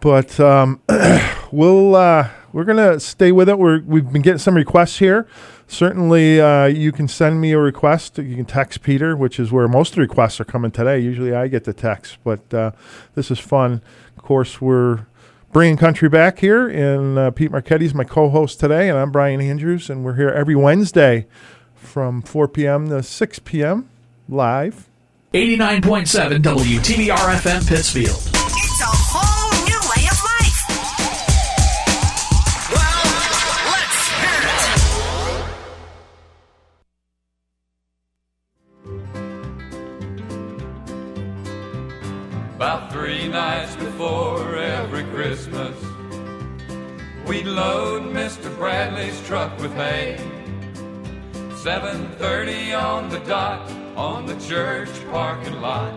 But 0.00 0.38
um, 0.40 0.80
we'll 1.52 1.94
uh, 1.94 2.28
we're 2.52 2.64
gonna 2.64 2.98
stay 2.98 3.30
with 3.30 3.48
it. 3.48 3.58
We're 3.58 3.80
we've 3.82 4.10
been 4.12 4.22
getting 4.22 4.38
some 4.38 4.56
requests 4.56 4.98
here. 4.98 5.28
Certainly, 5.70 6.40
uh, 6.40 6.64
you 6.64 6.92
can 6.92 7.08
send 7.08 7.42
me 7.42 7.52
a 7.52 7.58
request. 7.58 8.16
You 8.16 8.36
can 8.36 8.46
text 8.46 8.82
Peter, 8.82 9.14
which 9.14 9.38
is 9.38 9.52
where 9.52 9.68
most 9.68 9.90
of 9.90 9.94
the 9.96 10.00
requests 10.00 10.40
are 10.40 10.44
coming 10.46 10.70
today. 10.70 10.98
Usually, 10.98 11.34
I 11.34 11.46
get 11.46 11.64
the 11.64 11.74
text, 11.74 12.16
but 12.24 12.52
uh, 12.54 12.70
this 13.14 13.30
is 13.30 13.38
fun. 13.38 13.82
Of 14.16 14.22
course, 14.22 14.62
we're 14.62 15.04
bringing 15.52 15.76
country 15.76 16.08
back 16.08 16.38
here, 16.38 16.66
and 16.68 17.18
uh, 17.18 17.30
Pete 17.32 17.50
Marchetti's 17.50 17.92
my 17.92 18.04
co-host 18.04 18.58
today, 18.58 18.88
and 18.88 18.98
I'm 18.98 19.12
Brian 19.12 19.42
Andrews, 19.42 19.90
and 19.90 20.04
we're 20.04 20.16
here 20.16 20.30
every 20.30 20.56
Wednesday 20.56 21.26
from 21.74 22.22
4 22.22 22.48
p.m. 22.48 22.88
to 22.88 23.02
6 23.02 23.38
p.m. 23.40 23.90
live. 24.26 24.88
89.7 25.34 26.40
WTBR 26.40 27.34
FM 27.34 27.68
Pittsfield. 27.68 28.37
Load 47.58 48.02
Mr. 48.14 48.48
Bradley's 48.56 49.20
truck 49.26 49.50
with 49.58 49.74
hay. 49.74 50.16
7:30 51.64 52.72
on 52.72 53.08
the 53.08 53.18
dot 53.34 53.68
on 53.96 54.26
the 54.30 54.38
church 54.50 54.94
parking 55.10 55.58
lot. 55.60 55.94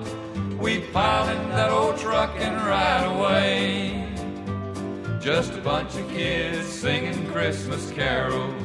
We'd 0.63 0.85
pile 0.91 1.27
in 1.35 1.43
that 1.57 1.69
old 1.69 1.97
truck 2.05 2.31
and 2.45 2.55
ride 2.73 3.05
away. 3.15 3.59
just 5.31 5.51
a 5.53 5.61
bunch 5.61 5.91
of 6.01 6.05
kids 6.17 6.65
singing 6.83 7.21
Christmas 7.33 7.83
carols 7.91 8.63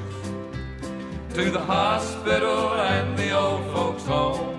to 1.36 1.44
the 1.56 1.64
hospital 1.76 2.62
and 2.94 3.08
the 3.20 3.30
old 3.42 3.64
folks' 3.74 4.06
home. 4.06 4.56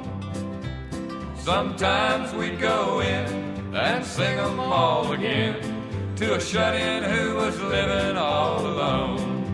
Sometimes 1.49 2.27
we'd 2.39 2.59
go 2.59 2.99
in 3.15 3.27
and 3.87 4.05
sing 4.05 4.35
'em 4.37 4.59
all 4.59 5.05
again 5.17 5.76
to 6.17 6.33
a 6.33 6.41
shut-in 6.41 7.03
who 7.03 7.35
was 7.35 7.61
living 7.61 8.17
all 8.17 8.65
alone. 8.65 9.45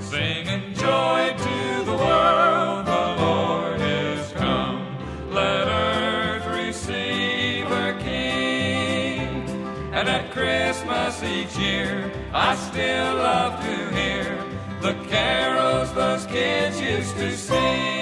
Singing 0.00 0.74
joy 0.74 1.32
to 1.38 1.84
the 1.84 1.96
world, 1.96 2.86
the 2.86 3.22
Lord 3.22 3.80
is 3.80 4.32
come. 4.32 4.84
Let 5.30 5.68
earth 5.68 6.46
receive 6.46 7.66
her 7.66 7.96
King. 8.00 9.48
And 9.92 10.08
at 10.08 10.32
Christmas 10.32 11.22
each 11.22 11.56
year, 11.56 12.10
I 12.34 12.56
still 12.56 13.14
love 13.14 13.62
to 13.62 13.94
hear 13.94 14.44
the 14.82 14.94
carols 15.08 15.92
those 15.94 16.26
kids 16.26 16.80
used 16.80 17.16
to 17.16 17.36
sing. 17.36 17.99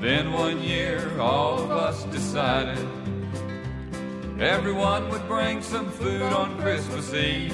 Then 0.00 0.32
one 0.32 0.62
year, 0.62 1.20
all 1.20 1.62
of 1.62 1.70
us 1.70 2.04
decided 2.04 2.78
everyone 4.40 5.10
would 5.10 5.28
bring 5.28 5.60
some 5.60 5.90
food 5.90 6.22
on 6.22 6.58
Christmas 6.58 7.12
Eve. 7.12 7.52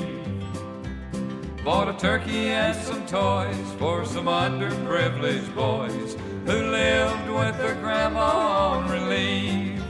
Bought 1.64 1.88
a 1.88 1.99
turkey 1.99 2.51
and 2.51 2.76
some 2.76 3.05
toys 3.07 3.72
for 3.80 4.05
some 4.07 4.26
underprivileged 4.26 5.53
boys 5.57 6.16
who 6.47 6.70
lived 6.70 7.28
with 7.28 7.59
their 7.59 7.74
grandma 7.74 8.20
on 8.74 8.92
relief. 8.92 9.82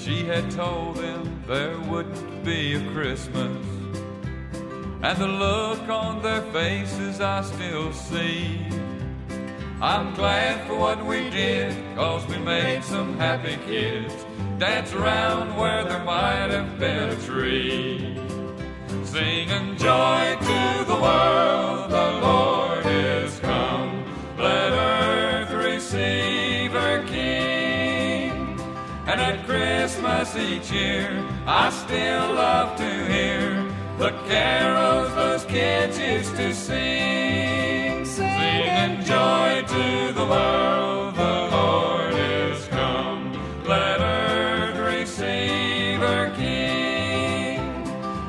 She 0.00 0.24
had 0.24 0.48
told 0.52 0.94
them 0.98 1.42
there 1.48 1.76
wouldn't 1.80 2.44
be 2.44 2.76
a 2.76 2.92
Christmas, 2.92 3.66
and 5.02 5.18
the 5.18 5.26
look 5.26 5.88
on 5.88 6.22
their 6.22 6.42
faces 6.52 7.20
I 7.20 7.42
still 7.42 7.92
see. 7.92 8.77
I'm 9.80 10.12
glad 10.14 10.66
for 10.66 10.76
what 10.76 11.04
we 11.06 11.30
did, 11.30 11.72
cause 11.94 12.26
we 12.26 12.36
made 12.38 12.82
some 12.82 13.16
happy 13.16 13.56
kids 13.64 14.12
dance 14.58 14.92
around 14.92 15.56
where 15.56 15.84
there 15.84 16.02
might 16.02 16.50
have 16.50 16.80
been 16.80 17.10
a 17.10 17.16
tree. 17.22 18.18
Singing 19.04 19.76
joy 19.76 20.36
to 20.40 20.84
the 20.84 20.98
world, 21.00 21.90
the 21.92 22.10
Lord 22.26 22.86
is 22.86 23.38
come. 23.38 24.04
Let 24.36 24.72
earth 24.72 25.52
receive 25.52 26.72
her 26.72 27.04
King. 27.06 28.58
And 29.06 29.20
at 29.20 29.46
Christmas 29.46 30.34
each 30.34 30.72
year, 30.72 31.24
I 31.46 31.70
still 31.70 32.34
love 32.34 32.76
to 32.78 33.12
hear 33.12 33.64
the 33.96 34.10
carols 34.26 35.14
those 35.14 35.44
kids 35.44 36.00
used 36.00 36.34
to 36.34 36.52
sing. 36.52 37.67
Singing 38.68 39.02
joy 39.04 39.64
to 39.66 40.12
the 40.12 40.26
world, 40.26 41.14
the 41.14 41.36
Lord 41.56 42.12
is 42.12 42.66
come. 42.66 43.32
Let 43.64 43.98
earth 43.98 44.78
receive 44.94 45.98
her 46.00 46.30
King. 46.36 47.60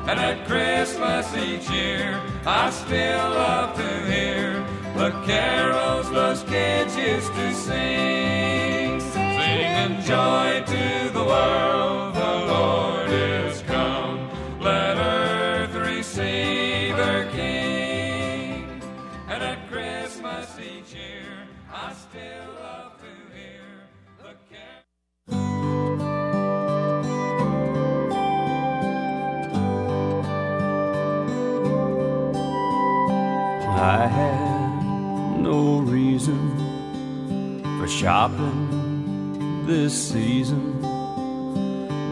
And 0.08 0.18
at 0.18 0.46
Christmas 0.46 1.26
each 1.36 1.68
year, 1.68 2.18
I 2.46 2.70
still 2.70 3.28
love 3.44 3.76
to 3.76 3.90
hear 4.10 4.64
the 4.96 5.10
carols 5.26 6.10
those 6.10 6.42
kids 6.44 6.96
used 6.96 7.32
to 7.34 7.54
sing. 7.54 8.98
Singing 9.12 10.00
joy 10.00 10.64
to 10.66 11.10
the 11.12 11.22
world, 11.22 11.99
I 33.82 34.06
had 34.06 35.40
no 35.40 35.78
reason 35.78 36.38
for 37.78 37.88
shopping 37.88 39.64
this 39.66 39.94
season, 40.12 40.82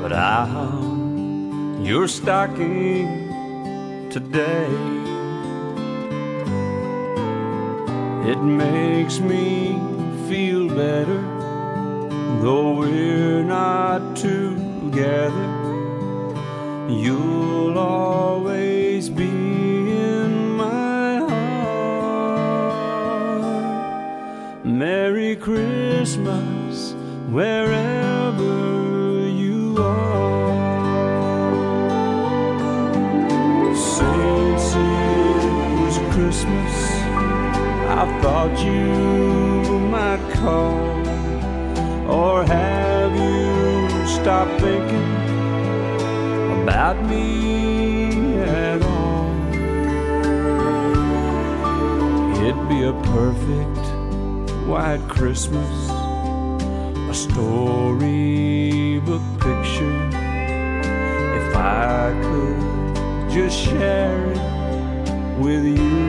but 0.00 0.10
I 0.10 0.46
hung 0.46 1.84
your 1.84 2.08
stocking 2.08 3.28
today. 4.08 4.72
It 8.30 8.40
makes 8.42 9.20
me 9.20 9.78
feel 10.26 10.68
better, 10.68 11.20
though 12.40 12.78
we're 12.78 13.44
not 13.44 14.16
together. 14.16 15.48
You'll 16.88 17.76
always 17.78 19.10
be 19.10 19.27
Merry 25.28 25.40
Christmas, 25.40 26.94
wherever 27.28 29.28
you 29.28 29.76
are. 29.78 30.96
Since 33.76 34.74
it 34.74 35.44
was 35.82 35.98
Christmas, 36.14 36.74
I 38.00 38.02
thought 38.22 38.58
you 38.64 39.78
might 39.90 40.24
call. 40.32 40.80
Or 42.10 42.42
have 42.46 43.14
you 43.14 44.06
stopped 44.06 44.58
thinking 44.62 45.12
about 46.62 46.96
me 47.04 48.38
at 48.38 48.82
all? 48.82 49.28
It'd 52.46 52.68
be 52.70 52.84
a 52.84 52.94
perfect 53.12 53.77
white 54.68 55.00
Christmas, 55.08 55.88
a 57.08 57.14
storybook 57.14 58.02
picture. 59.40 60.08
If 61.40 61.56
I 61.56 62.12
could 62.22 63.30
just 63.30 63.56
share 63.58 64.30
it 64.30 64.38
with 65.38 65.64
you. 65.64 66.08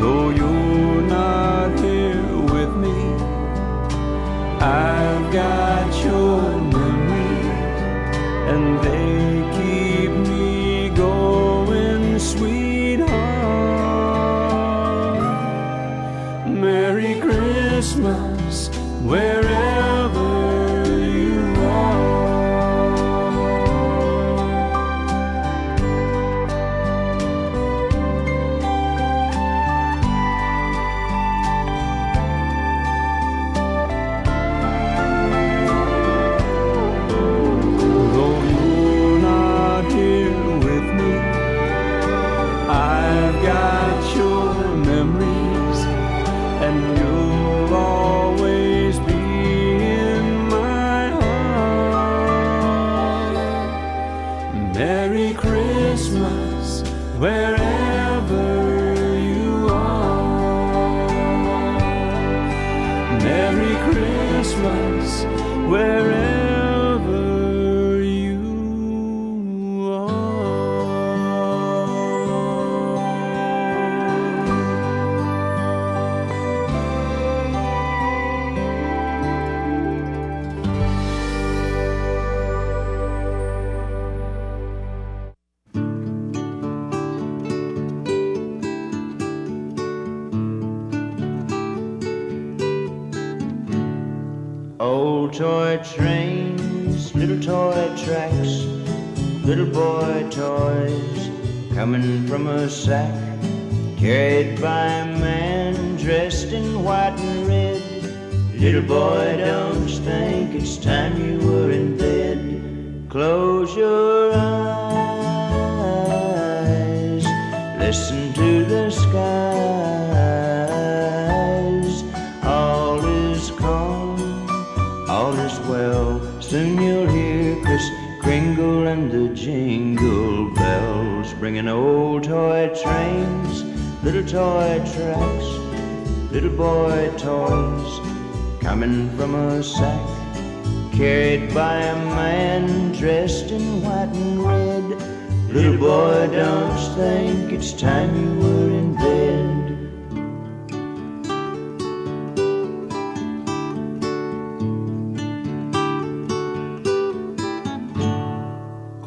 Though 0.00 0.30
you're 0.30 1.02
not 1.02 1.78
here 1.80 2.36
with 2.54 2.72
me, 2.74 2.98
I've 4.58 5.30
got 5.30 6.02
your 6.02 6.40
memories, 6.78 7.46
and 8.52 8.64
they 8.82 9.03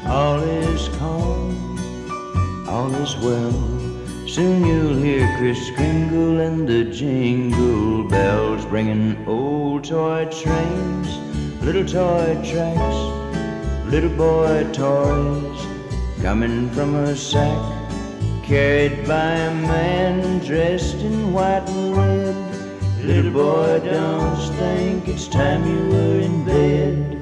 All 0.06 0.44
is 0.44 0.90
calm, 1.00 1.80
all 2.70 2.94
is 3.02 3.18
well. 3.18 3.52
Soon 4.28 4.64
you'll 4.64 4.98
hear 4.98 5.28
Kris 5.40 5.72
Kringle 5.72 6.40
and 6.42 6.68
the 6.68 6.84
jingle 6.84 8.04
bells 8.08 8.64
bringing 8.66 9.26
old 9.28 9.86
toy 9.86 10.26
trains, 10.26 11.18
little 11.64 11.84
toy 11.84 12.36
tracks, 12.48 12.98
little 13.90 14.16
boy 14.16 14.64
toys 14.72 15.66
coming 16.22 16.70
from 16.70 16.94
a 16.94 17.16
sack 17.16 17.75
carried 18.46 19.08
by 19.08 19.32
a 19.32 19.52
man 19.52 20.38
dressed 20.46 20.98
in 20.98 21.34
white 21.34 21.68
and 21.68 21.98
red. 21.98 22.36
Little 23.04 23.32
boy, 23.32 23.80
don't 23.84 24.38
think 24.58 25.08
it's 25.08 25.28
time 25.28 25.66
you 25.66 25.90
were 25.90 26.20
in 26.20 26.46
bed. 26.46 27.15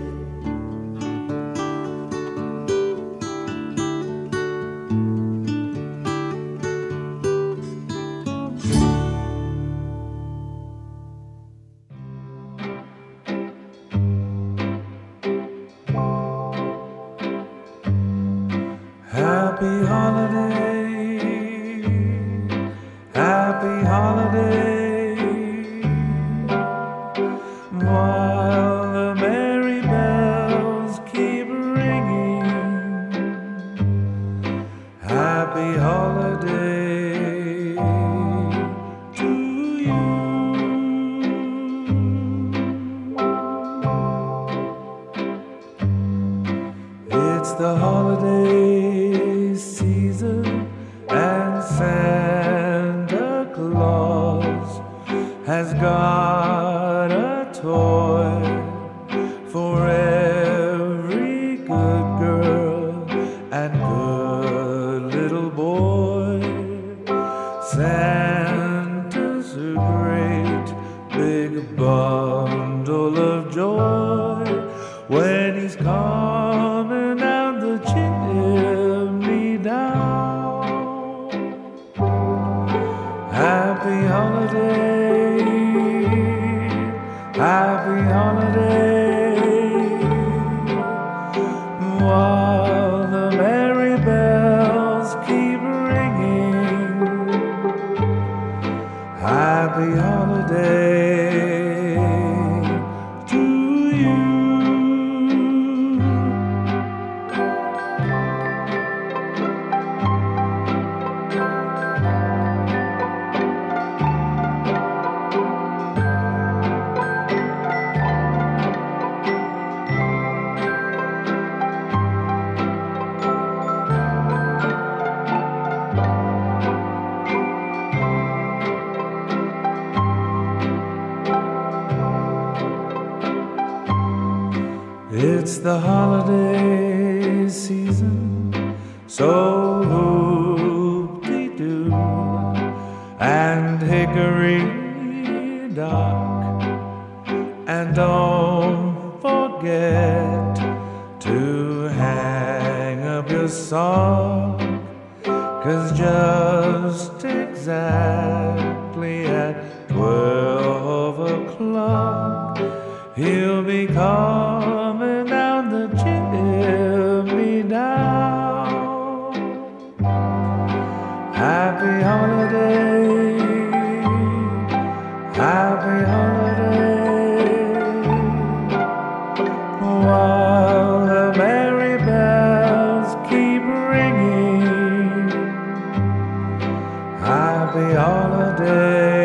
happy 187.74 187.96
holiday. 187.96 189.23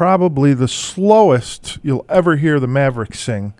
Probably 0.00 0.54
the 0.54 0.66
slowest 0.66 1.78
you'll 1.82 2.06
ever 2.08 2.36
hear 2.36 2.58
the 2.58 2.66
Mavericks 2.66 3.20
sing. 3.20 3.52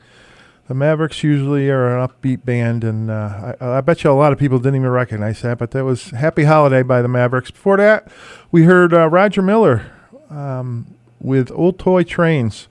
The 0.68 0.74
Mavericks 0.74 1.22
usually 1.22 1.68
are 1.68 1.98
an 1.98 2.08
upbeat 2.08 2.46
band, 2.46 2.82
and 2.82 3.10
uh, 3.10 3.52
I, 3.60 3.76
I 3.76 3.80
bet 3.82 4.02
you 4.02 4.10
a 4.10 4.12
lot 4.12 4.32
of 4.32 4.38
people 4.38 4.58
didn't 4.58 4.76
even 4.76 4.88
recognize 4.88 5.42
that. 5.42 5.58
But 5.58 5.72
that 5.72 5.84
was 5.84 6.12
"Happy 6.12 6.44
Holiday" 6.44 6.82
by 6.82 7.02
the 7.02 7.08
Mavericks. 7.08 7.50
Before 7.50 7.76
that, 7.76 8.10
we 8.50 8.62
heard 8.62 8.94
uh, 8.94 9.10
Roger 9.10 9.42
Miller 9.42 9.92
um, 10.30 10.86
with 11.20 11.50
"Old 11.50 11.78
Toy 11.78 12.04
Trains," 12.04 12.68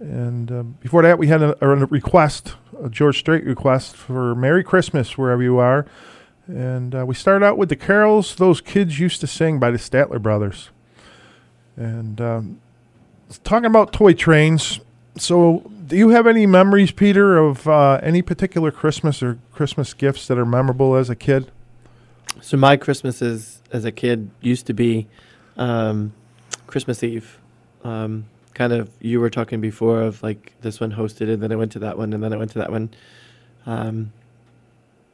and 0.00 0.50
uh, 0.50 0.64
before 0.64 1.02
that, 1.02 1.20
we 1.20 1.28
had 1.28 1.40
a, 1.40 1.56
a 1.64 1.68
request, 1.68 2.56
a 2.82 2.90
George 2.90 3.20
Strait 3.20 3.44
request 3.44 3.94
for 3.94 4.34
"Merry 4.34 4.64
Christmas" 4.64 5.16
wherever 5.16 5.44
you 5.44 5.58
are. 5.58 5.86
And 6.48 6.96
uh, 6.96 7.06
we 7.06 7.14
started 7.14 7.46
out 7.46 7.58
with 7.58 7.68
the 7.68 7.76
carols 7.76 8.34
those 8.34 8.60
kids 8.60 8.98
used 8.98 9.20
to 9.20 9.28
sing 9.28 9.60
by 9.60 9.70
the 9.70 9.78
Statler 9.78 10.20
Brothers. 10.20 10.70
And 11.76 12.20
um, 12.20 12.60
talking 13.44 13.66
about 13.66 13.92
toy 13.92 14.14
trains, 14.14 14.80
so 15.16 15.70
do 15.86 15.96
you 15.96 16.10
have 16.10 16.26
any 16.26 16.46
memories, 16.46 16.92
Peter, 16.92 17.38
of 17.38 17.66
uh, 17.66 18.00
any 18.02 18.22
particular 18.22 18.70
Christmas 18.70 19.22
or 19.22 19.38
Christmas 19.52 19.94
gifts 19.94 20.28
that 20.28 20.38
are 20.38 20.46
memorable 20.46 20.94
as 20.94 21.08
a 21.10 21.16
kid? 21.16 21.50
So 22.40 22.56
my 22.56 22.76
Christmases 22.76 23.62
as 23.72 23.84
a 23.84 23.92
kid 23.92 24.30
used 24.40 24.66
to 24.66 24.72
be 24.72 25.06
um, 25.56 26.12
Christmas 26.66 27.02
Eve. 27.02 27.38
Um, 27.84 28.26
kind 28.54 28.72
of 28.72 28.90
you 29.00 29.20
were 29.20 29.30
talking 29.30 29.60
before 29.60 30.02
of 30.02 30.22
like 30.22 30.52
this 30.60 30.80
one 30.80 30.92
hosted, 30.92 31.32
and 31.32 31.42
then 31.42 31.52
I 31.52 31.56
went 31.56 31.72
to 31.72 31.78
that 31.80 31.96
one, 31.96 32.12
and 32.12 32.22
then 32.22 32.32
I 32.32 32.36
went 32.36 32.50
to 32.52 32.58
that 32.58 32.70
one. 32.70 32.90
Um, 33.66 34.12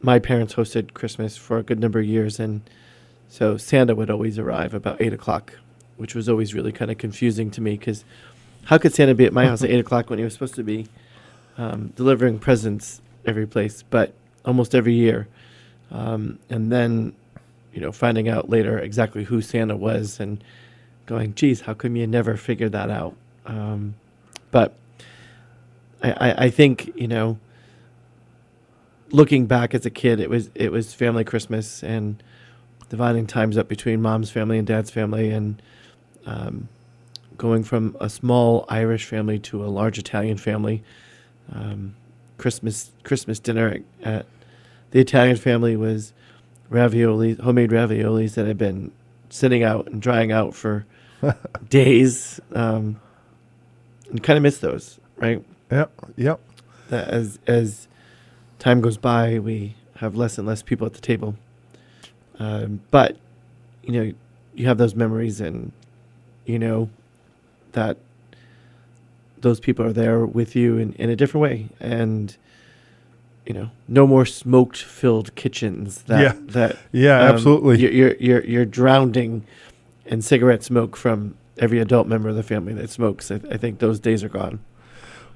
my 0.00 0.18
parents 0.18 0.54
hosted 0.54 0.92
Christmas 0.92 1.36
for 1.36 1.58
a 1.58 1.62
good 1.62 1.80
number 1.80 1.98
of 1.98 2.04
years, 2.04 2.38
and 2.38 2.62
so 3.28 3.56
Santa 3.56 3.94
would 3.94 4.10
always 4.10 4.38
arrive 4.38 4.74
about 4.74 5.00
eight 5.00 5.12
o'clock, 5.12 5.54
which 5.96 6.14
was 6.14 6.28
always 6.28 6.54
really 6.54 6.72
kind 6.72 6.90
of 6.90 6.98
confusing 6.98 7.50
to 7.52 7.60
me 7.60 7.76
because 7.76 8.04
how 8.64 8.78
could 8.78 8.94
Santa 8.94 9.14
be 9.14 9.24
at 9.24 9.32
my 9.32 9.46
house 9.46 9.62
at 9.62 9.70
eight 9.70 9.80
o'clock 9.84 10.10
when 10.10 10.18
he 10.18 10.24
was 10.24 10.32
supposed 10.32 10.54
to 10.54 10.62
be 10.62 10.86
um, 11.56 11.92
delivering 11.96 12.38
presents 12.38 13.00
every 13.24 13.46
place, 13.46 13.82
but 13.82 14.12
almost 14.44 14.74
every 14.74 14.94
year, 14.94 15.28
um, 15.90 16.38
and 16.50 16.70
then 16.70 17.14
you 17.72 17.80
know 17.80 17.92
finding 17.92 18.28
out 18.28 18.48
later 18.48 18.78
exactly 18.78 19.24
who 19.24 19.40
Santa 19.40 19.76
was 19.76 20.20
and 20.20 20.42
going, 21.06 21.34
geez, 21.34 21.62
how 21.62 21.74
come 21.74 21.96
you 21.96 22.06
never 22.06 22.36
figured 22.36 22.72
that 22.72 22.90
out? 22.90 23.14
Um, 23.46 23.94
but 24.50 24.74
I, 26.02 26.12
I, 26.12 26.44
I 26.44 26.50
think 26.50 26.92
you 26.96 27.08
know 27.08 27.38
looking 29.10 29.46
back 29.46 29.74
as 29.74 29.86
a 29.86 29.90
kid, 29.90 30.20
it 30.20 30.28
was 30.28 30.50
it 30.54 30.72
was 30.72 30.92
family 30.92 31.24
Christmas 31.24 31.82
and 31.82 32.22
dividing 32.88 33.26
times 33.26 33.56
up 33.56 33.68
between 33.68 34.02
mom's 34.02 34.30
family 34.30 34.58
and 34.58 34.66
dad's 34.66 34.90
family, 34.90 35.30
and 35.30 35.60
um, 36.26 36.68
going 37.36 37.64
from 37.64 37.96
a 38.00 38.08
small 38.08 38.64
Irish 38.68 39.04
family 39.04 39.38
to 39.40 39.64
a 39.64 39.66
large 39.66 39.98
Italian 39.98 40.36
family. 40.36 40.82
Um, 41.52 41.96
Christmas 42.38 42.90
Christmas 43.02 43.38
dinner 43.38 43.78
at 44.02 44.26
the 44.90 45.00
Italian 45.00 45.36
family 45.36 45.76
was 45.76 46.12
ravioli, 46.68 47.34
homemade 47.34 47.70
raviolis 47.70 48.34
that 48.34 48.46
had 48.46 48.58
been 48.58 48.92
sitting 49.28 49.62
out 49.62 49.86
and 49.86 50.00
drying 50.00 50.32
out 50.32 50.54
for 50.54 50.86
days, 51.68 52.40
um, 52.52 53.00
and 54.10 54.22
kind 54.22 54.36
of 54.36 54.42
miss 54.42 54.58
those, 54.58 54.98
right? 55.16 55.44
Yep, 55.70 55.92
yep. 56.16 56.40
That 56.88 57.08
as 57.08 57.38
as 57.46 57.88
time 58.58 58.80
goes 58.80 58.96
by, 58.96 59.38
we 59.38 59.76
have 59.96 60.16
less 60.16 60.38
and 60.38 60.46
less 60.46 60.62
people 60.62 60.86
at 60.86 60.94
the 60.94 61.00
table. 61.00 61.36
Um, 62.38 62.80
but 62.90 63.16
you 63.82 63.92
know, 63.92 64.12
you 64.54 64.66
have 64.66 64.78
those 64.78 64.94
memories, 64.94 65.40
and 65.40 65.72
you 66.46 66.58
know 66.58 66.90
that 67.72 67.96
those 69.40 69.60
people 69.60 69.84
are 69.84 69.92
there 69.92 70.24
with 70.24 70.56
you 70.56 70.78
in, 70.78 70.92
in 70.94 71.10
a 71.10 71.16
different 71.16 71.42
way, 71.42 71.68
and 71.80 72.36
you 73.46 73.52
know, 73.52 73.70
no 73.88 74.06
more 74.06 74.24
smoke-filled 74.24 75.34
kitchens. 75.34 76.02
That 76.02 76.20
Yeah. 76.20 76.32
that 76.52 76.76
Yeah, 76.92 77.20
absolutely. 77.20 77.78
You're, 77.80 77.92
you're 77.92 78.14
you're 78.16 78.44
you're 78.44 78.64
drowning 78.64 79.44
in 80.06 80.22
cigarette 80.22 80.62
smoke 80.62 80.96
from 80.96 81.34
every 81.58 81.78
adult 81.78 82.06
member 82.06 82.28
of 82.28 82.36
the 82.36 82.42
family 82.42 82.72
that 82.74 82.90
smokes. 82.90 83.30
I, 83.30 83.40
I 83.50 83.56
think 83.56 83.78
those 83.78 84.00
days 84.00 84.24
are 84.24 84.28
gone. 84.28 84.60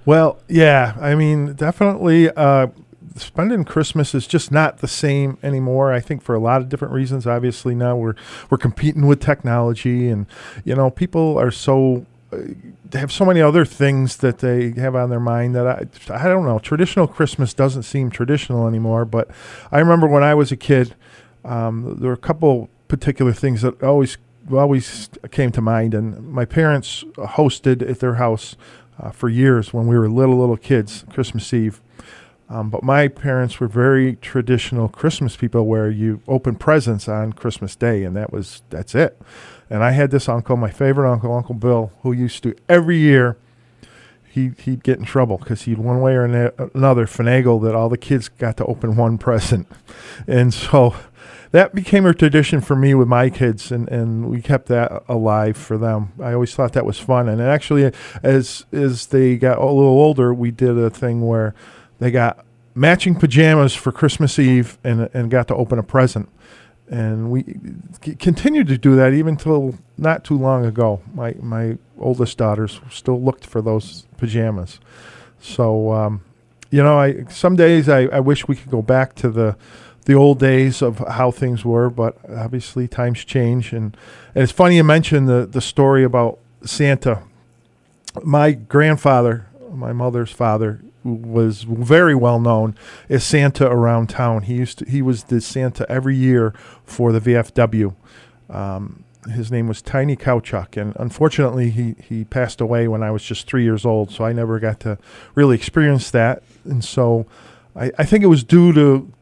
Well, 0.05 0.39
yeah, 0.49 0.97
I 1.01 1.15
mean, 1.15 1.53
definitely. 1.55 2.31
Uh, 2.31 2.69
spending 3.17 3.65
Christmas 3.65 4.15
is 4.15 4.27
just 4.27 4.51
not 4.51 4.79
the 4.79 4.89
same 4.89 5.39
anymore. 5.43 5.93
I 5.93 6.01
think 6.01 6.23
for 6.23 6.35
a 6.35 6.41
lot 6.41 6.61
of 6.61 6.69
different 6.69 6.95
reasons. 6.95 7.27
Obviously, 7.27 7.75
now 7.75 7.97
we're 7.97 8.15
we're 8.51 8.59
competing 8.59 9.07
with 9.07 9.21
technology, 9.21 10.09
and 10.09 10.27
you 10.65 10.75
know, 10.75 10.91
people 10.91 11.39
are 11.39 11.51
so 11.51 12.07
uh, 12.33 12.39
they 12.91 12.99
have 12.99 13.13
so 13.13 13.25
many 13.25 13.41
other 13.41 13.65
things 13.65 14.19
that 14.19 14.39
they 14.39 14.71
have 14.73 14.95
on 14.95 15.11
their 15.11 15.21
mind 15.21 15.55
that 15.55 15.67
I 15.67 15.87
I 16.15 16.25
don't 16.25 16.45
know. 16.45 16.59
Traditional 16.59 17.07
Christmas 17.07 17.55
doesn't 17.55 17.85
seem 17.85 18.11
traditional 18.11 18.67
anymore. 18.67 19.05
But 19.05 19.31
I 19.71 19.79
remember 19.79 20.07
when 20.07 20.23
I 20.23 20.35
was 20.35 20.53
a 20.53 20.57
kid, 20.57 20.95
um, 21.45 21.97
there 21.99 22.09
were 22.09 22.15
a 22.15 22.17
couple 22.17 22.69
particular 22.89 23.33
things 23.33 23.63
that 23.63 23.83
always 23.83 24.19
always 24.53 25.09
came 25.31 25.53
to 25.53 25.61
mind. 25.61 25.95
And 25.95 26.29
my 26.29 26.45
parents 26.45 27.05
hosted 27.17 27.89
at 27.89 28.01
their 28.01 28.15
house 28.15 28.57
uh, 29.01 29.11
for 29.11 29.29
years 29.29 29.73
when 29.73 29.87
we 29.87 29.99
were 29.99 30.09
little 30.09 30.39
little 30.39 30.57
kids, 30.57 31.05
Christmas 31.11 31.53
Eve. 31.53 31.81
Um, 32.51 32.71
but 32.71 32.83
my 32.83 33.09
parents 33.09 33.61
were 33.61 33.69
very 33.69 34.17
traditional 34.17 34.89
Christmas 34.89 35.37
people, 35.37 35.67
where 35.67 35.91
you 35.91 36.23
open 36.27 36.57
presents 36.57 37.07
on 37.07 37.35
Christmas 37.35 37.77
Day, 37.77 38.05
and 38.05 38.17
that 38.17 38.33
was 38.33 38.63
that's 38.71 38.95
it. 38.95 39.21
And 39.69 39.85
I 39.85 39.91
had 39.91 40.11
this 40.11 40.29
uncle, 40.29 40.57
my 40.57 40.71
favorite 40.71 41.11
uncle, 41.11 41.35
Uncle 41.35 41.55
Bill, 41.55 41.93
who 42.03 42.13
used 42.13 42.43
to 42.45 42.55
every 42.69 42.99
year 42.99 43.37
he 44.39 44.53
he'd 44.63 44.83
get 44.83 44.99
in 44.99 45.05
trouble 45.05 45.37
because 45.39 45.63
he'd 45.63 45.79
one 45.79 46.01
way 46.01 46.15
or 46.15 46.25
another 46.25 47.07
finagle 47.07 47.63
that 47.63 47.75
all 47.75 47.89
the 47.89 47.99
kids 47.99 48.29
got 48.29 48.57
to 48.59 48.65
open 48.67 48.97
one 48.97 49.19
present, 49.19 49.67
and 50.27 50.55
so 50.55 50.95
that 51.51 51.75
became 51.75 52.05
a 52.07 52.15
tradition 52.15 52.61
for 52.61 52.77
me 52.77 52.95
with 52.95 53.09
my 53.09 53.31
kids, 53.31 53.73
and, 53.73 53.89
and 53.89 54.29
we 54.29 54.43
kept 54.43 54.67
that 54.67 55.03
alive 55.09 55.57
for 55.57 55.79
them. 55.79 56.13
I 56.23 56.35
always 56.35 56.55
thought 56.55 56.75
that 56.75 56.85
was 56.85 56.99
fun, 56.99 57.29
and 57.29 57.41
actually, 57.41 57.93
as 58.23 58.65
as 58.73 59.07
they 59.07 59.37
got 59.37 59.59
a 59.59 59.65
little 59.65 60.01
older, 60.01 60.33
we 60.33 60.51
did 60.51 60.79
a 60.79 60.91
thing 60.91 61.27
where 61.27 61.55
they 61.99 62.11
got 62.11 62.45
matching 62.75 63.15
pajamas 63.15 63.75
for 63.75 63.93
Christmas 63.93 64.39
Eve, 64.39 64.79
and 64.85 65.09
and 65.13 65.31
got 65.31 65.49
to 65.49 65.55
open 65.55 65.79
a 65.79 65.83
present. 65.83 66.29
And 66.91 67.31
we 67.31 67.45
continued 68.19 68.67
to 68.69 68.79
do 68.79 68.97
that 68.97 69.13
even 69.13 69.37
till 69.37 69.75
not 69.99 70.25
too 70.25 70.39
long 70.39 70.65
ago. 70.65 71.03
My 71.13 71.35
my 71.41 71.77
oldest 71.99 72.39
daughters 72.39 72.81
still 72.91 73.21
looked 73.21 73.45
for 73.45 73.61
those 73.61 74.07
pajamas. 74.17 74.81
So 75.41 75.93
um, 75.93 76.23
you 76.71 76.83
know, 76.83 76.99
I 76.99 77.25
some 77.25 77.57
days 77.57 77.89
I, 77.89 78.05
I 78.05 78.21
wish 78.21 78.49
we 78.49 78.57
could 78.57 78.71
go 78.71 78.83
back 78.83 79.15
to 79.17 79.31
the 79.31 79.57
the 80.05 80.15
old 80.15 80.39
days 80.39 80.81
of 80.81 80.99
how 81.07 81.31
things 81.31 81.65
were, 81.67 81.91
but 81.91 82.17
obviously 82.31 82.89
times 82.89 83.25
change. 83.25 83.75
And, 83.75 83.95
and 84.35 84.43
it's 84.43 84.53
funny 84.53 84.77
you 84.77 84.85
mentioned 84.85 85.29
the 85.29 85.47
the 85.47 85.61
story 85.61 86.05
about 86.05 86.39
Santa. 86.65 87.23
My 88.23 88.53
grandfather, 88.53 89.47
my 89.71 89.93
mother's 89.93 90.31
father, 90.31 90.81
was 91.09 91.63
very 91.63 92.15
well 92.15 92.41
known 92.41 92.75
as 93.09 93.25
Santa 93.25 93.67
around 93.67 94.09
town. 94.09 94.43
He 94.43 94.55
used 94.55 94.79
to, 94.79 94.85
he 94.89 95.03
was 95.03 95.25
the 95.25 95.41
Santa 95.41 95.87
every 95.91 96.17
year 96.17 96.55
for 96.85 97.13
the 97.13 97.21
VFW. 97.21 97.95
Um, 98.51 99.05
his 99.31 99.51
name 99.51 99.69
was 99.69 99.83
Tiny 99.83 100.17
Kowchuk, 100.17 100.81
and 100.81 100.95
unfortunately, 100.97 101.71
he, 101.71 101.97
he 102.03 102.25
passed 102.25 102.61
away 102.61 102.89
when 102.89 103.03
I 103.03 103.11
was 103.11 103.23
just 103.23 103.47
three 103.47 103.63
years 103.63 103.85
old, 103.85 104.11
so 104.11 104.25
I 104.25 104.33
never 104.33 104.59
got 104.59 104.81
to 104.81 104.99
really 105.35 105.57
experience 105.57 106.11
that. 106.13 106.43
And 106.65 106.85
so 106.85 107.27
I, 107.77 107.91
I 107.99 108.05
think 108.05 108.25
it 108.25 108.29
was 108.29 108.45
due 108.45 108.73
to 108.73 109.13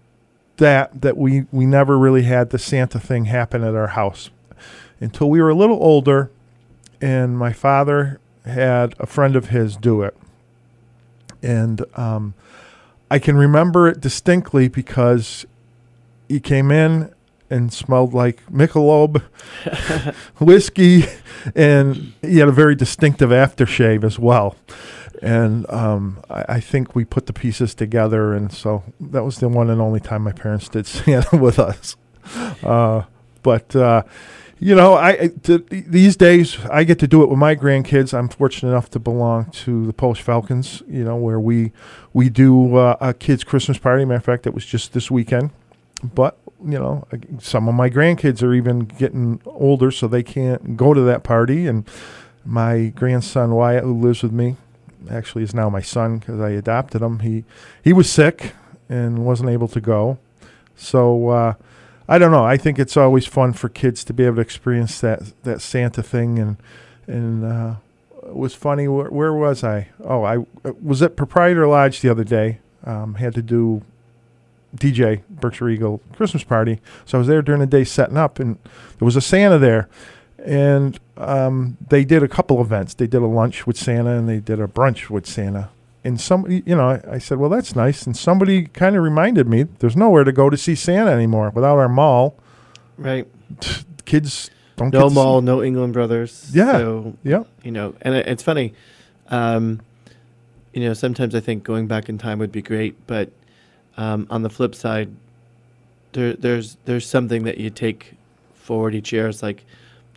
that 0.59 1.03
that 1.03 1.17
we, 1.17 1.47
we 1.53 1.67
never 1.67 1.99
really 1.99 2.23
had 2.23 2.51
the 2.51 2.59
Santa 2.59 2.99
thing 2.99 3.27
happen 3.27 3.63
at 3.63 3.75
our 3.75 3.89
house 3.89 4.31
until 5.01 5.29
we 5.29 5.41
were 5.41 5.51
a 5.51 5.55
little 5.55 5.83
older, 5.83 6.31
and 7.01 7.39
my 7.39 7.53
father 7.53 8.21
had 8.45 8.95
a 8.99 9.07
friend 9.07 9.37
of 9.37 9.49
his 9.49 9.77
do 9.77 10.03
it. 10.03 10.17
And 11.47 11.85
um, 11.95 12.35
I 13.11 13.19
can 13.19 13.37
remember 13.37 13.89
it 13.89 14.01
distinctly 14.01 14.69
because 14.69 15.47
he 16.29 16.41
came 16.41 16.71
in 16.71 17.15
and 17.49 17.73
smelled 17.73 18.13
like 18.13 18.45
Michelob 18.51 19.23
whiskey, 20.41 21.05
and 21.55 22.13
he 22.21 22.39
had 22.39 22.49
a 22.49 22.53
very 22.53 22.75
distinctive 22.75 23.31
aftershave 23.31 24.03
as 24.03 24.19
well. 24.19 24.57
And 25.23 25.71
um, 25.71 26.19
I, 26.29 26.45
I 26.49 26.61
think 26.61 26.95
we 26.95 27.05
put 27.05 27.27
the 27.27 27.33
pieces 27.33 27.75
together, 27.75 28.35
and 28.35 28.53
so 28.53 28.83
that 29.01 29.25
was 29.25 29.39
the 29.39 29.49
one 29.49 29.71
and 29.71 29.81
only 29.81 30.01
time 30.01 30.23
my 30.23 30.33
parents 30.33 30.69
did 30.69 30.87
Santa 30.87 31.37
with 31.37 31.59
us. 31.59 31.97
Uh, 32.63 33.03
but 33.43 33.77
uh, 33.77 34.03
you 34.59 34.75
know, 34.75 34.95
I 34.95 35.11
I- 35.11 35.33
th- 35.43 35.67
these 35.69 36.17
days 36.17 36.59
I 36.71 36.85
get 36.85 36.99
to 37.01 37.07
do 37.07 37.23
it 37.23 37.29
with 37.29 37.39
my 37.39 37.55
grandkids. 37.55 38.15
I'm 38.17 38.29
fortunate 38.29 38.71
enough 38.71 38.91
to 38.91 38.99
belong 38.99 39.47
to 39.65 39.87
the 39.87 39.93
Polish 39.93 40.23
Falcons. 40.23 40.83
You 40.89 41.05
know, 41.05 41.17
where 41.17 41.41
we 41.41 41.73
we 42.13 42.29
do 42.29 42.77
uh, 42.77 42.97
a 43.01 43.15
kids' 43.15 43.45
Christmas 43.45 43.79
party. 43.79 44.05
Matter 44.05 44.17
of 44.17 44.25
fact, 44.25 44.47
it 44.47 44.55
was 44.55 44.65
just 44.65 44.93
this 44.93 45.11
weekend. 45.11 45.51
But 46.03 46.39
you 46.65 46.79
know, 46.79 47.07
some 47.39 47.69
of 47.69 47.75
my 47.75 47.91
grandkids 47.91 48.43
are 48.43 48.55
even 48.55 48.81
getting 48.81 49.41
older, 49.45 49.91
so 49.91 50.09
they 50.09 50.23
can't 50.23 50.77
go 50.77 50.95
to 50.95 51.01
that 51.03 51.23
party. 51.23 51.67
And 51.67 51.85
my 52.45 52.87
grandson 52.95 53.51
Wyatt, 53.53 53.85
who 53.85 53.93
lives 54.01 54.23
with 54.23 54.33
me, 54.33 54.57
actually 55.11 55.45
is 55.45 55.55
now 55.55 55.69
my 55.69 55.83
son 55.83 56.19
because 56.19 56.41
I 56.41 56.51
adopted 56.51 57.03
him. 57.03 57.19
He 57.21 57.45
he 57.85 57.93
was 57.93 58.11
sick 58.11 58.55
and 58.89 59.25
wasn't 59.27 59.51
able 59.51 59.69
to 59.69 59.81
go, 59.81 60.19
so 60.77 61.29
uh, 61.29 61.55
I 62.09 62.19
don't 62.19 62.31
know. 62.31 62.45
I 62.45 62.57
think 62.57 62.79
it's 62.79 62.97
always 62.97 63.27
fun 63.27 63.53
for 63.53 63.69
kids 63.69 64.05
to 64.05 64.13
be 64.13 64.25
able 64.25 64.37
to 64.37 64.43
experience 64.43 65.01
that 65.01 65.33
that 65.43 65.61
Santa 65.61 66.03
thing, 66.03 66.39
and 66.39 66.57
and 67.07 67.45
uh, 67.45 67.75
it 68.25 68.37
was 68.37 68.55
funny. 68.55 68.87
Where, 68.87 69.11
where 69.11 69.33
was 69.33 69.65
I? 69.65 69.89
Oh, 70.05 70.23
I 70.23 70.39
uh, 70.39 70.73
was 70.83 71.03
at 71.03 71.17
Proprietor 71.17 71.67
Lodge 71.67 72.01
the 72.01 72.09
other 72.09 72.25
day. 72.25 72.61
Um, 72.85 73.15
had 73.15 73.35
to 73.35 73.43
do 73.43 73.83
DJ 74.77 75.23
Berkshire 75.29 75.69
Eagle 75.69 76.01
Christmas 76.15 76.45
party, 76.45 76.81
so 77.05 77.19
I 77.19 77.21
was 77.21 77.29
there 77.29 77.43
during 77.43 77.61
the 77.61 77.67
day 77.67 77.83
setting 77.83 78.17
up, 78.17 78.39
and 78.39 78.59
there 78.99 79.07
was 79.07 79.17
a 79.17 79.21
Santa 79.21 79.59
there, 79.59 79.89
and 80.39 81.01
um, 81.17 81.77
they 81.89 82.05
did 82.05 82.23
a 82.23 82.29
couple 82.29 82.61
events. 82.61 82.95
They 82.95 83.09
did 83.09 83.23
a 83.23 83.27
lunch 83.27 83.67
with 83.67 83.77
Santa, 83.77 84.11
and 84.11 84.29
they 84.29 84.39
did 84.39 84.61
a 84.61 84.69
brunch 84.69 85.11
with 85.11 85.27
Santa. 85.27 85.71
And 86.07 86.21
somebody, 86.21 86.63
you 86.65 86.77
know, 86.77 86.89
I, 86.91 87.15
I 87.17 87.19
said, 87.19 87.39
"Well, 87.39 87.51
that's 87.51 87.75
nice." 87.75 88.07
And 88.07 88.17
somebody 88.17 88.67
kind 88.67 88.95
of 88.97 89.03
reminded 89.03 89.49
me, 89.49 89.65
"There's 89.81 89.97
nowhere 89.97 90.23
to 90.25 90.33
go 90.33 90.49
to 90.49 90.57
see 90.57 90.75
Santa 90.77 91.11
anymore 91.11 91.51
without 91.51 91.79
our 91.79 91.89
mall." 91.89 92.37
Right. 92.97 93.27
Kids 94.05 94.51
don't 94.77 94.93
no 94.93 95.01
get 95.01 95.05
to 95.05 95.11
see- 95.11 95.15
mall, 95.17 95.41
no 95.43 95.63
England 95.63 95.93
Brothers. 95.95 96.51
Yeah. 96.53 96.73
So, 96.73 97.17
Yeah. 97.25 97.43
You 97.65 97.73
know, 97.73 97.95
and 98.03 98.15
it, 98.15 98.27
it's 98.29 98.43
funny. 98.43 98.73
Um, 99.29 99.81
you 100.73 100.83
know, 100.83 100.95
sometimes 100.95 101.35
I 101.35 101.41
think 101.41 101.65
going 101.65 101.87
back 101.89 102.09
in 102.09 102.19
time 102.19 102.39
would 102.39 102.53
be 102.53 102.63
great, 102.63 102.95
but 103.07 103.31
um, 103.97 104.27
on 104.31 104.43
the 104.43 104.51
flip 104.51 104.75
side, 104.75 105.09
there, 106.13 106.35
there's 106.35 106.77
there's 106.85 107.07
something 107.07 107.45
that 107.45 107.59
you 107.59 107.71
take 107.71 108.15
forward 108.55 108.95
each 108.95 109.13
year. 109.13 109.27
It's 109.29 109.43
like 109.43 109.65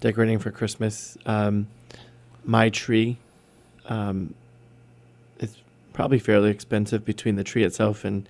decorating 0.02 0.38
for 0.38 0.52
Christmas. 0.52 1.18
Um, 1.26 1.68
my 2.45 2.70
tree, 2.70 3.18
um, 3.88 4.36
probably 6.00 6.18
fairly 6.18 6.50
expensive 6.50 7.04
between 7.04 7.36
the 7.36 7.44
tree 7.44 7.66
itself 7.66 8.06
and 8.06 8.30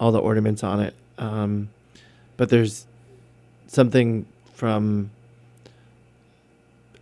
all 0.00 0.10
the 0.10 0.18
ornaments 0.18 0.64
on 0.64 0.80
it. 0.80 0.92
Um, 1.18 1.68
but 2.36 2.48
there's 2.48 2.84
something 3.68 4.26
from 4.54 5.10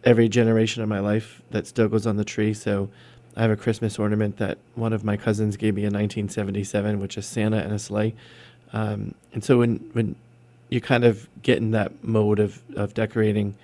every 0.04 0.28
generation 0.28 0.82
of 0.82 0.90
my 0.90 0.98
life 0.98 1.40
that 1.52 1.66
still 1.66 1.88
goes 1.88 2.06
on 2.06 2.18
the 2.18 2.24
tree. 2.24 2.52
So 2.52 2.90
I 3.34 3.40
have 3.40 3.50
a 3.50 3.56
Christmas 3.56 3.98
ornament 3.98 4.36
that 4.36 4.58
one 4.74 4.92
of 4.92 5.04
my 5.04 5.16
cousins 5.16 5.56
gave 5.56 5.74
me 5.74 5.84
in 5.84 5.94
1977, 5.94 7.00
which 7.00 7.16
is 7.16 7.24
Santa 7.24 7.62
and 7.62 7.72
a 7.72 7.78
sleigh. 7.78 8.14
Um, 8.74 9.14
and 9.32 9.42
so 9.42 9.60
when 9.60 9.88
when 9.94 10.16
you 10.68 10.82
kind 10.82 11.04
of 11.04 11.26
get 11.42 11.56
in 11.56 11.70
that 11.70 12.04
mode 12.04 12.40
of, 12.40 12.60
of 12.76 12.92
decorating, 12.92 13.54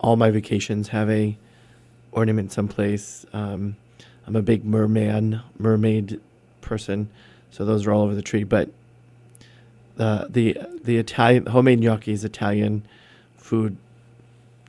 all 0.00 0.16
my 0.16 0.32
vacations 0.32 0.88
have 0.88 1.08
a 1.10 1.38
ornament 2.10 2.50
someplace. 2.50 3.24
Um, 3.32 3.76
I'm 4.26 4.36
a 4.36 4.42
big 4.42 4.64
merman, 4.64 5.40
mermaid 5.58 6.20
person, 6.60 7.08
so 7.50 7.64
those 7.64 7.86
are 7.86 7.92
all 7.92 8.02
over 8.02 8.14
the 8.14 8.22
tree. 8.22 8.44
But 8.44 8.70
the 9.96 10.26
the 10.30 10.56
the 10.82 10.96
Italian 10.96 11.46
homemade 11.46 11.80
gnocchi 11.80 12.12
is 12.12 12.24
Italian 12.24 12.86
food. 13.36 13.76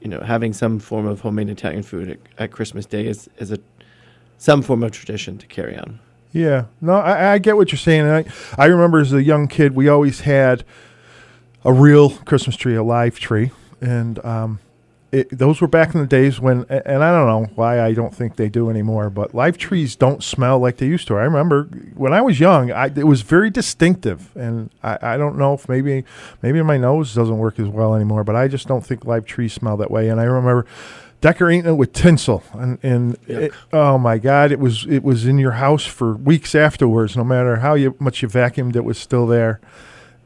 You 0.01 0.09
know, 0.09 0.19
having 0.19 0.53
some 0.53 0.79
form 0.79 1.07
of 1.07 1.21
homemade 1.21 1.49
Italian 1.49 1.83
food 1.83 2.09
at, 2.09 2.19
at 2.37 2.51
Christmas 2.51 2.85
Day 2.85 3.07
is 3.07 3.29
is 3.37 3.51
a 3.51 3.59
some 4.37 4.61
form 4.61 4.83
of 4.83 4.91
tradition 4.91 5.37
to 5.37 5.47
carry 5.47 5.77
on. 5.77 5.99
Yeah, 6.31 6.65
no, 6.81 6.95
I, 6.95 7.33
I 7.33 7.37
get 7.37 7.55
what 7.55 7.71
you're 7.71 7.79
saying. 7.79 8.05
I, 8.05 8.25
I 8.57 8.65
remember 8.65 8.99
as 8.99 9.13
a 9.13 9.23
young 9.23 9.47
kid, 9.47 9.73
we 9.73 9.87
always 9.87 10.19
had 10.21 10.65
a 11.63 11.71
real 11.71 12.09
Christmas 12.09 12.57
tree, 12.57 12.75
a 12.75 12.83
live 12.83 13.19
tree, 13.19 13.51
and 13.79 14.23
um, 14.25 14.59
it, 15.15 15.37
those 15.37 15.61
were 15.61 15.67
back 15.67 15.95
in 15.95 16.01
the 16.01 16.07
days 16.07 16.39
when. 16.39 16.65
And 16.69 17.03
I 17.03 17.11
don't 17.11 17.27
know 17.27 17.49
why 17.55 17.81
I 17.81 17.93
don't 17.93 18.13
think 18.13 18.35
they 18.35 18.49
do 18.49 18.69
anymore, 18.69 19.09
but 19.09 19.33
live 19.33 19.57
trees 19.57 19.95
don't 19.95 20.21
smell 20.21 20.59
like 20.59 20.77
they 20.77 20.87
used 20.87 21.07
to. 21.07 21.15
I 21.15 21.23
remember 21.23 21.63
when 21.93 22.13
I 22.13 22.21
was 22.21 22.39
young, 22.39 22.71
I, 22.71 22.87
it 22.87 23.07
was 23.07 23.21
very 23.21 23.49
distinctive, 23.49 24.35
and 24.35 24.69
I, 24.83 24.97
I 25.01 25.17
don't 25.17 25.37
know 25.37 25.53
if 25.53 25.69
maybe 25.69 26.03
maybe 26.41 26.61
my 26.63 26.77
nose 26.77 27.13
doesn't 27.13 27.37
work 27.37 27.59
as 27.59 27.67
well 27.67 27.95
anymore, 27.95 28.23
but 28.23 28.35
I 28.35 28.47
just 28.49 28.67
don't 28.67 28.85
think 28.85 29.05
live 29.05 29.25
trees 29.25 29.53
smell 29.53 29.77
that 29.77 29.89
way. 29.89 30.09
And 30.09 30.19
I 30.19 30.25
remember 30.25 30.65
decorating 31.21 31.65
it 31.65 31.71
with 31.71 31.93
tinsel 31.93 32.43
and, 32.53 32.77
and 32.83 33.17
it, 33.25 33.51
oh 33.73 33.97
my 33.97 34.17
god 34.19 34.51
it 34.51 34.59
was 34.59 34.85
it 34.85 35.01
was 35.01 35.25
in 35.25 35.39
your 35.39 35.53
house 35.53 35.83
for 35.83 36.13
weeks 36.13 36.53
afterwards 36.53 37.17
no 37.17 37.23
matter 37.23 37.55
how 37.55 37.73
you, 37.73 37.95
much 37.99 38.21
you 38.21 38.27
vacuumed 38.27 38.75
it 38.75 38.83
was 38.83 38.97
still 38.97 39.25
there 39.25 39.59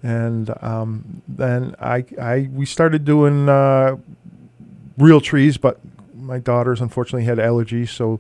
and 0.02 0.54
um, 0.62 1.22
then 1.28 1.76
I, 1.80 2.06
I 2.20 2.50
we 2.52 2.66
started 2.66 3.04
doing 3.04 3.50
uh, 3.50 3.98
real 5.00 5.22
trees 5.22 5.58
but 5.58 5.80
my 6.14 6.38
daughters 6.38 6.82
unfortunately 6.82 7.26
had 7.26 7.38
allergies 7.38 7.90
so 7.90 8.20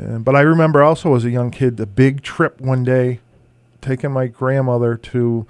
uh, 0.00 0.18
but 0.18 0.36
I 0.36 0.40
remember 0.40 0.82
also 0.82 1.14
as 1.14 1.24
a 1.24 1.30
young 1.30 1.50
kid 1.50 1.76
the 1.76 1.86
big 1.86 2.22
trip 2.22 2.60
one 2.60 2.84
day 2.84 3.20
taking 3.80 4.12
my 4.12 4.26
grandmother 4.26 4.96
to 4.96 5.46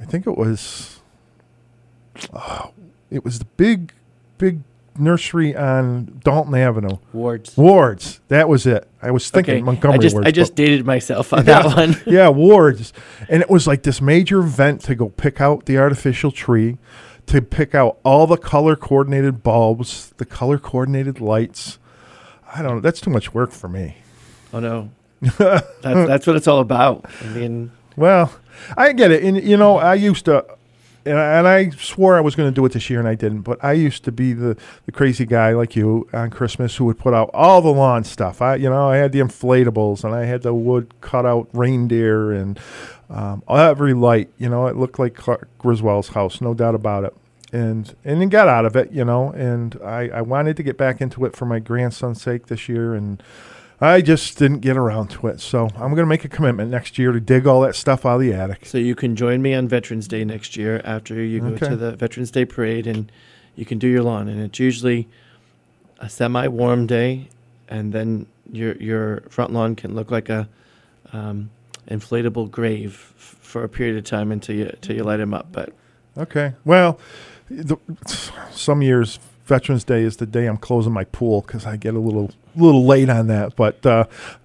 I 0.00 0.04
think 0.04 0.26
it 0.26 0.36
was 0.36 1.00
oh, 2.32 2.72
it 3.10 3.24
was 3.24 3.38
the 3.38 3.44
big 3.44 3.92
big 4.38 4.60
nursery 4.98 5.54
on 5.54 6.20
Dalton 6.24 6.54
Avenue. 6.54 6.98
Wards. 7.12 7.56
Wards. 7.56 8.20
That 8.28 8.48
was 8.48 8.66
it. 8.66 8.88
I 9.02 9.10
was 9.10 9.30
thinking 9.30 9.56
Okay, 9.56 9.62
Montgomery 9.62 9.98
I 9.98 10.02
just 10.02 10.14
Wards. 10.14 10.28
I 10.28 10.30
just 10.30 10.54
dated 10.54 10.86
myself 10.86 11.32
on 11.32 11.40
yeah, 11.46 11.62
that 11.62 11.76
one. 11.76 11.96
yeah, 12.06 12.28
Wards. 12.28 12.92
And 13.28 13.42
it 13.42 13.50
was 13.50 13.66
like 13.66 13.82
this 13.82 14.00
major 14.00 14.40
event 14.40 14.82
to 14.82 14.94
go 14.94 15.10
pick 15.10 15.40
out 15.40 15.66
the 15.66 15.78
artificial 15.78 16.30
tree, 16.30 16.78
to 17.26 17.42
pick 17.42 17.74
out 17.74 17.98
all 18.04 18.26
the 18.26 18.36
color 18.36 18.76
coordinated 18.76 19.42
bulbs, 19.42 20.12
the 20.16 20.24
color 20.24 20.58
coordinated 20.58 21.20
lights. 21.20 21.78
I 22.54 22.62
don't 22.62 22.76
know. 22.76 22.80
That's 22.80 23.00
too 23.00 23.10
much 23.10 23.34
work 23.34 23.50
for 23.52 23.68
me. 23.68 23.96
Oh 24.52 24.60
no, 24.60 24.90
that's 25.20 25.66
that's 25.82 26.26
what 26.26 26.36
it's 26.36 26.46
all 26.46 26.60
about. 26.60 27.04
I 27.22 27.26
mean, 27.28 27.72
Well, 27.96 28.32
I 28.76 28.92
get 28.92 29.10
it. 29.10 29.22
And, 29.24 29.42
you 29.42 29.56
know, 29.56 29.78
I 29.78 29.94
used 29.94 30.26
to, 30.26 30.44
and 31.06 31.18
I, 31.18 31.38
and 31.38 31.48
I 31.48 31.70
swore 31.70 32.16
I 32.16 32.20
was 32.20 32.34
going 32.34 32.50
to 32.50 32.54
do 32.54 32.64
it 32.66 32.72
this 32.72 32.90
year, 32.90 32.98
and 32.98 33.08
I 33.08 33.14
didn't. 33.14 33.42
But 33.42 33.62
I 33.64 33.72
used 33.72 34.04
to 34.04 34.12
be 34.12 34.32
the, 34.32 34.56
the 34.84 34.92
crazy 34.92 35.24
guy 35.24 35.52
like 35.52 35.76
you 35.76 36.08
on 36.12 36.30
Christmas 36.30 36.76
who 36.76 36.84
would 36.86 36.98
put 36.98 37.14
out 37.14 37.30
all 37.32 37.62
the 37.62 37.70
lawn 37.70 38.04
stuff. 38.04 38.42
I, 38.42 38.56
you 38.56 38.68
know, 38.68 38.90
I 38.90 38.96
had 38.96 39.12
the 39.12 39.20
inflatables, 39.20 40.04
and 40.04 40.14
I 40.14 40.24
had 40.24 40.42
the 40.42 40.52
wood 40.52 40.92
cut 41.00 41.24
out 41.24 41.48
reindeer, 41.52 42.32
and 42.32 42.58
um, 43.08 43.42
every 43.48 43.94
light. 43.94 44.30
You 44.36 44.48
know, 44.48 44.66
it 44.66 44.76
looked 44.76 44.98
like 44.98 45.14
Clark 45.14 45.48
Griswold's 45.58 46.08
house, 46.08 46.40
no 46.40 46.54
doubt 46.54 46.74
about 46.74 47.04
it. 47.04 47.14
And 47.52 47.94
and 48.04 48.20
then 48.20 48.28
got 48.28 48.48
out 48.48 48.66
of 48.66 48.74
it, 48.74 48.90
you 48.92 49.04
know. 49.04 49.30
And 49.30 49.78
I, 49.84 50.08
I 50.08 50.20
wanted 50.20 50.56
to 50.56 50.62
get 50.62 50.76
back 50.76 51.00
into 51.00 51.24
it 51.24 51.36
for 51.36 51.46
my 51.46 51.60
grandson's 51.60 52.20
sake 52.20 52.46
this 52.48 52.68
year, 52.68 52.94
and 52.94 53.22
I 53.80 54.00
just 54.00 54.38
didn't 54.38 54.60
get 54.60 54.76
around 54.76 55.08
to 55.10 55.26
it. 55.26 55.40
So 55.40 55.64
I'm 55.74 55.90
going 55.90 55.96
to 55.96 56.06
make 56.06 56.24
a 56.24 56.28
commitment 56.28 56.70
next 56.70 56.98
year 56.98 57.12
to 57.12 57.20
dig 57.20 57.46
all 57.46 57.60
that 57.60 57.74
stuff 57.76 58.06
out 58.06 58.16
of 58.16 58.20
the 58.22 58.32
attic. 58.32 58.64
so 58.64 58.78
you 58.78 58.94
can 58.94 59.14
join 59.16 59.42
me 59.42 59.52
on 59.54 59.68
Veterans 59.68 60.08
Day 60.08 60.24
next 60.24 60.56
year 60.56 60.80
after 60.84 61.22
you 61.22 61.40
go 61.40 61.46
Okay. 61.48 61.68
to 61.68 61.76
the 61.76 61.92
Veterans 61.92 62.30
Day 62.30 62.44
parade, 62.46 62.86
and 62.86 63.12
you 63.54 63.64
can 63.66 63.78
do 63.78 63.86
your 63.88 64.02
lawn. 64.02 64.28
And 64.28 64.40
it's 64.40 64.58
usually 64.58 65.08
a 65.98 66.08
semi-warm 66.08 66.86
day, 66.86 67.28
and 67.68 67.92
then 67.92 68.26
your 68.50 68.74
your 68.76 69.22
front 69.28 69.52
lawn 69.52 69.74
can 69.76 69.94
look 69.94 70.10
like 70.10 70.28
a 70.28 70.48
um, 71.12 71.50
inflatable 71.90 72.50
grave 72.50 73.12
f- 73.16 73.36
for 73.40 73.62
a 73.64 73.68
period 73.68 73.96
of 73.96 74.04
time 74.04 74.30
until 74.32 74.56
you 74.56 74.66
until 74.66 74.96
you 74.96 75.02
light 75.04 75.18
them 75.18 75.34
up. 75.34 75.48
But 75.52 75.72
Okay. 76.16 76.54
Well, 76.64 76.98
the, 77.50 77.76
some 78.50 78.80
years 78.82 79.18
Veterans 79.46 79.84
Day 79.84 80.02
is 80.02 80.16
the 80.16 80.26
day 80.26 80.46
I'm 80.46 80.56
closing 80.56 80.92
my 80.92 81.04
pool 81.04 81.40
because 81.40 81.66
I 81.66 81.76
get 81.76 81.94
a 81.94 81.98
little 81.98 82.30
little 82.56 82.84
late 82.84 83.08
on 83.08 83.28
that. 83.28 83.54
But 83.56 83.84
uh, 83.86 84.04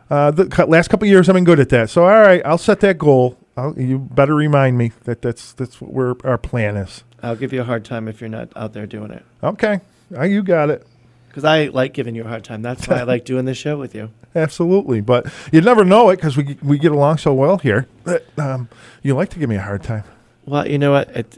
uh, 0.09 0.31
the 0.31 0.65
last 0.67 0.89
couple 0.89 1.05
of 1.05 1.09
years 1.09 1.27
I've 1.27 1.35
been 1.35 1.43
good 1.43 1.59
at 1.59 1.69
that. 1.69 1.89
So 1.89 2.03
all 2.03 2.21
right, 2.21 2.41
I'll 2.45 2.57
set 2.57 2.79
that 2.81 2.97
goal. 2.97 3.37
I'll, 3.57 3.77
you 3.77 3.97
better 3.99 4.35
remind 4.35 4.77
me 4.77 4.91
that 5.05 5.21
that's 5.21 5.53
that's 5.53 5.81
what 5.81 5.91
we're, 5.91 6.15
our 6.23 6.37
plan 6.37 6.77
is. 6.77 7.03
I'll 7.23 7.35
give 7.35 7.51
you 7.51 7.61
a 7.61 7.63
hard 7.63 7.83
time 7.83 8.07
if 8.07 8.21
you're 8.21 8.29
not 8.29 8.49
out 8.55 8.73
there 8.73 8.85
doing 8.85 9.11
it. 9.11 9.25
Okay, 9.43 9.81
uh, 10.15 10.23
you 10.23 10.43
got 10.43 10.69
it. 10.69 10.85
Because 11.27 11.45
I 11.45 11.65
like 11.67 11.93
giving 11.93 12.13
you 12.13 12.25
a 12.25 12.27
hard 12.27 12.43
time. 12.43 12.61
That's 12.61 12.87
why 12.87 12.99
I 12.99 13.03
like 13.03 13.23
doing 13.25 13.45
this 13.45 13.57
show 13.57 13.77
with 13.77 13.95
you. 13.95 14.11
Absolutely, 14.35 15.01
but 15.01 15.31
you 15.51 15.61
never 15.61 15.83
know 15.83 16.09
it 16.09 16.17
because 16.17 16.37
we 16.37 16.57
we 16.61 16.77
get 16.77 16.91
along 16.91 17.17
so 17.17 17.33
well 17.33 17.57
here. 17.57 17.87
That, 18.03 18.23
um, 18.37 18.69
you 19.01 19.15
like 19.15 19.29
to 19.29 19.39
give 19.39 19.49
me 19.49 19.55
a 19.55 19.61
hard 19.61 19.81
time. 19.81 20.03
Well, 20.45 20.67
you 20.67 20.77
know 20.77 20.91
what? 20.91 21.09
It, 21.09 21.37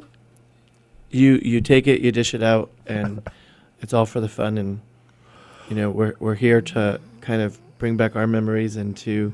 you 1.12 1.40
you 1.44 1.62
take 1.62 1.88
it, 1.88 2.02
you 2.02 2.12
dish 2.12 2.34
it 2.34 2.44
out, 2.44 2.72
and 2.88 3.22
it's 3.84 3.94
all 3.94 4.08
for 4.08 4.20
the 4.20 4.30
fun. 4.30 4.58
And 4.58 4.82
you 5.70 5.76
know, 5.76 5.92
we're 5.92 6.16
we're 6.20 6.36
here 6.36 6.62
to 6.62 7.00
kind 7.22 7.42
of 7.42 7.60
bring 7.78 7.98
back 7.98 8.16
our 8.16 8.26
memories 8.26 8.76
and 8.76 8.98
to, 8.98 9.34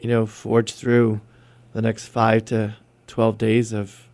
you 0.00 0.08
know, 0.08 0.26
forge 0.26 0.74
through 0.74 1.20
the 1.72 1.80
next 1.80 2.08
five 2.08 2.44
to 2.46 2.74
twelve 3.06 3.38
days 3.38 3.72
of 3.72 4.06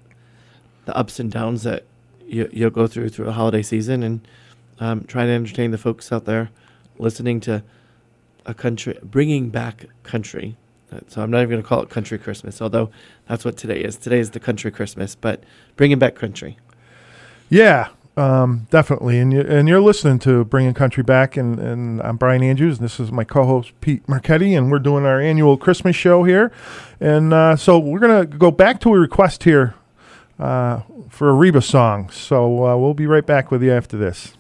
the 0.85 0.97
ups 0.97 1.19
and 1.19 1.33
downs 1.33 1.65
that 1.65 1.85
you, 2.27 2.49
you'll 2.53 2.71
go 2.71 2.87
through 2.87 3.09
through 3.09 3.27
a 3.27 3.33
holiday 3.33 3.63
season, 3.63 4.03
and 4.03 4.21
um, 4.79 5.05
try 5.05 5.25
to 5.27 5.33
entertain 5.33 5.73
the 5.73 5.79
folks 5.79 6.13
out 6.13 6.27
there 6.27 6.51
listening 6.99 7.41
to 7.41 7.63
a 8.45 8.55
country, 8.55 8.99
bringing 9.03 9.51
back 9.51 9.87
country. 10.03 10.57
Uh, 10.93 11.01
So 11.09 11.23
I'm 11.23 11.31
not 11.31 11.39
even 11.39 11.51
going 11.51 11.63
to 11.63 11.69
call 11.69 11.83
it 11.83 11.91
country 11.91 12.19
Christmas, 12.19 12.63
although 12.63 12.91
that's 13.27 13.45
what 13.45 13.57
today 13.57 13.81
is. 13.81 13.97
Today 13.97 14.21
is 14.21 14.31
the 14.31 14.41
country 14.41 14.71
Christmas, 14.71 15.15
but 15.15 15.43
bringing 15.77 15.99
back 15.99 16.15
country. 16.15 16.57
Yeah, 17.51 17.89
um, 18.17 18.67
definitely, 18.71 19.19
and 19.19 19.31
you, 19.31 19.43
and 19.43 19.69
you're 19.69 19.81
listening 19.81 20.19
to 20.21 20.43
Bringing 20.47 20.73
Country 20.73 21.03
Back, 21.03 21.37
and, 21.37 21.59
and 21.59 22.01
I'm 22.01 22.17
Brian 22.17 22.43
Andrews, 22.43 22.79
and 22.79 22.85
this 22.87 22.99
is 22.99 23.13
my 23.13 23.25
co-host 23.25 23.79
Pete 23.83 24.09
Marchetti, 24.09 24.57
and 24.57 24.71
we're 24.71 24.79
doing 24.79 25.05
our 25.05 25.21
annual 25.21 25.59
Christmas 25.59 25.97
show 25.97 26.25
here, 26.25 26.51
and 26.99 27.35
uh, 27.35 27.57
so 27.57 27.79
we're 27.79 27.99
gonna 27.99 28.25
go 28.25 28.51
back 28.51 28.81
to 28.81 28.95
a 28.95 28.99
request 28.99 29.45
here 29.45 29.75
uh, 30.39 30.81
for 31.11 31.29
a 31.29 31.35
Reba 31.35 31.61
song. 31.61 32.09
So 32.09 32.67
uh, 32.67 32.77
we'll 32.79 32.95
be 32.95 33.07
right 33.07 33.27
back 33.27 33.51
with 33.51 33.63
you 33.63 33.71
after 33.71 33.99
this. 33.99 34.33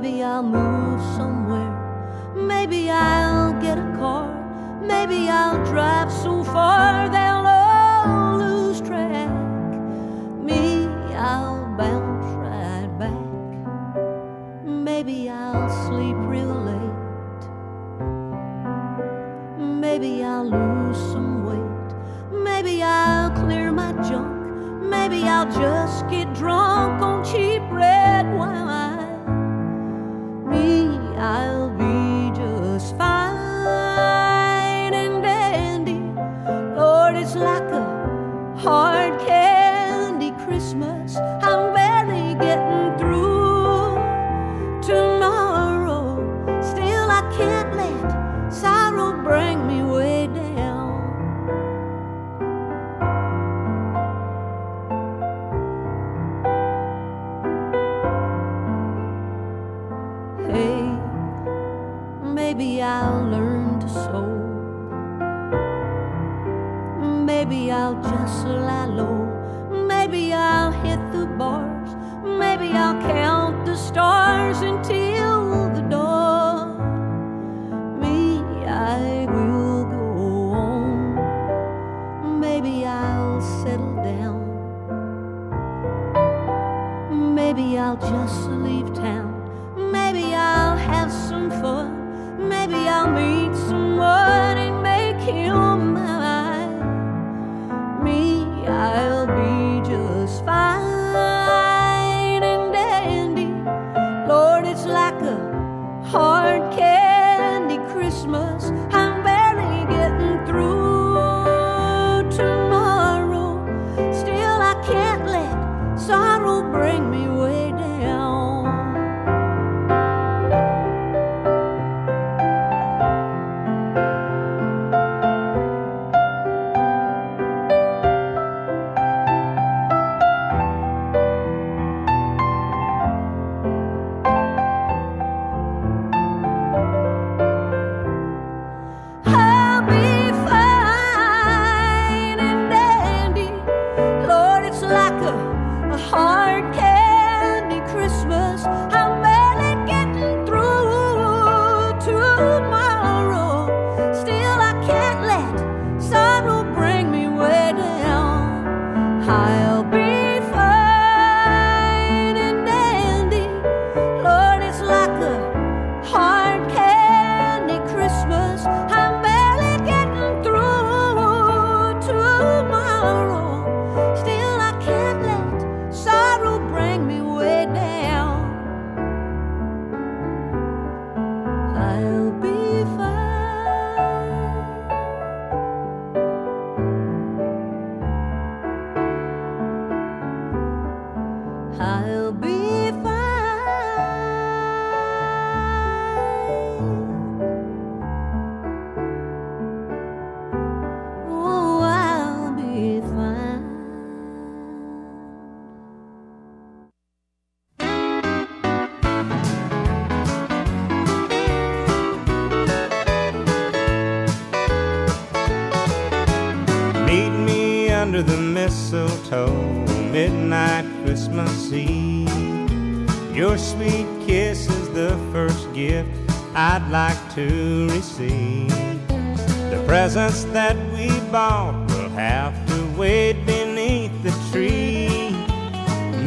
Maybe 0.00 0.22
I'll 0.22 0.42
move 0.42 0.98
somewhere. 1.14 2.32
Maybe 2.34 2.88
I'll 2.88 3.52
get 3.60 3.76
a 3.76 3.96
car. 3.98 4.26
Maybe 4.80 5.28
I'll 5.28 5.62
drive 5.66 6.10
so 6.10 6.42
far 6.42 7.10
they'll 7.10 7.39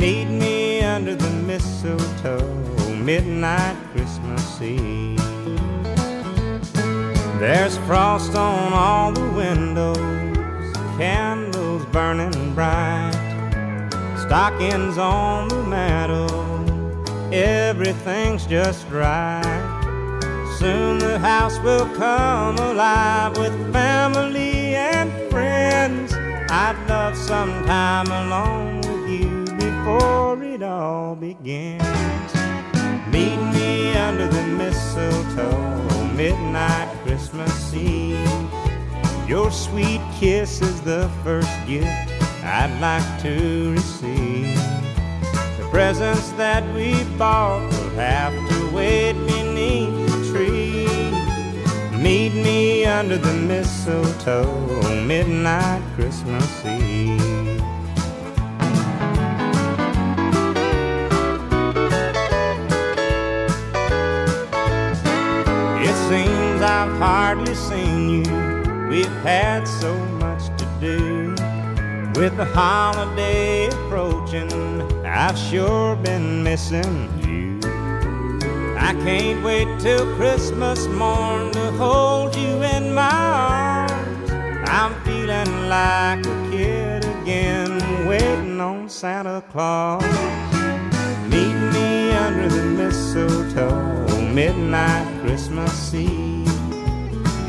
meet 0.03 0.27
me 0.27 0.81
under 0.81 1.15
the 1.15 1.29
mistletoe, 1.47 2.45
midnight 3.09 3.77
Christmas 3.93 4.61
Eve. 4.61 5.17
There's 7.39 7.77
frost 7.87 8.35
on 8.35 8.73
all 8.73 9.13
the 9.13 9.29
windows, 9.31 10.75
candles 10.97 11.85
burning 11.85 12.53
bright, 12.53 13.13
stockings 14.17 14.97
on 14.97 15.47
the 15.47 15.63
mantel, 15.63 16.43
everything's 17.33 18.45
just 18.45 18.85
right. 18.89 19.69
Soon 20.59 20.99
the 20.99 21.17
house 21.17 21.57
will 21.59 21.87
come 21.95 22.57
alive 22.57 23.37
with 23.37 23.55
family 23.71 24.75
and 24.75 25.09
friends. 25.31 26.11
I'd 26.49 26.77
love 26.89 27.15
some 27.15 27.63
time 27.63 28.07
alone 28.07 28.82
before 29.83 30.41
it 30.41 30.63
all 30.63 31.13
begins. 31.13 31.83
Meet 33.11 33.37
me 33.51 33.93
under 33.97 34.27
the 34.27 34.43
mistletoe, 34.43 36.13
midnight 36.15 36.87
Christmas 37.03 37.73
Eve. 37.73 38.49
Your 39.27 39.51
sweet 39.51 39.99
kiss 40.17 40.61
is 40.61 40.79
the 40.81 41.09
first 41.21 41.51
gift 41.67 42.13
I'd 42.45 42.73
like 42.79 43.21
to 43.23 43.73
receive. 43.73 44.55
The 45.57 45.67
presents 45.69 46.31
that 46.43 46.63
we 46.73 47.03
bought 47.17 47.69
will 47.71 47.89
have 47.99 48.33
to 48.51 48.71
wait 48.73 49.13
beneath 49.27 49.95
the 50.07 50.31
tree. 50.31 50.87
Meet 52.01 52.33
me 52.35 52.85
under 52.85 53.17
the 53.17 53.33
mistletoe, 53.33 55.05
midnight 55.05 55.83
Christmas 55.95 56.65
Eve. 56.65 57.42
I've 66.63 66.97
hardly 66.97 67.53
seen 67.55 68.23
you. 68.23 68.87
We've 68.89 69.17
had 69.21 69.67
so 69.67 69.93
much 70.23 70.43
to 70.57 70.65
do. 70.79 71.35
With 72.15 72.37
the 72.37 72.45
holiday 72.45 73.67
approaching, 73.67 74.51
I've 75.05 75.37
sure 75.37 75.95
been 75.97 76.43
missing 76.43 77.09
you. 77.19 77.59
I 78.77 78.93
can't 79.03 79.43
wait 79.43 79.67
till 79.79 80.05
Christmas 80.15 80.87
morn 80.87 81.51
to 81.51 81.71
hold 81.71 82.35
you 82.35 82.61
in 82.75 82.93
my 82.93 83.11
arms. 83.11 84.31
I'm 84.69 84.93
feeling 85.03 85.69
like 85.69 86.25
a 86.25 86.49
kid 86.51 87.03
again, 87.21 88.07
waiting 88.07 88.61
on 88.61 88.89
Santa 88.89 89.43
Claus. 89.51 90.03
Meet 91.29 91.55
me 91.73 92.11
under 92.11 92.47
the 92.47 92.63
mistletoe, 92.63 94.21
midnight 94.31 95.21
Christmas 95.21 95.93
Eve. 95.93 96.42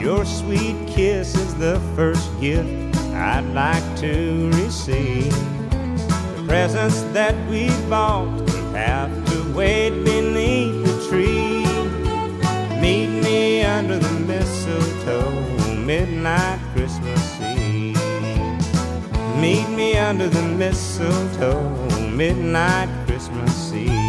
Your 0.04 0.26
sweet 0.26 0.76
kiss 0.86 1.34
is 1.34 1.54
the 1.54 1.80
first 1.96 2.28
gift 2.38 2.94
I'd 3.14 3.46
like 3.54 3.82
to 4.00 4.50
receive. 4.50 5.32
The 6.36 6.44
presents 6.46 7.00
that 7.14 7.34
we 7.48 7.70
bought 7.88 8.28
will 8.28 8.72
have 8.74 9.10
to 9.30 9.54
wait 9.54 10.04
beneath 10.04 10.84
the 10.84 11.08
tree. 11.08 11.64
Meet 12.82 13.22
me 13.22 13.64
under 13.64 13.98
the 13.98 14.12
mistletoe, 14.28 15.30
midnight 15.74 16.60
Christmas 16.74 17.40
Eve. 17.40 17.96
Meet 19.40 19.70
me 19.70 19.96
under 19.96 20.28
the 20.28 20.42
mistletoe, 20.42 21.70
midnight 22.10 22.90
Christmas 23.06 23.72
Eve. 23.72 24.03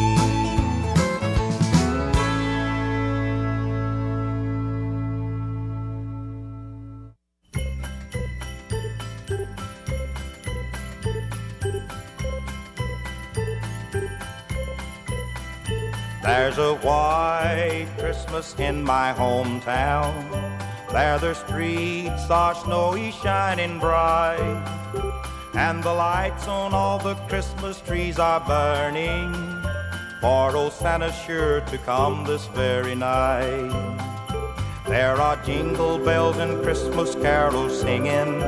There's 16.38 16.58
a 16.58 16.76
white 16.76 17.88
Christmas 17.98 18.54
in 18.60 18.84
my 18.84 19.14
hometown. 19.14 20.12
There 20.92 21.18
the 21.18 21.34
streets 21.34 22.30
are 22.30 22.54
snowy, 22.54 23.12
shining 23.24 23.80
bright. 23.80 24.66
And 25.54 25.82
the 25.82 25.94
lights 25.94 26.46
on 26.50 26.74
all 26.74 27.00
the 27.00 27.16
Christmas 27.30 27.80
trees 27.80 28.20
are 28.20 28.42
burning. 28.42 29.34
For 30.20 30.54
old 30.58 30.74
Santa's 30.74 31.16
sure 31.26 31.62
to 31.62 31.78
come 31.78 32.26
this 32.26 32.48
very 32.48 32.96
night. 32.96 33.72
There 34.88 35.16
are 35.16 35.42
jingle 35.46 36.00
bells 36.00 36.38
and 36.38 36.62
Christmas 36.62 37.16
carols 37.16 37.80
singing 37.80 38.42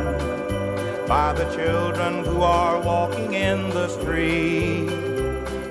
by 1.08 1.32
the 1.32 1.50
children 1.56 2.26
who 2.26 2.42
are 2.42 2.82
walking 2.82 3.34
in 3.34 3.70
the 3.70 3.88
street. 3.88 5.07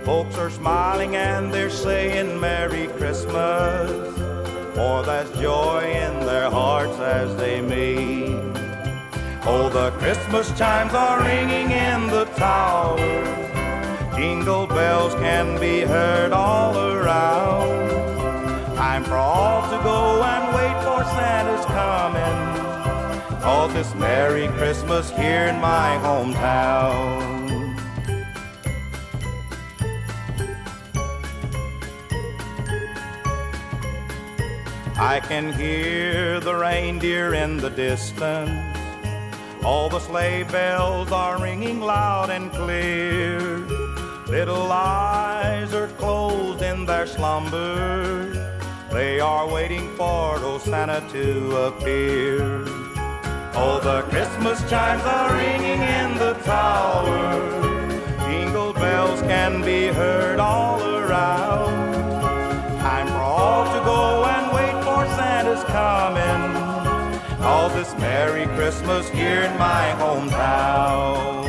Folks 0.07 0.39
are 0.39 0.51
smiling 0.51 1.17
and 1.17 1.53
they're 1.53 1.69
saying 1.69 2.39
Merry 2.39 2.87
Christmas, 2.97 3.91
for 4.77 5.03
there's 5.03 5.29
joy 5.41 5.83
in 5.83 6.25
their 6.25 6.49
hearts 6.49 6.97
as 7.01 7.35
they 7.35 7.61
meet. 7.61 8.39
Oh, 9.45 9.69
the 9.69 9.91
Christmas 9.99 10.57
chimes 10.57 10.95
are 10.95 11.25
ringing 11.25 11.73
in 11.73 12.07
the 12.07 12.25
tower. 12.37 12.97
Jingle 14.15 14.69
bells 14.69 15.13
can 15.15 15.59
be 15.59 15.81
heard 15.81 16.33
all 16.33 16.79
around. 16.79 17.91
Time 18.77 19.03
for 19.03 19.17
all 19.17 19.63
to 19.63 19.83
go 19.83 20.23
and 20.23 20.55
wait 20.55 20.85
for 20.85 21.03
Santa's 21.17 21.67
coming. 21.67 23.41
Cause 23.41 23.75
it's 23.75 23.93
Merry 23.97 24.47
Christmas 24.57 25.11
here 25.11 25.47
in 25.47 25.61
my 25.61 25.99
hometown. 26.01 27.36
I 34.99 35.21
can 35.21 35.53
hear 35.53 36.41
the 36.41 36.55
reindeer 36.55 37.35
in 37.35 37.59
the 37.59 37.69
distance. 37.69 38.79
All 39.63 39.91
the 39.91 40.01
sleigh 40.01 40.45
bells 40.45 41.13
are 41.13 41.39
ringing 41.39 41.81
loud 41.83 42.31
and 42.31 42.51
clear. 42.51 43.39
Little 44.27 44.73
eyes 44.73 45.75
are 45.75 45.89
closed 45.99 46.63
in 46.63 46.87
their 46.87 47.07
slumber. 47.07 48.33
They 48.91 49.21
are 49.21 49.47
waiting 49.47 49.95
for 49.97 50.43
old 50.43 50.63
Santa 50.63 51.07
to 51.13 51.57
appear. 51.69 52.65
Oh, 53.55 53.79
the 53.83 54.01
Christmas 54.09 54.59
chimes 54.71 55.03
are 55.03 55.35
ringing 55.37 55.83
in 55.83 56.17
the 56.17 56.33
tower. 56.45 57.76
Christmas 68.67 69.09
here 69.11 69.43
in 69.43 69.57
my 69.59 69.95
hometown. 69.97 71.47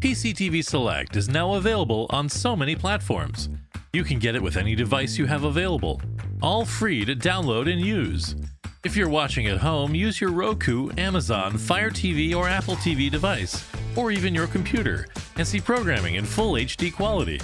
PCTV 0.00 0.62
Select 0.62 1.16
is 1.16 1.30
now 1.30 1.54
available 1.54 2.06
on 2.10 2.28
so 2.28 2.54
many 2.54 2.76
platforms. 2.76 3.48
You 3.94 4.04
can 4.04 4.18
get 4.18 4.34
it 4.34 4.42
with 4.42 4.58
any 4.58 4.74
device 4.74 5.16
you 5.16 5.24
have 5.24 5.44
available, 5.44 6.02
all 6.42 6.66
free 6.66 7.06
to 7.06 7.16
download 7.16 7.72
and 7.72 7.80
use. 7.80 8.36
If 8.84 8.96
you're 8.96 9.08
watching 9.08 9.46
at 9.46 9.58
home, 9.58 9.94
use 9.94 10.20
your 10.20 10.32
Roku, 10.32 10.90
Amazon, 10.98 11.56
Fire 11.56 11.88
TV, 11.88 12.34
or 12.34 12.48
Apple 12.48 12.74
TV 12.74 13.08
device, 13.08 13.64
or 13.94 14.10
even 14.10 14.34
your 14.34 14.48
computer, 14.48 15.06
and 15.36 15.46
see 15.46 15.60
programming 15.60 16.16
in 16.16 16.24
full 16.24 16.54
HD 16.54 16.92
quality. 16.92 17.40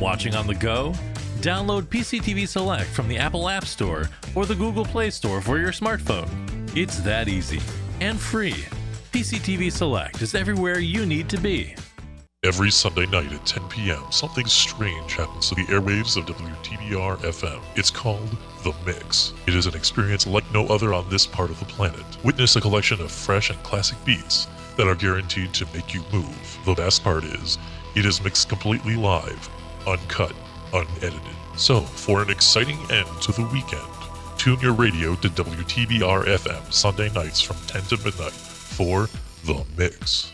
Watching 0.00 0.34
on 0.34 0.48
the 0.48 0.54
go? 0.56 0.92
Download 1.36 1.82
PCTV 1.82 2.48
Select 2.48 2.90
from 2.90 3.06
the 3.06 3.18
Apple 3.18 3.48
App 3.48 3.66
Store 3.66 4.10
or 4.34 4.46
the 4.46 4.56
Google 4.56 4.84
Play 4.84 5.10
Store 5.10 5.40
for 5.40 5.60
your 5.60 5.70
smartphone. 5.70 6.28
It's 6.76 6.98
that 7.00 7.28
easy 7.28 7.60
and 8.00 8.18
free. 8.18 8.64
PCTV 9.12 9.70
Select 9.70 10.22
is 10.22 10.34
everywhere 10.34 10.80
you 10.80 11.06
need 11.06 11.28
to 11.28 11.36
be. 11.36 11.76
Every 12.42 12.72
Sunday 12.72 13.06
night 13.06 13.32
at 13.32 13.46
10 13.46 13.68
p.m., 13.68 14.02
something 14.10 14.46
strange 14.46 15.14
happens 15.14 15.48
to 15.50 15.54
the 15.54 15.62
airwaves 15.62 16.16
of 16.16 16.26
WTBR 16.26 17.18
FM. 17.18 17.62
It's 17.76 17.90
called 17.90 18.36
The 18.64 18.74
Mix. 18.86 19.34
It 19.46 19.54
is 19.54 19.66
an 19.66 19.74
experience 19.74 20.26
like 20.26 20.50
no 20.50 20.66
other 20.68 20.94
on 20.94 21.06
this 21.10 21.26
part 21.26 21.50
of 21.50 21.58
the 21.58 21.66
planet. 21.66 22.02
Witness 22.24 22.56
a 22.56 22.62
collection 22.62 22.98
of 23.02 23.12
fresh 23.12 23.50
and 23.50 23.62
classic 23.62 24.02
beats 24.06 24.48
that 24.78 24.88
are 24.88 24.94
guaranteed 24.94 25.52
to 25.52 25.66
make 25.74 25.92
you 25.92 26.02
move. 26.10 26.58
The 26.64 26.72
best 26.72 27.04
part 27.04 27.24
is, 27.24 27.58
it 27.94 28.06
is 28.06 28.24
mixed 28.24 28.48
completely 28.48 28.96
live, 28.96 29.50
uncut, 29.86 30.32
unedited. 30.72 31.20
So, 31.56 31.82
for 31.82 32.22
an 32.22 32.30
exciting 32.30 32.78
end 32.90 33.08
to 33.20 33.32
the 33.32 33.46
weekend, 33.52 33.82
tune 34.38 34.58
your 34.60 34.72
radio 34.72 35.14
to 35.16 35.28
WTBR 35.28 36.24
FM 36.24 36.72
Sunday 36.72 37.10
nights 37.10 37.42
from 37.42 37.56
10 37.66 37.82
to 37.82 37.96
midnight 37.98 38.32
for 38.32 39.10
The 39.44 39.62
Mix. 39.76 40.33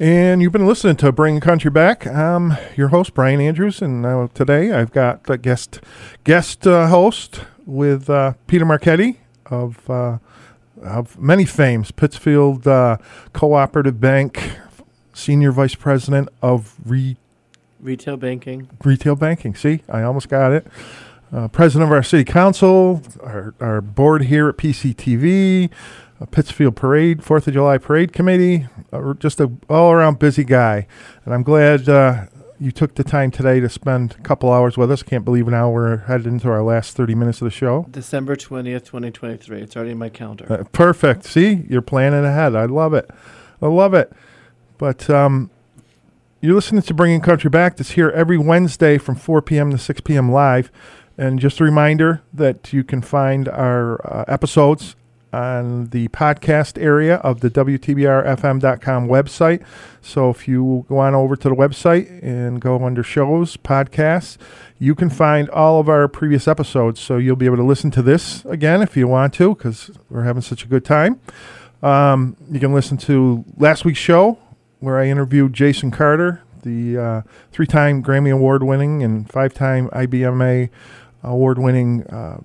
And 0.00 0.40
you've 0.40 0.52
been 0.52 0.66
listening 0.66 0.96
to 0.96 1.12
Bring 1.12 1.40
Country 1.40 1.70
Back. 1.70 2.06
I'm 2.06 2.56
your 2.74 2.88
host, 2.88 3.12
Brian 3.12 3.38
Andrews, 3.38 3.82
and 3.82 4.06
uh, 4.06 4.28
today 4.32 4.72
I've 4.72 4.92
got 4.92 5.28
a 5.28 5.36
guest 5.36 5.82
guest 6.24 6.66
uh, 6.66 6.88
host 6.88 7.42
with 7.66 8.08
uh, 8.08 8.32
Peter 8.46 8.64
Marchetti 8.64 9.18
of 9.44 9.90
uh, 9.90 10.16
of 10.82 11.18
many 11.20 11.44
fames, 11.44 11.90
Pittsfield 11.90 12.66
uh, 12.66 12.96
Cooperative 13.34 14.00
Bank, 14.00 14.56
Senior 15.12 15.52
Vice 15.52 15.74
President 15.74 16.30
of 16.40 16.76
Re- 16.86 17.18
Retail 17.78 18.16
banking. 18.16 18.70
Retail 18.82 19.16
Banking. 19.16 19.54
See, 19.54 19.82
I 19.86 20.00
almost 20.00 20.30
got 20.30 20.50
it. 20.52 20.66
Uh, 21.30 21.46
president 21.48 21.90
of 21.90 21.92
our 21.92 22.02
city 22.02 22.24
council, 22.24 23.02
our, 23.22 23.54
our 23.60 23.82
board 23.82 24.22
here 24.22 24.48
at 24.48 24.56
PCTV, 24.56 25.68
a 26.20 26.26
Pittsfield 26.26 26.76
Parade, 26.76 27.24
Fourth 27.24 27.48
of 27.48 27.54
July 27.54 27.78
Parade 27.78 28.12
Committee, 28.12 28.66
uh, 28.92 29.14
just 29.14 29.40
a 29.40 29.50
all 29.68 29.90
around 29.90 30.18
busy 30.18 30.44
guy. 30.44 30.86
And 31.24 31.32
I'm 31.32 31.42
glad 31.42 31.88
uh, 31.88 32.26
you 32.60 32.70
took 32.70 32.94
the 32.94 33.04
time 33.04 33.30
today 33.30 33.58
to 33.58 33.70
spend 33.70 34.16
a 34.18 34.22
couple 34.22 34.52
hours 34.52 34.76
with 34.76 34.90
us. 34.90 35.02
Can't 35.02 35.24
believe 35.24 35.48
now 35.48 35.70
we're 35.70 35.96
headed 35.96 36.26
into 36.26 36.50
our 36.50 36.62
last 36.62 36.94
30 36.94 37.14
minutes 37.14 37.40
of 37.40 37.46
the 37.46 37.50
show. 37.50 37.86
December 37.90 38.36
20th, 38.36 38.84
2023. 38.84 39.62
It's 39.62 39.74
already 39.74 39.92
in 39.92 39.98
my 39.98 40.10
calendar. 40.10 40.46
Uh, 40.52 40.64
perfect. 40.64 41.24
See, 41.24 41.64
you're 41.68 41.80
planning 41.80 42.24
ahead. 42.24 42.54
I 42.54 42.66
love 42.66 42.92
it. 42.92 43.10
I 43.62 43.66
love 43.66 43.94
it. 43.94 44.12
But 44.76 45.08
um, 45.08 45.50
you're 46.42 46.54
listening 46.54 46.82
to 46.82 46.94
Bringing 46.94 47.22
Country 47.22 47.48
Back. 47.48 47.78
That's 47.78 47.92
here 47.92 48.10
every 48.10 48.36
Wednesday 48.36 48.98
from 48.98 49.14
4 49.14 49.40
p.m. 49.40 49.70
to 49.70 49.78
6 49.78 50.00
p.m. 50.02 50.30
live. 50.30 50.70
And 51.16 51.38
just 51.38 51.60
a 51.60 51.64
reminder 51.64 52.22
that 52.32 52.74
you 52.74 52.84
can 52.84 53.00
find 53.00 53.48
our 53.48 54.06
uh, 54.06 54.24
episodes 54.28 54.96
on 55.32 55.86
the 55.86 56.08
podcast 56.08 56.80
area 56.80 57.16
of 57.16 57.40
the 57.40 57.50
WTBRFM.com 57.50 59.08
website. 59.08 59.64
So 60.02 60.30
if 60.30 60.48
you 60.48 60.86
go 60.88 60.98
on 60.98 61.14
over 61.14 61.36
to 61.36 61.48
the 61.48 61.54
website 61.54 62.22
and 62.22 62.60
go 62.60 62.84
under 62.84 63.02
shows, 63.02 63.56
podcasts, 63.56 64.36
you 64.78 64.94
can 64.94 65.10
find 65.10 65.48
all 65.50 65.80
of 65.80 65.88
our 65.88 66.08
previous 66.08 66.48
episodes. 66.48 67.00
So 67.00 67.18
you'll 67.18 67.36
be 67.36 67.46
able 67.46 67.58
to 67.58 67.64
listen 67.64 67.90
to 67.92 68.02
this 68.02 68.44
again 68.44 68.82
if 68.82 68.96
you 68.96 69.06
want 69.06 69.34
to, 69.34 69.54
because 69.54 69.90
we're 70.08 70.24
having 70.24 70.42
such 70.42 70.64
a 70.64 70.66
good 70.66 70.84
time. 70.84 71.20
Um, 71.82 72.36
you 72.50 72.60
can 72.60 72.72
listen 72.72 72.96
to 72.98 73.44
last 73.56 73.84
week's 73.84 73.98
show 73.98 74.38
where 74.80 74.98
I 74.98 75.06
interviewed 75.06 75.52
Jason 75.52 75.90
Carter, 75.90 76.42
the 76.62 76.98
uh, 76.98 77.22
three 77.52 77.66
time 77.66 78.02
Grammy 78.02 78.32
Award 78.32 78.62
winning 78.62 79.02
and 79.02 79.30
five 79.30 79.54
time 79.54 79.88
IBMA 79.90 80.70
award 81.22 81.58
winning 81.58 82.04
uh, 82.06 82.40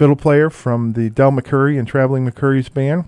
fiddle 0.00 0.16
player 0.16 0.48
from 0.48 0.94
the 0.94 1.10
Del 1.10 1.30
McCoury 1.30 1.78
and 1.78 1.86
Traveling 1.86 2.26
McCoury's 2.26 2.70
band. 2.70 3.04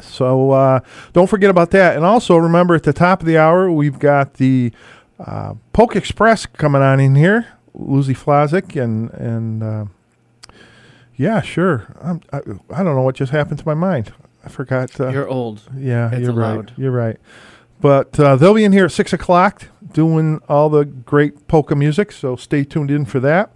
So 0.00 0.50
uh, 0.52 0.80
don't 1.12 1.26
forget 1.26 1.50
about 1.50 1.72
that. 1.72 1.94
And 1.94 2.06
also 2.06 2.38
remember 2.38 2.74
at 2.74 2.84
the 2.84 2.94
top 2.94 3.20
of 3.20 3.26
the 3.26 3.36
hour, 3.36 3.70
we've 3.70 3.98
got 3.98 4.34
the 4.34 4.72
uh, 5.20 5.56
Polk 5.74 5.94
Express 5.94 6.46
coming 6.46 6.80
on 6.80 7.00
in 7.00 7.16
here. 7.16 7.48
Lucy 7.74 8.14
Flazik 8.14 8.82
and, 8.82 9.10
and 9.10 9.62
uh, 9.62 9.84
yeah, 11.16 11.42
sure. 11.42 11.94
I'm, 12.00 12.22
I, 12.32 12.38
I 12.70 12.82
don't 12.82 12.96
know 12.96 13.02
what 13.02 13.16
just 13.16 13.32
happened 13.32 13.58
to 13.58 13.66
my 13.68 13.74
mind. 13.74 14.14
I 14.42 14.48
forgot. 14.48 14.98
Uh, 14.98 15.08
You're 15.10 15.28
old. 15.28 15.60
Yeah, 15.76 16.10
It's 16.12 16.22
you're 16.22 16.30
allowed. 16.30 16.70
right. 16.70 16.78
You're 16.78 16.92
right. 16.92 17.18
But 17.78 18.18
uh, 18.18 18.36
they'll 18.36 18.54
be 18.54 18.64
in 18.64 18.72
here 18.72 18.86
at 18.86 18.92
six 18.92 19.12
o'clock 19.12 19.66
doing 19.92 20.40
all 20.48 20.70
the 20.70 20.86
great 20.86 21.46
polka 21.46 21.76
music. 21.76 22.10
So 22.10 22.36
stay 22.36 22.64
tuned 22.64 22.90
in 22.90 23.04
for 23.04 23.20
that. 23.20 23.52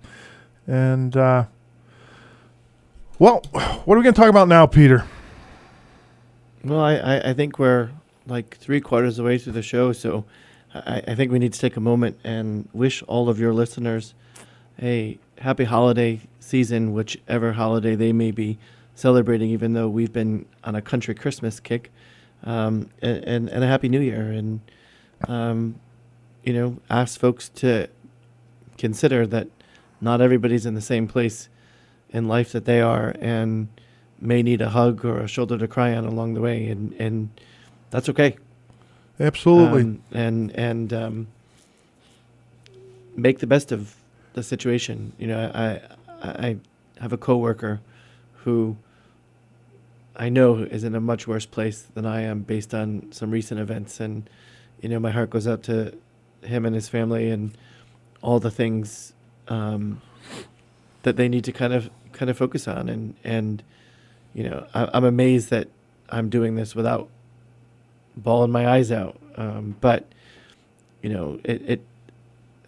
And 0.66 1.16
uh, 1.16 1.46
well, 3.20 3.42
what 3.84 3.94
are 3.94 3.98
we 3.98 4.02
going 4.02 4.14
to 4.14 4.20
talk 4.20 4.30
about 4.30 4.48
now, 4.48 4.66
Peter? 4.66 5.04
Well, 6.64 6.80
I, 6.80 7.18
I, 7.18 7.34
think 7.34 7.58
we're 7.58 7.90
like 8.26 8.56
three 8.56 8.80
quarters 8.80 9.18
of 9.18 9.24
the 9.24 9.28
way 9.28 9.36
through 9.36 9.52
the 9.52 9.62
show, 9.62 9.92
so 9.92 10.24
I, 10.74 11.02
I 11.06 11.14
think 11.14 11.30
we 11.30 11.38
need 11.38 11.52
to 11.52 11.58
take 11.58 11.76
a 11.76 11.80
moment 11.80 12.18
and 12.24 12.66
wish 12.72 13.02
all 13.02 13.28
of 13.28 13.38
your 13.38 13.52
listeners 13.52 14.14
a 14.80 15.18
happy 15.38 15.64
holiday 15.64 16.20
season, 16.38 16.94
whichever 16.94 17.52
holiday 17.52 17.94
they 17.94 18.14
may 18.14 18.30
be 18.30 18.58
celebrating, 18.94 19.50
even 19.50 19.74
though 19.74 19.88
we've 19.88 20.12
been 20.12 20.46
on 20.64 20.74
a 20.74 20.80
country 20.80 21.14
Christmas 21.14 21.60
kick, 21.60 21.92
um, 22.44 22.88
and, 23.02 23.24
and, 23.24 23.48
and 23.50 23.64
a 23.64 23.66
happy 23.66 23.90
new 23.90 24.00
year. 24.00 24.30
And, 24.30 24.60
um, 25.28 25.78
you 26.42 26.54
know, 26.54 26.78
ask 26.88 27.20
folks 27.20 27.50
to 27.50 27.86
consider 28.78 29.26
that 29.26 29.48
not 30.00 30.22
everybody's 30.22 30.64
in 30.64 30.72
the 30.72 30.80
same 30.80 31.06
place 31.06 31.50
in 32.10 32.28
life 32.28 32.52
that 32.52 32.64
they 32.64 32.80
are 32.80 33.14
and 33.20 33.68
may 34.20 34.42
need 34.42 34.60
a 34.60 34.70
hug 34.70 35.04
or 35.04 35.20
a 35.20 35.28
shoulder 35.28 35.56
to 35.58 35.66
cry 35.66 35.94
on 35.94 36.04
along 36.04 36.34
the 36.34 36.40
way. 36.40 36.68
And 36.68 36.92
and 36.94 37.30
that's 37.90 38.08
okay. 38.08 38.36
Absolutely. 39.18 39.82
Um, 39.82 40.02
and 40.12 40.50
and 40.56 40.92
um, 40.92 41.26
make 43.16 43.38
the 43.38 43.46
best 43.46 43.72
of 43.72 43.96
the 44.34 44.42
situation. 44.42 45.12
You 45.18 45.28
know 45.28 45.50
i 45.54 45.80
i, 46.22 46.46
I 46.48 46.56
have 47.00 47.12
a 47.12 47.18
coworker 47.18 47.80
who 48.44 48.76
I 50.16 50.28
know 50.28 50.56
is 50.58 50.84
in 50.84 50.94
a 50.94 51.00
much 51.00 51.26
worse 51.26 51.46
place 51.46 51.82
than 51.94 52.04
I 52.04 52.22
am 52.22 52.40
based 52.40 52.74
on 52.74 53.10
some 53.10 53.30
recent 53.30 53.58
events. 53.60 54.00
And 54.00 54.28
you 54.80 54.88
know 54.88 54.98
my 54.98 55.10
heart 55.10 55.30
goes 55.30 55.46
out 55.46 55.62
to 55.64 55.96
him 56.42 56.64
and 56.64 56.74
his 56.74 56.88
family 56.88 57.30
and 57.30 57.56
all 58.22 58.40
the 58.40 58.50
things 58.50 59.12
um, 59.48 60.00
that 61.02 61.16
they 61.16 61.28
need 61.28 61.44
to 61.44 61.52
kind 61.52 61.72
of 61.72 61.90
kind 62.20 62.28
of 62.28 62.36
focus 62.36 62.68
on 62.68 62.90
and 62.90 63.14
and 63.24 63.62
you 64.34 64.42
know 64.44 64.66
I, 64.74 64.90
I'm 64.92 65.04
amazed 65.04 65.48
that 65.48 65.68
I'm 66.10 66.28
doing 66.28 66.54
this 66.54 66.74
without 66.74 67.08
bawling 68.14 68.50
my 68.52 68.68
eyes 68.68 68.92
out 68.92 69.16
um, 69.36 69.74
but 69.80 70.04
you 71.00 71.08
know 71.08 71.40
it, 71.44 71.62
it 71.66 71.80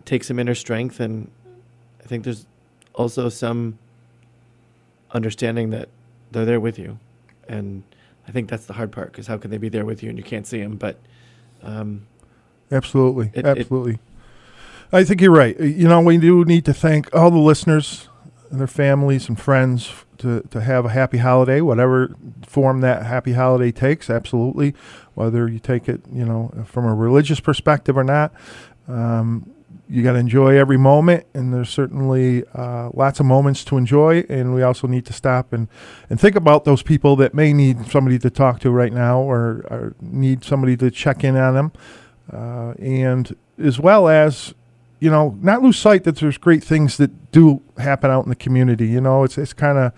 takes 0.06 0.26
some 0.28 0.38
inner 0.38 0.54
strength 0.54 1.00
and 1.00 1.30
I 2.02 2.06
think 2.06 2.24
there's 2.24 2.46
also 2.94 3.28
some 3.28 3.76
understanding 5.10 5.68
that 5.70 5.90
they're 6.30 6.46
there 6.46 6.60
with 6.60 6.78
you 6.78 6.98
and 7.46 7.82
I 8.26 8.30
think 8.32 8.48
that's 8.48 8.64
the 8.64 8.72
hard 8.72 8.90
part 8.90 9.12
because 9.12 9.26
how 9.26 9.36
can 9.36 9.50
they 9.50 9.58
be 9.58 9.68
there 9.68 9.84
with 9.84 10.02
you 10.02 10.08
and 10.08 10.16
you 10.16 10.24
can't 10.24 10.46
see 10.46 10.62
them 10.62 10.76
but 10.76 10.96
um, 11.62 12.06
Absolutely. 12.70 13.30
It- 13.34 13.40
it- 13.46 13.58
Absolutely. 13.58 13.98
I 14.94 15.04
think 15.04 15.20
you're 15.22 15.30
right. 15.30 15.58
You 15.60 15.88
know, 15.88 16.00
we 16.00 16.18
do 16.18 16.42
need 16.44 16.64
to 16.66 16.74
thank 16.74 17.14
all 17.14 17.30
the 17.30 17.38
listeners 17.38 18.08
and 18.52 18.60
their 18.60 18.66
families 18.66 19.28
and 19.28 19.40
friends 19.40 19.90
to, 20.18 20.42
to 20.50 20.60
have 20.60 20.84
a 20.84 20.90
happy 20.90 21.18
holiday, 21.18 21.62
whatever 21.62 22.14
form 22.46 22.82
that 22.82 23.06
happy 23.06 23.32
holiday 23.32 23.72
takes. 23.72 24.10
Absolutely. 24.10 24.74
Whether 25.14 25.48
you 25.48 25.58
take 25.58 25.88
it, 25.88 26.02
you 26.12 26.24
know, 26.24 26.52
from 26.66 26.84
a 26.84 26.94
religious 26.94 27.40
perspective 27.40 27.96
or 27.96 28.04
not. 28.04 28.30
Um, 28.86 29.50
you 29.88 30.02
got 30.02 30.12
to 30.12 30.18
enjoy 30.18 30.56
every 30.56 30.76
moment, 30.76 31.26
and 31.34 31.52
there's 31.52 31.70
certainly 31.70 32.44
uh, 32.54 32.90
lots 32.94 33.20
of 33.20 33.26
moments 33.26 33.64
to 33.64 33.76
enjoy. 33.78 34.24
And 34.28 34.54
we 34.54 34.62
also 34.62 34.86
need 34.86 35.06
to 35.06 35.12
stop 35.12 35.52
and, 35.52 35.68
and 36.10 36.20
think 36.20 36.36
about 36.36 36.64
those 36.64 36.82
people 36.82 37.16
that 37.16 37.34
may 37.34 37.52
need 37.52 37.90
somebody 37.90 38.18
to 38.18 38.30
talk 38.30 38.60
to 38.60 38.70
right 38.70 38.92
now, 38.92 39.20
or, 39.20 39.66
or 39.70 39.94
need 40.00 40.44
somebody 40.44 40.76
to 40.76 40.90
check 40.90 41.24
in 41.24 41.36
on 41.36 41.54
them, 41.54 41.72
uh, 42.32 42.72
and 42.78 43.34
as 43.58 43.80
well 43.80 44.08
as 44.08 44.54
you 45.02 45.10
know, 45.10 45.36
not 45.42 45.62
lose 45.62 45.76
sight 45.76 46.04
that 46.04 46.18
there's 46.18 46.38
great 46.38 46.62
things 46.62 46.96
that 46.98 47.32
do 47.32 47.60
happen 47.76 48.08
out 48.08 48.22
in 48.22 48.28
the 48.28 48.36
community. 48.36 48.86
You 48.86 49.00
know, 49.00 49.24
it's 49.24 49.36
it's 49.36 49.52
kind 49.52 49.76
of 49.76 49.92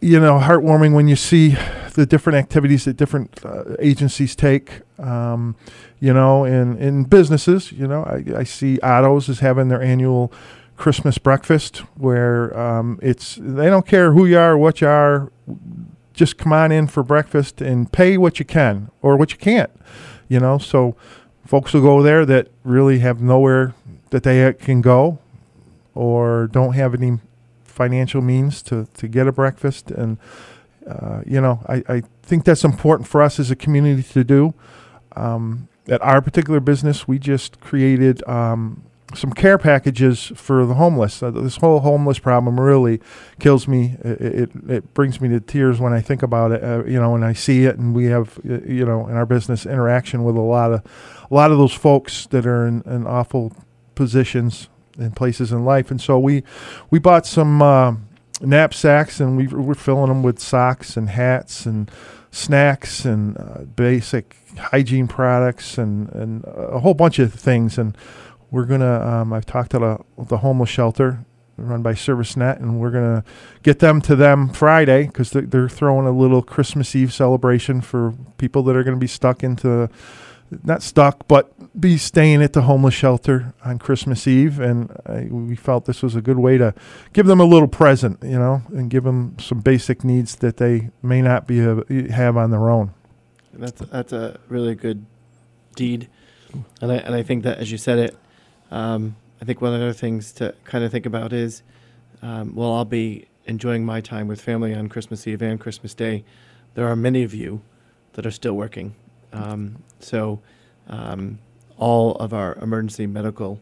you 0.00 0.20
know 0.20 0.38
heartwarming 0.38 0.94
when 0.94 1.08
you 1.08 1.16
see 1.16 1.56
the 1.94 2.06
different 2.06 2.38
activities 2.38 2.84
that 2.84 2.96
different 2.96 3.44
uh, 3.44 3.64
agencies 3.80 4.36
take. 4.36 4.82
Um, 5.00 5.56
you 5.98 6.14
know, 6.14 6.44
in 6.44 6.78
in 6.78 7.02
businesses, 7.02 7.72
you 7.72 7.88
know, 7.88 8.04
I, 8.04 8.42
I 8.42 8.44
see 8.44 8.78
Otto's 8.84 9.28
is 9.28 9.40
having 9.40 9.66
their 9.66 9.82
annual 9.82 10.32
Christmas 10.76 11.18
breakfast 11.18 11.78
where 11.96 12.56
um, 12.56 13.00
it's 13.02 13.36
they 13.42 13.66
don't 13.66 13.86
care 13.86 14.12
who 14.12 14.26
you 14.26 14.38
are, 14.38 14.56
what 14.56 14.80
you 14.80 14.86
are, 14.86 15.32
just 16.14 16.38
come 16.38 16.52
on 16.52 16.70
in 16.70 16.86
for 16.86 17.02
breakfast 17.02 17.60
and 17.60 17.90
pay 17.90 18.16
what 18.16 18.38
you 18.38 18.44
can 18.44 18.92
or 19.02 19.16
what 19.16 19.32
you 19.32 19.38
can't. 19.38 19.72
You 20.28 20.38
know, 20.38 20.58
so 20.58 20.94
folks 21.44 21.72
will 21.72 21.82
go 21.82 22.02
there 22.02 22.24
that 22.26 22.48
really 22.64 23.00
have 23.00 23.20
nowhere 23.20 23.74
that 24.10 24.22
they 24.22 24.52
can 24.54 24.80
go 24.80 25.18
or 25.94 26.46
don't 26.46 26.74
have 26.74 26.94
any 26.94 27.18
financial 27.64 28.20
means 28.20 28.62
to, 28.62 28.86
to 28.94 29.08
get 29.08 29.26
a 29.26 29.32
breakfast. 29.32 29.90
And, 29.90 30.18
uh, 30.86 31.22
you 31.26 31.40
know, 31.40 31.64
I, 31.68 31.82
I 31.88 32.02
think 32.22 32.44
that's 32.44 32.64
important 32.64 33.08
for 33.08 33.22
us 33.22 33.40
as 33.40 33.50
a 33.50 33.56
community 33.56 34.02
to 34.02 34.24
do. 34.24 34.54
Um, 35.16 35.68
at 35.88 36.00
our 36.02 36.22
particular 36.22 36.60
business, 36.60 37.08
we 37.08 37.18
just 37.18 37.60
created 37.60 38.26
um, 38.28 38.84
some 39.14 39.32
care 39.32 39.58
packages 39.58 40.32
for 40.34 40.64
the 40.64 40.74
homeless. 40.74 41.22
Uh, 41.22 41.30
this 41.30 41.56
whole 41.56 41.80
homeless 41.80 42.18
problem 42.18 42.60
really 42.60 43.00
kills 43.40 43.66
me. 43.66 43.96
It, 44.02 44.20
it, 44.20 44.50
it 44.68 44.94
brings 44.94 45.20
me 45.20 45.28
to 45.30 45.40
tears 45.40 45.80
when 45.80 45.92
I 45.92 46.00
think 46.00 46.22
about 46.22 46.52
it. 46.52 46.62
Uh, 46.62 46.84
you 46.84 47.00
know, 47.00 47.10
when 47.10 47.22
I 47.22 47.32
see 47.32 47.64
it, 47.64 47.78
and 47.78 47.94
we 47.94 48.06
have 48.06 48.38
uh, 48.48 48.60
you 48.64 48.84
know 48.84 49.06
in 49.08 49.16
our 49.16 49.26
business 49.26 49.66
interaction 49.66 50.24
with 50.24 50.36
a 50.36 50.40
lot 50.40 50.72
of 50.72 50.82
a 51.32 51.34
lot 51.34 51.50
of 51.50 51.58
those 51.58 51.72
folks 51.72 52.26
that 52.26 52.46
are 52.46 52.66
in, 52.66 52.82
in 52.82 53.06
awful 53.06 53.52
positions 53.94 54.68
and 54.98 55.16
places 55.16 55.50
in 55.50 55.64
life. 55.64 55.90
And 55.90 56.00
so 56.00 56.18
we 56.18 56.44
we 56.90 56.98
bought 56.98 57.26
some 57.26 57.62
uh, 57.62 57.94
knapsacks, 58.40 59.18
and 59.18 59.36
we 59.36 59.48
we're 59.48 59.74
filling 59.74 60.08
them 60.08 60.22
with 60.22 60.38
socks 60.38 60.96
and 60.96 61.08
hats 61.08 61.66
and 61.66 61.90
snacks 62.30 63.04
and 63.04 63.36
uh, 63.38 63.62
basic 63.76 64.36
hygiene 64.58 65.08
products 65.08 65.78
and 65.78 66.08
and 66.10 66.44
a 66.46 66.78
whole 66.80 66.94
bunch 66.94 67.18
of 67.18 67.34
things 67.34 67.78
and 67.78 67.96
we're 68.52 68.66
gonna. 68.66 69.00
Um, 69.00 69.32
I've 69.32 69.46
talked 69.46 69.72
to 69.72 69.78
the, 69.78 70.24
the 70.24 70.36
homeless 70.36 70.68
shelter 70.68 71.24
run 71.56 71.82
by 71.82 71.94
ServiceNet, 71.94 72.58
and 72.58 72.78
we're 72.78 72.90
gonna 72.90 73.24
get 73.62 73.78
them 73.80 74.00
to 74.02 74.14
them 74.14 74.52
Friday 74.52 75.06
because 75.06 75.30
they're, 75.30 75.42
they're 75.42 75.68
throwing 75.68 76.06
a 76.06 76.12
little 76.12 76.42
Christmas 76.42 76.94
Eve 76.94 77.12
celebration 77.12 77.80
for 77.80 78.12
people 78.36 78.62
that 78.64 78.76
are 78.76 78.84
gonna 78.84 78.96
be 78.98 79.06
stuck 79.06 79.42
into, 79.42 79.88
not 80.62 80.82
stuck, 80.82 81.26
but 81.28 81.52
be 81.80 81.96
staying 81.96 82.42
at 82.42 82.52
the 82.52 82.62
homeless 82.62 82.94
shelter 82.94 83.54
on 83.64 83.78
Christmas 83.78 84.26
Eve, 84.26 84.60
and 84.60 84.90
I, 85.06 85.28
we 85.30 85.56
felt 85.56 85.86
this 85.86 86.02
was 86.02 86.14
a 86.14 86.20
good 86.20 86.38
way 86.38 86.58
to 86.58 86.74
give 87.12 87.26
them 87.26 87.40
a 87.40 87.44
little 87.44 87.68
present, 87.68 88.18
you 88.22 88.38
know, 88.38 88.62
and 88.68 88.90
give 88.90 89.04
them 89.04 89.36
some 89.38 89.60
basic 89.60 90.04
needs 90.04 90.36
that 90.36 90.58
they 90.58 90.90
may 91.02 91.22
not 91.22 91.46
be 91.46 91.60
uh, 91.60 91.82
have 92.10 92.36
on 92.36 92.50
their 92.50 92.68
own. 92.68 92.92
That's 93.52 93.80
that's 93.80 94.12
a 94.12 94.38
really 94.48 94.74
good 94.74 95.04
deed, 95.76 96.08
and 96.80 96.92
I 96.92 96.96
and 96.96 97.14
I 97.14 97.22
think 97.22 97.44
that 97.44 97.58
as 97.58 97.70
you 97.70 97.78
said 97.78 97.98
it, 97.98 98.16
um, 98.70 99.16
I 99.40 99.44
think 99.44 99.60
one 99.60 99.72
of 99.74 99.80
the 99.80 99.86
other 99.86 99.92
things 99.92 100.32
to 100.34 100.54
kind 100.64 100.84
of 100.84 100.92
think 100.92 101.06
about 101.06 101.32
is, 101.32 101.62
um, 102.22 102.58
I'll 102.58 102.84
be 102.84 103.26
enjoying 103.46 103.84
my 103.84 104.00
time 104.00 104.28
with 104.28 104.40
family 104.40 104.74
on 104.74 104.88
Christmas 104.88 105.26
Eve 105.26 105.42
and 105.42 105.58
Christmas 105.58 105.94
Day. 105.94 106.24
There 106.74 106.86
are 106.86 106.96
many 106.96 107.22
of 107.22 107.34
you 107.34 107.60
that 108.14 108.24
are 108.24 108.30
still 108.30 108.54
working, 108.54 108.94
um, 109.32 109.82
so 110.00 110.40
um, 110.88 111.38
all 111.76 112.14
of 112.16 112.32
our 112.32 112.54
emergency 112.56 113.06
medical 113.06 113.60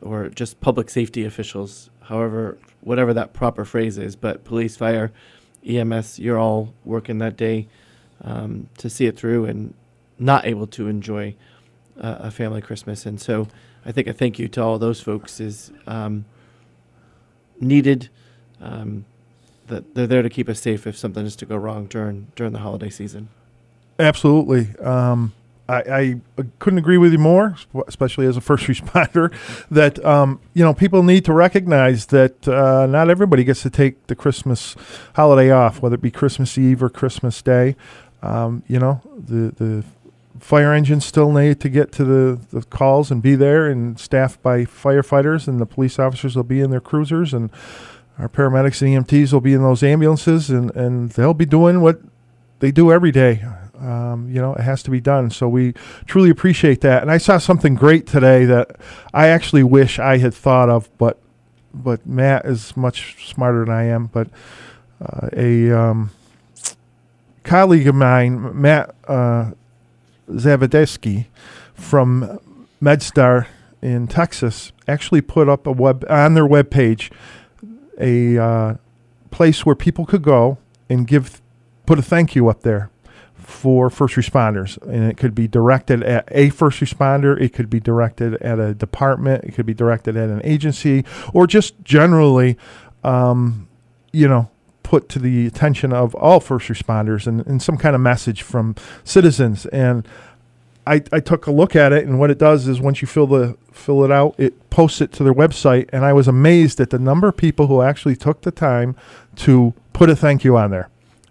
or 0.00 0.28
just 0.28 0.60
public 0.60 0.90
safety 0.90 1.24
officials, 1.24 1.90
however, 2.02 2.58
whatever 2.80 3.14
that 3.14 3.32
proper 3.32 3.64
phrase 3.64 3.98
is, 3.98 4.16
but 4.16 4.44
police, 4.44 4.76
fire, 4.76 5.12
EMS, 5.66 6.18
you're 6.18 6.38
all 6.38 6.74
working 6.84 7.18
that 7.18 7.36
day 7.36 7.68
um, 8.22 8.68
to 8.78 8.90
see 8.90 9.06
it 9.06 9.16
through 9.16 9.44
and 9.46 9.74
not 10.18 10.44
able 10.46 10.66
to 10.66 10.88
enjoy 10.88 11.34
uh, 12.00 12.16
a 12.20 12.30
family 12.30 12.60
Christmas. 12.60 13.06
And 13.06 13.20
so 13.20 13.48
I 13.84 13.92
think 13.92 14.06
a 14.06 14.12
thank 14.12 14.38
you 14.38 14.48
to 14.48 14.62
all 14.62 14.78
those 14.78 15.00
folks 15.00 15.40
is 15.40 15.72
um, 15.86 16.24
needed. 17.58 18.10
Um, 18.60 19.06
that 19.70 19.94
they're 19.94 20.06
there 20.06 20.22
to 20.22 20.28
keep 20.28 20.48
us 20.48 20.60
safe 20.60 20.86
if 20.86 20.98
something 20.98 21.24
is 21.24 21.36
to 21.36 21.46
go 21.46 21.56
wrong 21.56 21.86
during 21.86 22.26
during 22.36 22.52
the 22.52 22.58
holiday 22.58 22.90
season. 22.90 23.28
Absolutely. 24.00 24.76
Um, 24.78 25.32
I, 25.70 26.20
I, 26.36 26.42
couldn't 26.58 26.80
agree 26.80 26.98
with 26.98 27.12
you 27.12 27.18
more, 27.18 27.54
especially 27.86 28.26
as 28.26 28.36
a 28.36 28.40
first 28.40 28.64
responder, 28.66 29.32
that 29.70 30.04
um, 30.04 30.40
you 30.52 30.64
know 30.64 30.74
people 30.74 31.02
need 31.04 31.24
to 31.26 31.32
recognize 31.32 32.06
that 32.06 32.48
uh, 32.48 32.86
not 32.86 33.08
everybody 33.08 33.44
gets 33.44 33.62
to 33.62 33.70
take 33.70 34.06
the 34.08 34.16
Christmas 34.16 34.74
holiday 35.14 35.50
off, 35.50 35.80
whether 35.80 35.94
it 35.94 36.02
be 36.02 36.10
Christmas 36.10 36.58
Eve 36.58 36.82
or 36.82 36.88
Christmas 36.88 37.40
Day. 37.40 37.76
Um, 38.22 38.64
you 38.66 38.80
know 38.80 39.00
the 39.16 39.52
the 39.56 39.84
fire 40.40 40.72
engines 40.72 41.04
still 41.04 41.30
need 41.30 41.60
to 41.60 41.68
get 41.68 41.92
to 41.92 42.04
the, 42.04 42.40
the 42.50 42.62
calls 42.62 43.10
and 43.10 43.22
be 43.22 43.34
there 43.34 43.68
and 43.68 44.00
staffed 44.00 44.42
by 44.42 44.64
firefighters 44.64 45.46
and 45.46 45.60
the 45.60 45.66
police 45.66 45.98
officers 45.98 46.34
will 46.34 46.42
be 46.42 46.60
in 46.60 46.70
their 46.70 46.80
cruisers 46.80 47.34
and 47.34 47.50
our 48.18 48.28
paramedics 48.28 48.80
and 48.80 49.06
EMTs 49.06 49.34
will 49.34 49.42
be 49.42 49.52
in 49.52 49.62
those 49.62 49.82
ambulances 49.82 50.48
and, 50.48 50.74
and 50.74 51.10
they'll 51.10 51.34
be 51.34 51.44
doing 51.44 51.82
what 51.82 52.00
they 52.60 52.70
do 52.70 52.90
every 52.90 53.12
day. 53.12 53.44
Um, 53.80 54.28
you 54.28 54.40
know, 54.40 54.54
it 54.54 54.62
has 54.62 54.82
to 54.84 54.90
be 54.90 55.00
done. 55.00 55.30
So 55.30 55.48
we 55.48 55.74
truly 56.06 56.30
appreciate 56.30 56.80
that. 56.82 57.02
And 57.02 57.10
I 57.10 57.18
saw 57.18 57.38
something 57.38 57.74
great 57.74 58.06
today 58.06 58.44
that 58.44 58.76
I 59.14 59.28
actually 59.28 59.62
wish 59.62 59.98
I 59.98 60.18
had 60.18 60.34
thought 60.34 60.68
of, 60.68 60.88
but 60.98 61.18
but 61.72 62.04
Matt 62.04 62.46
is 62.46 62.76
much 62.76 63.28
smarter 63.28 63.64
than 63.64 63.72
I 63.72 63.84
am. 63.84 64.06
But 64.06 64.28
uh, 65.00 65.28
a 65.32 65.70
um, 65.70 66.10
colleague 67.44 67.86
of 67.86 67.94
mine, 67.94 68.60
Matt 68.60 68.94
uh, 69.06 69.52
from 71.74 72.38
MedStar 72.82 73.46
in 73.82 74.06
Texas 74.08 74.72
actually 74.86 75.20
put 75.20 75.48
up 75.48 75.66
a 75.66 75.72
web 75.72 76.04
on 76.10 76.34
their 76.34 76.46
web 76.46 76.70
page 76.70 77.10
a 77.98 78.38
uh, 78.38 78.74
place 79.30 79.64
where 79.64 79.74
people 79.74 80.06
could 80.06 80.22
go 80.22 80.58
and 80.88 81.06
give 81.06 81.40
put 81.86 81.98
a 81.98 82.02
thank 82.02 82.34
you 82.34 82.48
up 82.48 82.62
there 82.62 82.90
for 83.50 83.90
first 83.90 84.14
responders 84.14 84.80
and 84.82 85.10
it 85.10 85.16
could 85.16 85.34
be 85.34 85.48
directed 85.48 86.02
at 86.02 86.28
a 86.30 86.50
first 86.50 86.80
responder 86.80 87.40
it 87.40 87.52
could 87.52 87.68
be 87.68 87.80
directed 87.80 88.34
at 88.42 88.58
a 88.58 88.72
department 88.74 89.44
it 89.44 89.52
could 89.52 89.66
be 89.66 89.74
directed 89.74 90.16
at 90.16 90.28
an 90.28 90.40
agency 90.44 91.04
or 91.34 91.46
just 91.46 91.74
generally 91.82 92.56
um, 93.02 93.68
you 94.12 94.28
know 94.28 94.48
put 94.90 95.08
to 95.08 95.20
the 95.20 95.46
attention 95.46 95.92
of 95.92 96.16
all 96.16 96.40
first 96.40 96.68
responders 96.68 97.24
and, 97.24 97.46
and 97.46 97.62
some 97.62 97.76
kind 97.76 97.94
of 97.94 98.00
message 98.00 98.42
from 98.42 98.74
citizens. 99.04 99.64
And 99.66 100.04
I, 100.84 101.00
I 101.12 101.20
took 101.20 101.46
a 101.46 101.52
look 101.52 101.76
at 101.76 101.92
it, 101.92 102.04
and 102.04 102.18
what 102.18 102.28
it 102.28 102.38
does 102.38 102.66
is 102.66 102.80
once 102.80 103.00
you 103.00 103.06
fill 103.06 103.28
the 103.28 103.56
fill 103.70 104.04
it 104.04 104.10
out, 104.10 104.34
it 104.36 104.68
posts 104.68 105.00
it 105.00 105.12
to 105.12 105.22
their 105.22 105.32
website. 105.32 105.88
And 105.92 106.04
I 106.04 106.12
was 106.12 106.26
amazed 106.26 106.80
at 106.80 106.90
the 106.90 106.98
number 106.98 107.28
of 107.28 107.36
people 107.36 107.68
who 107.68 107.82
actually 107.82 108.16
took 108.16 108.42
the 108.42 108.50
time 108.50 108.96
to 109.36 109.74
put 109.92 110.10
a 110.10 110.16
thank 110.16 110.42
you 110.42 110.56
on 110.56 110.72
there. 110.72 110.88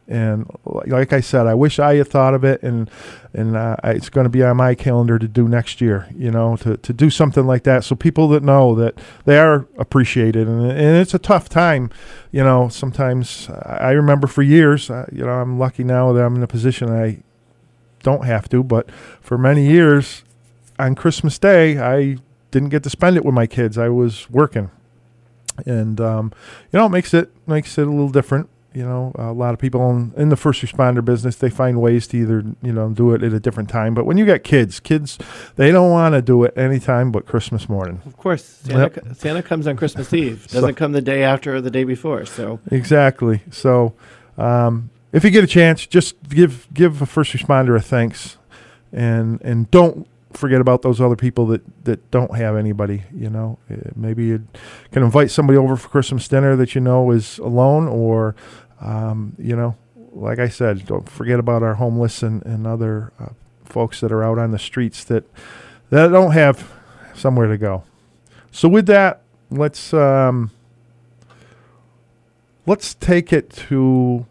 And 0.09 0.49
like 0.65 1.13
I 1.13 1.19
said, 1.19 1.45
I 1.45 1.53
wish 1.53 1.77
I 1.77 1.97
had 1.97 2.07
thought 2.07 2.33
of 2.33 2.43
it, 2.43 2.63
and 2.63 2.89
and 3.31 3.55
uh, 3.55 3.75
it's 3.83 4.09
going 4.09 4.23
to 4.23 4.29
be 4.29 4.41
on 4.41 4.57
my 4.57 4.73
calendar 4.73 5.19
to 5.19 5.27
do 5.27 5.47
next 5.47 5.81
year. 5.81 6.07
You 6.17 6.31
know, 6.31 6.57
to, 6.57 6.77
to 6.77 6.93
do 6.93 7.11
something 7.11 7.45
like 7.45 7.61
that, 7.65 7.83
so 7.83 7.95
people 7.95 8.27
that 8.29 8.41
know 8.41 8.73
that 8.73 8.99
they 9.25 9.37
are 9.37 9.67
appreciated, 9.77 10.47
and, 10.47 10.63
and 10.63 10.97
it's 10.97 11.13
a 11.13 11.19
tough 11.19 11.47
time. 11.47 11.91
You 12.31 12.43
know, 12.43 12.69
sometimes 12.69 13.51
I 13.63 13.91
remember 13.91 14.25
for 14.25 14.41
years. 14.41 14.89
Uh, 14.89 15.05
you 15.11 15.23
know, 15.23 15.29
I'm 15.29 15.59
lucky 15.59 15.83
now 15.83 16.11
that 16.13 16.25
I'm 16.25 16.35
in 16.35 16.41
a 16.41 16.47
position 16.47 16.89
I 16.89 17.19
don't 18.01 18.25
have 18.25 18.49
to, 18.49 18.63
but 18.63 18.89
for 19.21 19.37
many 19.37 19.67
years 19.67 20.23
on 20.79 20.95
Christmas 20.95 21.37
Day, 21.37 21.77
I 21.77 22.17
didn't 22.49 22.69
get 22.69 22.81
to 22.81 22.89
spend 22.89 23.15
it 23.15 23.23
with 23.23 23.35
my 23.35 23.45
kids. 23.45 23.77
I 23.77 23.89
was 23.89 24.27
working, 24.31 24.71
and 25.67 26.01
um, 26.01 26.31
you 26.71 26.79
know, 26.79 26.87
it 26.87 26.89
makes 26.89 27.13
it 27.13 27.31
makes 27.45 27.77
it 27.77 27.85
a 27.85 27.91
little 27.91 28.09
different 28.09 28.49
you 28.73 28.83
know, 28.83 29.11
a 29.15 29.31
lot 29.31 29.53
of 29.53 29.59
people 29.59 29.89
in, 29.89 30.13
in, 30.15 30.29
the 30.29 30.35
first 30.35 30.61
responder 30.61 31.03
business, 31.03 31.35
they 31.35 31.49
find 31.49 31.81
ways 31.81 32.05
to 32.07 32.17
either, 32.17 32.43
you 32.61 32.71
know, 32.71 32.89
do 32.89 33.13
it 33.13 33.23
at 33.23 33.33
a 33.33 33.39
different 33.39 33.69
time. 33.69 33.93
But 33.93 34.05
when 34.05 34.17
you 34.17 34.25
got 34.25 34.43
kids, 34.43 34.79
kids, 34.79 35.17
they 35.55 35.71
don't 35.71 35.89
want 35.89 36.13
to 36.13 36.21
do 36.21 36.43
it 36.43 36.55
anytime 36.57 37.11
but 37.11 37.25
Christmas 37.25 37.67
morning. 37.67 38.01
Of 38.05 38.17
course. 38.17 38.43
Santa, 38.43 38.91
yep. 39.03 39.15
Santa 39.15 39.41
comes 39.41 39.65
on 39.65 39.75
Christmas 39.75 40.13
Eve, 40.13 40.47
doesn't 40.51 40.69
so, 40.69 40.73
come 40.73 40.91
the 40.91 41.01
day 41.01 41.23
after 41.23 41.55
or 41.55 41.61
the 41.61 41.71
day 41.71 41.83
before. 41.83 42.25
So, 42.25 42.59
exactly. 42.71 43.41
So, 43.49 43.93
um, 44.37 44.91
if 45.11 45.23
you 45.23 45.31
get 45.31 45.43
a 45.43 45.47
chance, 45.47 45.87
just 45.87 46.15
give 46.29 46.67
give 46.73 47.01
a 47.01 47.05
first 47.05 47.33
responder 47.33 47.75
a 47.75 47.81
thanks 47.81 48.37
and 48.91 49.41
and 49.41 49.69
don't 49.71 50.07
forget 50.31 50.61
about 50.61 50.81
those 50.81 51.01
other 51.01 51.15
people 51.15 51.45
that, 51.47 51.85
that 51.85 52.11
don't 52.11 52.35
have 52.35 52.55
anybody. 52.55 53.03
You 53.13 53.29
know, 53.29 53.59
uh, 53.69 53.75
maybe 53.95 54.25
you 54.25 54.47
can 54.91 55.03
invite 55.03 55.31
somebody 55.31 55.57
over 55.57 55.75
for 55.75 55.89
Christmas 55.89 56.27
dinner 56.27 56.55
that 56.55 56.75
you 56.75 56.81
know 56.81 57.11
is 57.11 57.39
alone, 57.39 57.87
or 57.87 58.35
um, 58.81 59.35
you 59.37 59.55
know, 59.55 59.75
like 60.11 60.39
I 60.39 60.49
said, 60.49 60.85
don't 60.85 61.09
forget 61.09 61.39
about 61.39 61.63
our 61.63 61.75
homeless 61.75 62.23
and 62.23 62.45
and 62.45 62.67
other 62.67 63.11
uh, 63.19 63.29
folks 63.65 63.99
that 64.01 64.11
are 64.11 64.23
out 64.23 64.37
on 64.37 64.51
the 64.51 64.59
streets 64.59 65.03
that 65.05 65.25
that 65.89 66.07
don't 66.09 66.31
have 66.31 66.71
somewhere 67.13 67.47
to 67.47 67.57
go. 67.57 67.83
So 68.51 68.67
with 68.67 68.87
that, 68.87 69.21
let's 69.49 69.93
um, 69.93 70.51
let's 72.65 72.93
take 72.95 73.33
it 73.33 73.49
to 73.49 74.25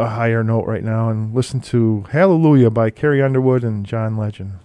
a 0.00 0.08
higher 0.08 0.42
note 0.42 0.66
right 0.66 0.82
now 0.82 1.10
and 1.10 1.34
listen 1.34 1.60
to 1.60 2.04
Hallelujah 2.10 2.70
by 2.70 2.90
Carrie 2.90 3.22
Underwood 3.22 3.62
and 3.62 3.84
John 3.84 4.16
Legend. 4.16 4.58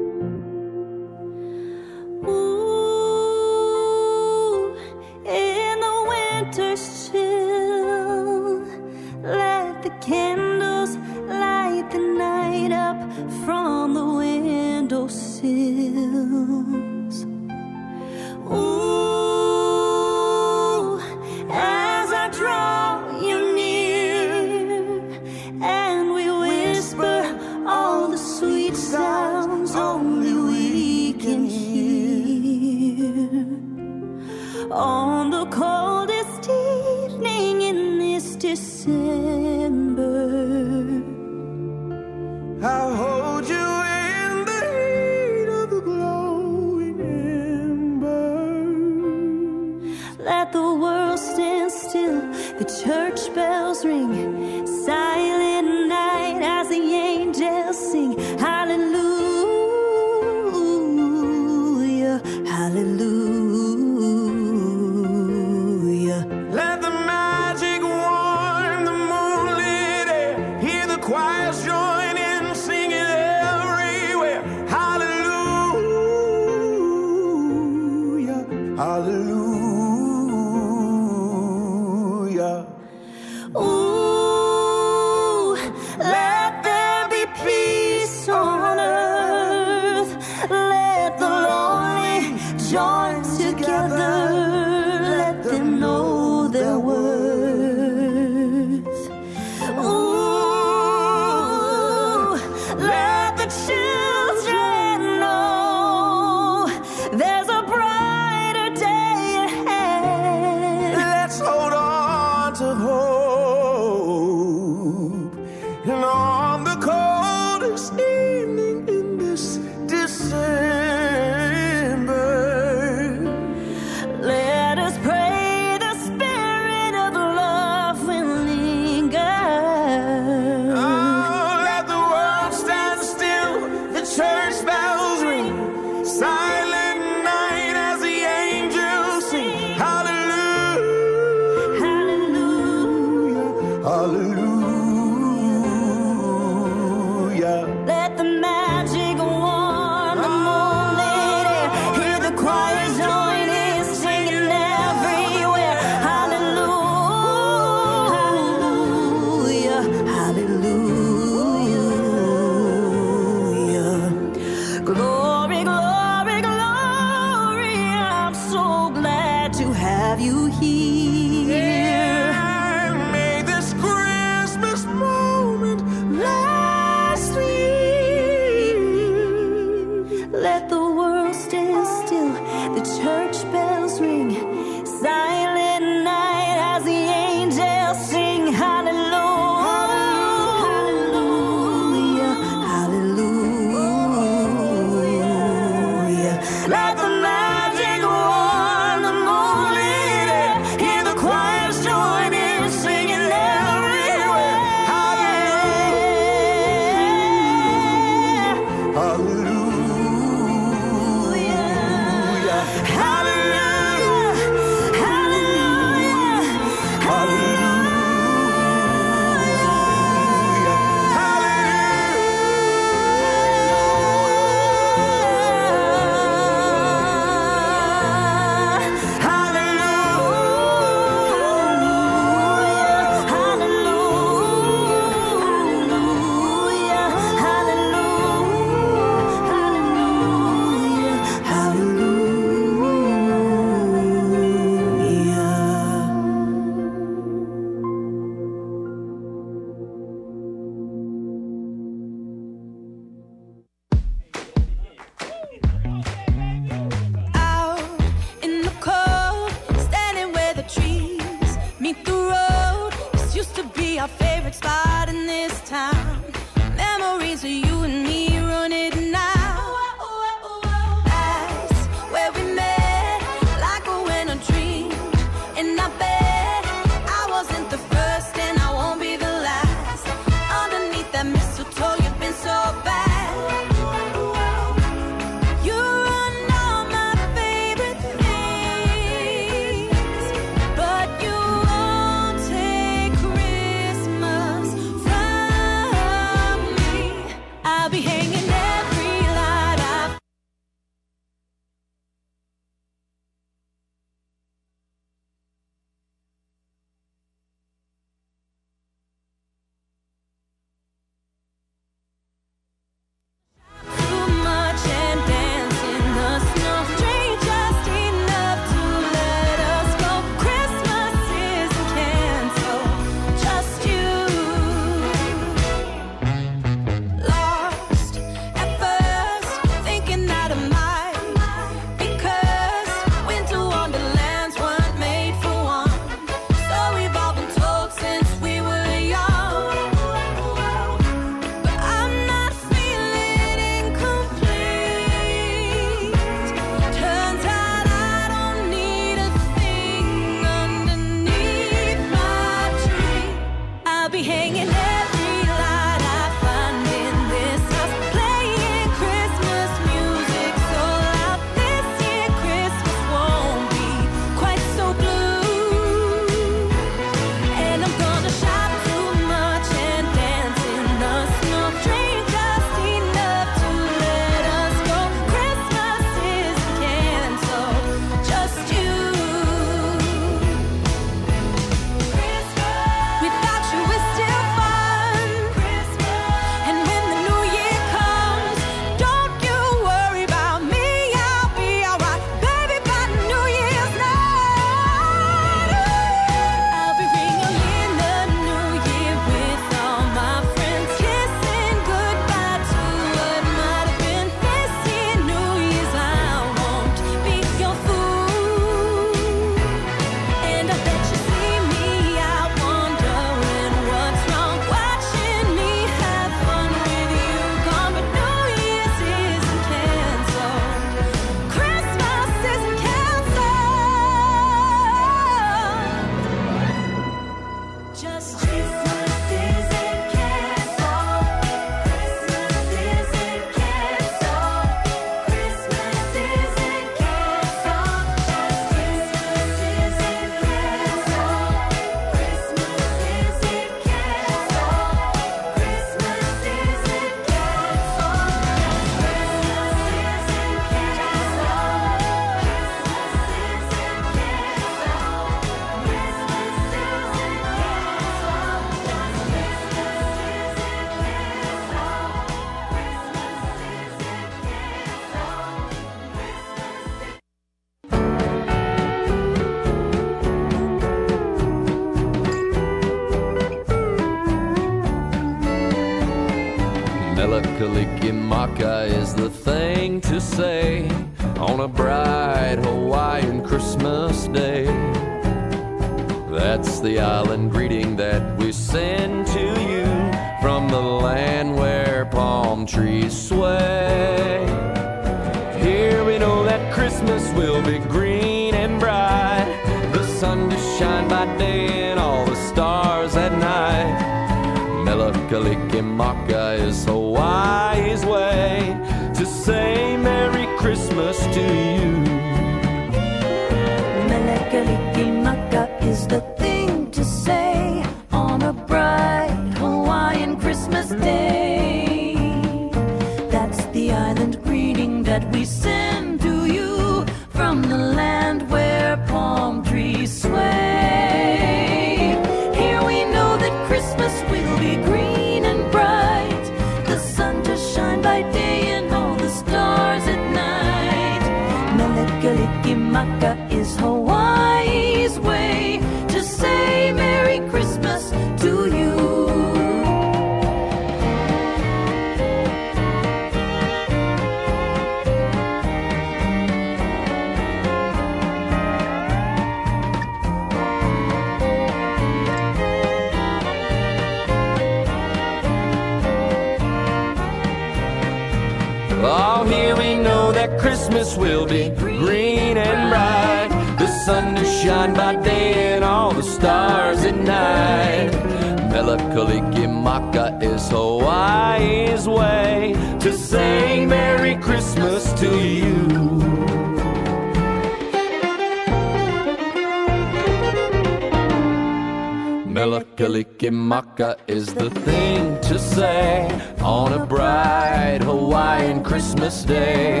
Is 594.28 594.54
the 594.54 594.70
thing 594.70 595.40
to 595.40 595.58
say 595.58 596.28
on 596.60 596.92
a 596.92 597.04
bright 597.04 597.98
Hawaiian 598.02 598.84
Christmas 598.84 599.42
day. 599.42 600.00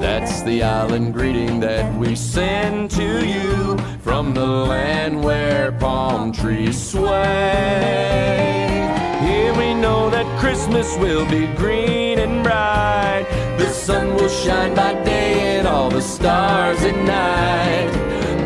That's 0.00 0.40
the 0.42 0.62
island 0.62 1.12
greeting 1.12 1.60
that 1.60 1.94
we 1.98 2.16
send 2.16 2.90
to 2.92 3.26
you 3.26 3.76
from 4.00 4.32
the 4.32 4.46
land 4.46 5.22
where 5.22 5.72
palm 5.72 6.32
trees 6.32 6.80
sway. 6.90 7.10
Here 9.20 9.54
we 9.54 9.74
know 9.74 10.08
that 10.08 10.26
Christmas 10.40 10.96
will 10.96 11.26
be 11.26 11.46
green 11.54 12.18
and 12.18 12.42
bright. 12.42 13.26
The 13.58 13.68
sun 13.68 14.14
will 14.14 14.30
shine 14.30 14.74
by 14.74 14.94
day 15.04 15.58
and 15.58 15.68
all 15.68 15.90
the 15.90 16.00
stars 16.02 16.82
at 16.82 16.96
night. 16.96 17.92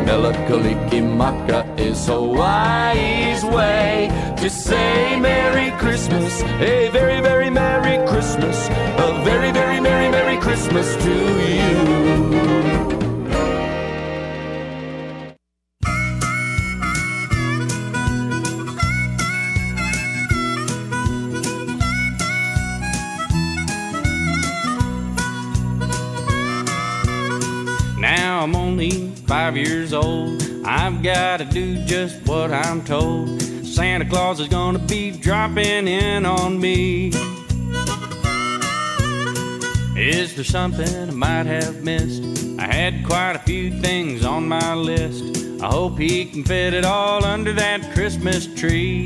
Mele 0.05 0.33
Kalikimaka 0.47 1.72
is 1.93 2.07
Hawaii's 2.07 3.45
way 3.45 4.09
to 4.37 4.49
say 4.49 5.19
Merry 5.19 5.69
Christmas, 5.77 6.41
a 6.59 6.89
very, 6.89 7.21
very 7.21 7.49
Merry 7.51 7.97
Christmas, 8.07 8.67
a 8.97 9.21
very, 9.23 9.51
very 9.51 9.79
Merry, 9.79 10.09
Merry 10.09 10.37
Christmas 10.41 10.95
to 11.03 11.13
you. 11.13 12.02
Do 31.53 31.75
just 31.85 32.27
what 32.27 32.51
I'm 32.51 32.83
told. 32.83 33.39
Santa 33.63 34.05
Claus 34.05 34.39
is 34.39 34.47
gonna 34.47 34.79
be 34.79 35.11
dropping 35.11 35.87
in 35.87 36.25
on 36.25 36.59
me. 36.59 37.09
Is 39.95 40.33
there 40.33 40.43
something 40.43 41.09
I 41.09 41.11
might 41.11 41.45
have 41.45 41.83
missed? 41.83 42.23
I 42.57 42.65
had 42.65 43.05
quite 43.05 43.33
a 43.35 43.39
few 43.39 43.79
things 43.81 44.25
on 44.25 44.47
my 44.47 44.73
list. 44.73 45.23
I 45.61 45.67
hope 45.67 45.99
he 45.99 46.25
can 46.25 46.43
fit 46.43 46.73
it 46.73 46.85
all 46.85 47.23
under 47.23 47.53
that 47.53 47.93
Christmas 47.93 48.47
tree. 48.55 49.05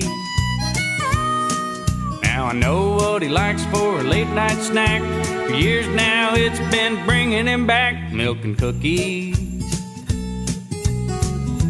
Now 2.24 2.46
I 2.46 2.54
know 2.54 2.94
what 2.94 3.24
he 3.24 3.28
likes 3.28 3.66
for 3.66 4.00
a 4.00 4.04
late 4.04 4.30
night 4.30 4.60
snack. 4.62 5.02
For 5.48 5.54
years 5.54 5.88
now, 5.90 6.34
it's 6.34 6.60
been 6.72 7.06
bringing 7.06 7.46
him 7.46 7.68
back 7.68 8.14
milk 8.14 8.38
and 8.46 8.58
cookies. 8.58 9.47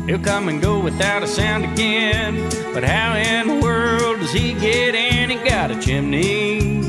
He'll 0.08 0.20
come 0.20 0.48
and 0.48 0.62
go 0.62 0.80
without 0.80 1.22
a 1.22 1.28
sound 1.28 1.66
again. 1.66 2.50
But 2.74 2.86
how 2.86 3.16
in 3.18 3.48
the 3.48 3.60
world 3.62 4.22
does 4.22 4.32
he 4.32 4.54
get 4.54 4.96
in? 4.96 5.30
He 5.30 5.36
got 5.36 5.70
a 5.70 5.78
chimney. 5.82 6.82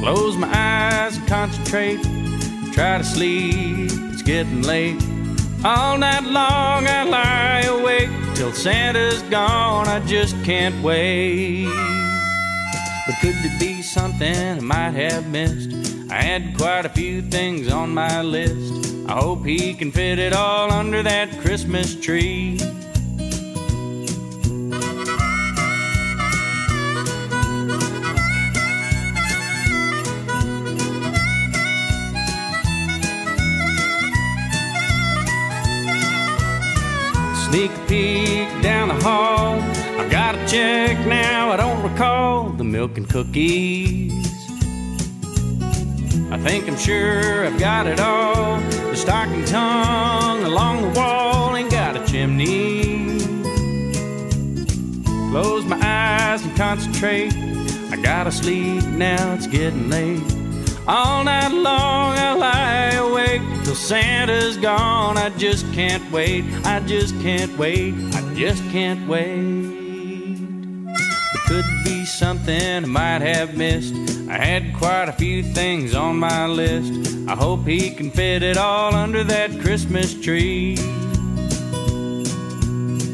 Close 0.00 0.36
my 0.36 0.50
eyes 0.54 1.16
and 1.16 1.26
concentrate. 1.26 2.02
Try 2.74 2.98
to 2.98 3.04
sleep, 3.04 3.90
it's 4.12 4.20
getting 4.20 4.60
late. 4.60 5.02
All 5.64 5.96
night 5.96 6.24
long 6.24 6.86
I 6.86 7.04
lie 7.04 7.60
awake 7.62 8.10
till 8.34 8.52
Santa's 8.52 9.22
gone. 9.22 9.88
I 9.88 10.00
just 10.06 10.34
can't 10.44 10.82
wait. 10.82 11.64
But 13.06 13.16
could 13.22 13.36
it 13.36 13.58
be 13.58 13.80
something 13.80 14.36
I 14.36 14.60
might 14.60 14.92
have 14.92 15.26
missed? 15.28 15.70
I 16.10 16.22
had 16.22 16.56
quite 16.58 16.84
a 16.84 16.90
few 16.90 17.22
things 17.22 17.72
on 17.72 17.94
my 17.94 18.20
list. 18.20 18.99
I 19.10 19.14
hope 19.14 19.44
he 19.44 19.74
can 19.74 19.90
fit 19.90 20.20
it 20.20 20.32
all 20.32 20.70
under 20.70 21.02
that 21.02 21.40
Christmas 21.40 21.96
tree. 21.96 22.56
Sneak 37.48 37.72
a 37.72 37.86
peek 37.88 38.62
down 38.62 38.90
the 38.90 38.94
hall. 39.02 39.60
I've 39.98 40.08
got 40.08 40.32
to 40.36 40.46
check 40.46 41.04
now. 41.04 41.50
I 41.50 41.56
don't 41.56 41.82
recall 41.82 42.50
the 42.50 42.62
milk 42.62 42.96
and 42.96 43.10
cookies. 43.10 44.39
I 46.32 46.38
think 46.38 46.68
I'm 46.68 46.76
sure 46.76 47.44
I've 47.44 47.58
got 47.58 47.88
it 47.88 47.98
all. 47.98 48.60
The 48.60 48.94
stocking 48.94 49.44
hung 49.46 50.44
along 50.44 50.82
the 50.82 51.00
wall 51.00 51.56
ain't 51.56 51.70
got 51.70 51.96
a 51.96 52.06
chimney. 52.06 53.18
Close 55.30 55.64
my 55.64 55.78
eyes 55.82 56.44
and 56.44 56.56
concentrate. 56.56 57.34
I 57.90 57.96
gotta 58.00 58.30
sleep 58.30 58.84
now, 58.86 59.34
it's 59.34 59.48
getting 59.48 59.90
late. 59.90 60.22
All 60.86 61.24
night 61.24 61.52
long 61.52 62.16
I 62.16 62.34
lie 62.34 62.90
awake 62.92 63.42
till 63.64 63.74
Santa's 63.74 64.56
gone. 64.56 65.18
I 65.18 65.30
just 65.30 65.70
can't 65.72 66.12
wait. 66.12 66.44
I 66.64 66.78
just 66.80 67.20
can't 67.20 67.56
wait. 67.58 67.94
I 68.14 68.34
just 68.34 68.62
can't 68.70 69.08
wait. 69.08 69.79
Could 71.50 71.66
be 71.82 72.04
something 72.04 72.84
I 72.84 72.86
might 72.86 73.22
have 73.22 73.56
missed. 73.56 73.92
I 74.28 74.38
had 74.38 74.72
quite 74.72 75.08
a 75.08 75.12
few 75.12 75.42
things 75.42 75.96
on 75.96 76.16
my 76.16 76.46
list. 76.46 76.92
I 77.26 77.34
hope 77.34 77.66
he 77.66 77.90
can 77.90 78.12
fit 78.12 78.44
it 78.44 78.56
all 78.56 78.94
under 78.94 79.24
that 79.24 79.58
Christmas 79.58 80.14
tree. 80.14 80.76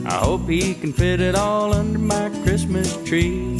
I 0.05 0.19
hope 0.21 0.47
he 0.51 0.75
can 0.75 0.93
fit 0.93 1.23
it 1.23 1.35
all 1.35 1.73
under 1.73 1.99
my 1.99 2.29
Christmas 2.43 2.95
tree. 3.09 3.57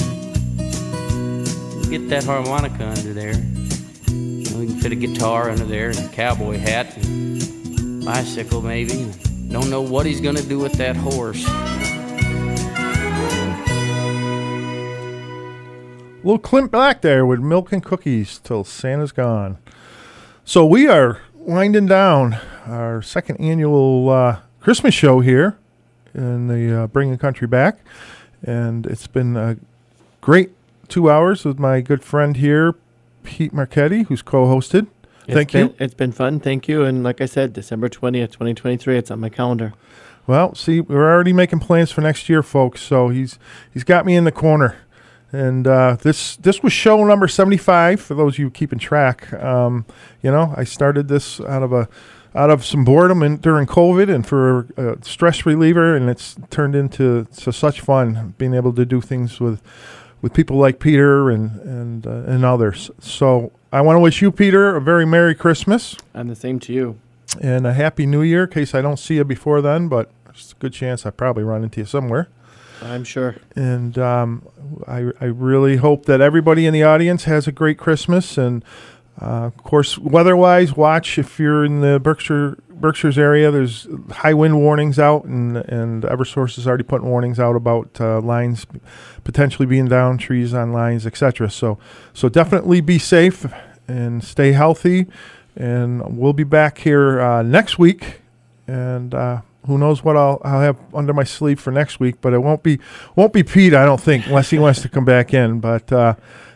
get 1.89 2.11
that 2.11 2.25
harmonica 2.25 2.87
under 2.87 3.15
there. 3.15 3.43
We 4.59 4.67
can 4.67 4.79
fit 4.79 4.93
a 4.93 4.95
guitar 4.95 5.49
under 5.49 5.65
there 5.65 5.89
and 5.89 6.01
a 6.01 6.09
cowboy 6.09 6.59
hat 6.59 6.95
and 6.99 8.05
bicycle 8.05 8.61
maybe. 8.61 9.11
Don't 9.49 9.71
know 9.71 9.81
what 9.81 10.05
he's 10.05 10.21
gonna 10.21 10.43
do 10.43 10.59
with 10.59 10.75
that 10.75 10.97
horse. 10.97 11.47
Little 16.27 16.41
Clint 16.41 16.73
Black 16.73 17.03
there 17.03 17.25
with 17.25 17.39
milk 17.39 17.71
and 17.71 17.85
cookies 17.85 18.41
till 18.41 18.65
Santa's 18.65 19.13
gone. 19.13 19.59
So 20.45 20.67
we 20.67 20.89
are 20.89 21.21
winding 21.35 21.87
down 21.87 22.39
our 22.67 23.01
second 23.01 23.37
annual 23.37 24.11
uh, 24.11 24.41
Christmas 24.59 24.93
show 24.93 25.21
here 25.21 25.57
in 26.15 26.49
the 26.49 26.83
uh, 26.83 26.87
Bringing 26.89 27.17
Country 27.17 27.47
Back, 27.47 27.79
and 28.43 28.87
it's 28.87 29.07
been 29.07 29.37
a 29.37 29.57
great 30.21 30.51
two 30.89 31.09
hours 31.09 31.45
with 31.45 31.61
my 31.61 31.81
good 31.81 32.03
friend 32.03 32.37
here, 32.37 32.75
Pete 33.23 33.53
Marchetti, 33.53 34.03
who's 34.09 34.23
co-hosted. 34.23 34.89
It's 35.29 35.35
Thank 35.35 35.53
been, 35.53 35.69
you. 35.69 35.75
It's 35.79 35.95
been 35.95 36.11
fun. 36.11 36.41
Thank 36.41 36.67
you. 36.67 36.83
And 36.83 37.05
like 37.05 37.21
I 37.21 37.27
said, 37.27 37.53
December 37.53 37.89
20th, 37.89 38.33
2023, 38.33 38.99
it's 38.99 39.13
on 39.13 39.21
my 39.21 39.29
calendar. 39.29 39.75
Well, 40.27 40.57
see, 40.57 40.81
we're 40.81 41.09
already 41.09 41.33
making 41.33 41.61
plans 41.61 41.93
for 41.93 42.01
next 42.01 42.29
year, 42.29 42.43
folks. 42.43 42.83
So 42.83 43.11
he's 43.11 43.39
he's 43.73 43.85
got 43.85 44.05
me 44.05 44.17
in 44.17 44.25
the 44.25 44.33
corner, 44.33 44.77
and 45.45 45.67
uh, 45.67 45.97
this 46.01 46.37
this 46.37 46.63
was 46.63 46.73
show 46.73 47.05
number 47.05 47.29
seventy 47.29 47.57
five 47.59 48.01
for 48.01 48.15
those 48.15 48.35
of 48.35 48.39
you 48.39 48.51
keeping 48.51 48.79
track. 48.79 49.33
Um, 49.33 49.85
you 50.23 50.31
know, 50.31 50.55
I 50.57 50.65
started 50.65 51.09
this 51.09 51.41
out 51.41 51.63
of 51.63 51.73
a 51.73 51.89
out 52.35 52.51
of 52.51 52.65
some 52.65 52.85
boredom 52.85 53.23
and 53.23 53.41
during 53.41 53.67
COVID, 53.67 54.15
and 54.15 54.27
for 54.27 54.67
a 54.77 54.99
stress 55.03 55.47
reliever, 55.47 55.97
and 55.97 56.11
it's 56.11 56.37
turned 56.51 56.75
into 56.75 57.27
so 57.31 57.51
such 57.51 57.81
fun 57.81 58.35
being 58.39 58.55
able 58.55 58.73
to 58.75 58.85
do 58.85 59.01
things 59.01 59.41
with 59.41 59.61
with 60.23 60.33
people 60.35 60.57
like 60.57 60.79
Peter 60.79 61.31
and 61.31 61.61
and 61.61 62.07
uh, 62.07 62.33
and 62.33 62.45
others. 62.45 62.91
So 63.01 63.53
I 63.73 63.81
want 63.81 63.97
to 63.97 64.01
wish 64.01 64.23
you, 64.23 64.33
Peter, 64.33 64.77
a 64.77 64.81
very 64.81 65.07
merry 65.07 65.35
Christmas 65.35 65.97
And 66.15 66.31
the 66.31 66.37
same 66.37 66.59
to 66.61 66.73
you. 66.73 66.97
and 67.41 67.67
a 67.67 67.73
happy 67.73 68.07
new 68.07 68.23
year 68.23 68.45
in 68.45 68.51
case 68.51 68.75
I 68.79 68.83
don't 68.83 68.99
see 68.99 69.17
you 69.17 69.25
before 69.25 69.61
then, 69.63 69.89
but 69.89 70.11
it's 70.31 70.53
a 70.53 70.57
good 70.57 70.73
chance 70.73 71.07
I 71.07 71.11
probably 71.11 71.45
run 71.45 71.63
into 71.65 71.81
you 71.81 71.87
somewhere. 71.87 72.29
I'm 72.83 73.05
sure. 73.05 73.37
And 73.55 73.99
um, 73.99 74.47
I, 74.87 75.11
I 75.21 75.27
really 75.27 75.77
hope 75.77 76.07
that 76.07 76.21
everybody 76.21 76.67
in 76.67 76.73
the 76.73 76.83
audience 76.83 77.25
has 77.25 77.47
a 77.47 77.53
great 77.53 77.79
Christmas. 77.79 78.37
And 78.37 78.65
uh, 79.21 79.47
of 79.47 79.57
course, 79.59 79.97
weather-wise, 79.99 80.77
watch 80.77 81.19
if 81.19 81.39
you're 81.39 81.65
in 81.65 81.81
the 81.81 81.99
Berkshire 81.99 82.59
Berkshire's 82.77 83.19
area. 83.19 83.51
There's 83.51 83.87
high 84.11 84.35
wind 84.35 84.59
warnings 84.61 84.99
out, 84.99 85.25
and 85.25 85.57
and 85.57 86.03
EverSource 86.05 86.59
is 86.59 86.67
already 86.67 86.85
putting 86.85 87.09
warnings 87.09 87.41
out 87.41 87.57
about 87.57 88.01
uh, 88.01 88.21
lines 88.21 88.67
potentially 89.25 89.67
being 89.67 89.87
down, 89.87 90.19
trees 90.19 90.53
on 90.55 90.73
lines, 90.73 91.07
etc. 91.07 91.51
So 91.51 91.79
so 92.13 92.29
definitely 92.29 92.81
be 92.81 92.99
safe 92.99 93.47
and 93.89 94.23
stay 94.23 94.53
healthy. 94.53 95.07
And 95.57 96.19
we'll 96.19 96.35
be 96.35 96.45
back 96.45 96.79
here 96.79 97.19
uh, 97.19 97.43
next 97.43 97.79
week, 97.79 98.21
and 98.67 99.15
uh, 99.15 99.41
who 99.67 99.79
knows 99.79 100.03
what 100.03 100.17
I'll, 100.17 100.41
I'll 100.45 100.61
have 100.61 100.77
under 100.95 101.13
my 101.13 101.25
sleeve 101.25 101.61
for 101.61 101.71
next 101.71 102.01
week. 102.01 102.21
But 102.21 102.33
it 102.33 102.39
won't 102.39 102.63
be 102.63 102.79
won't 103.15 103.33
be 103.33 103.43
Pete, 103.43 103.75
I 103.75 103.85
don't 103.85 104.01
think, 104.01 104.27
unless 104.27 104.51
he 104.51 104.59
wants 104.59 104.83
to 104.83 104.89
come 104.89 105.05
back 105.05 105.35
in. 105.35 105.61
But 105.61 105.93
uh, 105.93 106.15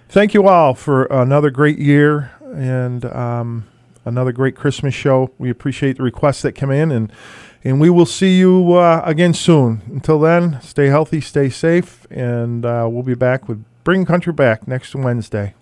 thank 0.08 0.34
you 0.34 0.48
all 0.48 0.74
for 0.74 1.04
another 1.04 1.50
great 1.50 1.78
year 1.78 2.32
and 2.40 3.04
um, 3.04 3.68
another 4.04 4.32
great 4.32 4.56
Christmas 4.56 4.94
show. 4.94 5.32
We 5.38 5.50
appreciate 5.50 5.96
the 5.96 6.02
requests 6.02 6.42
that 6.42 6.52
come 6.52 6.70
in, 6.70 6.90
and 6.90 7.12
and 7.62 7.80
we 7.80 7.90
will 7.90 8.06
see 8.06 8.38
you 8.38 8.72
uh, 8.72 9.02
again 9.04 9.34
soon. 9.34 9.82
Until 9.86 10.18
then, 10.18 10.60
stay 10.62 10.86
healthy, 10.86 11.20
stay 11.20 11.50
safe, 11.50 12.06
and 12.10 12.64
uh, 12.64 12.88
we'll 12.90 13.02
be 13.02 13.14
back 13.14 13.48
with 13.48 13.64
Bring 13.84 14.06
Country 14.06 14.32
Back 14.32 14.66
next 14.66 14.94
Wednesday. 14.94 15.54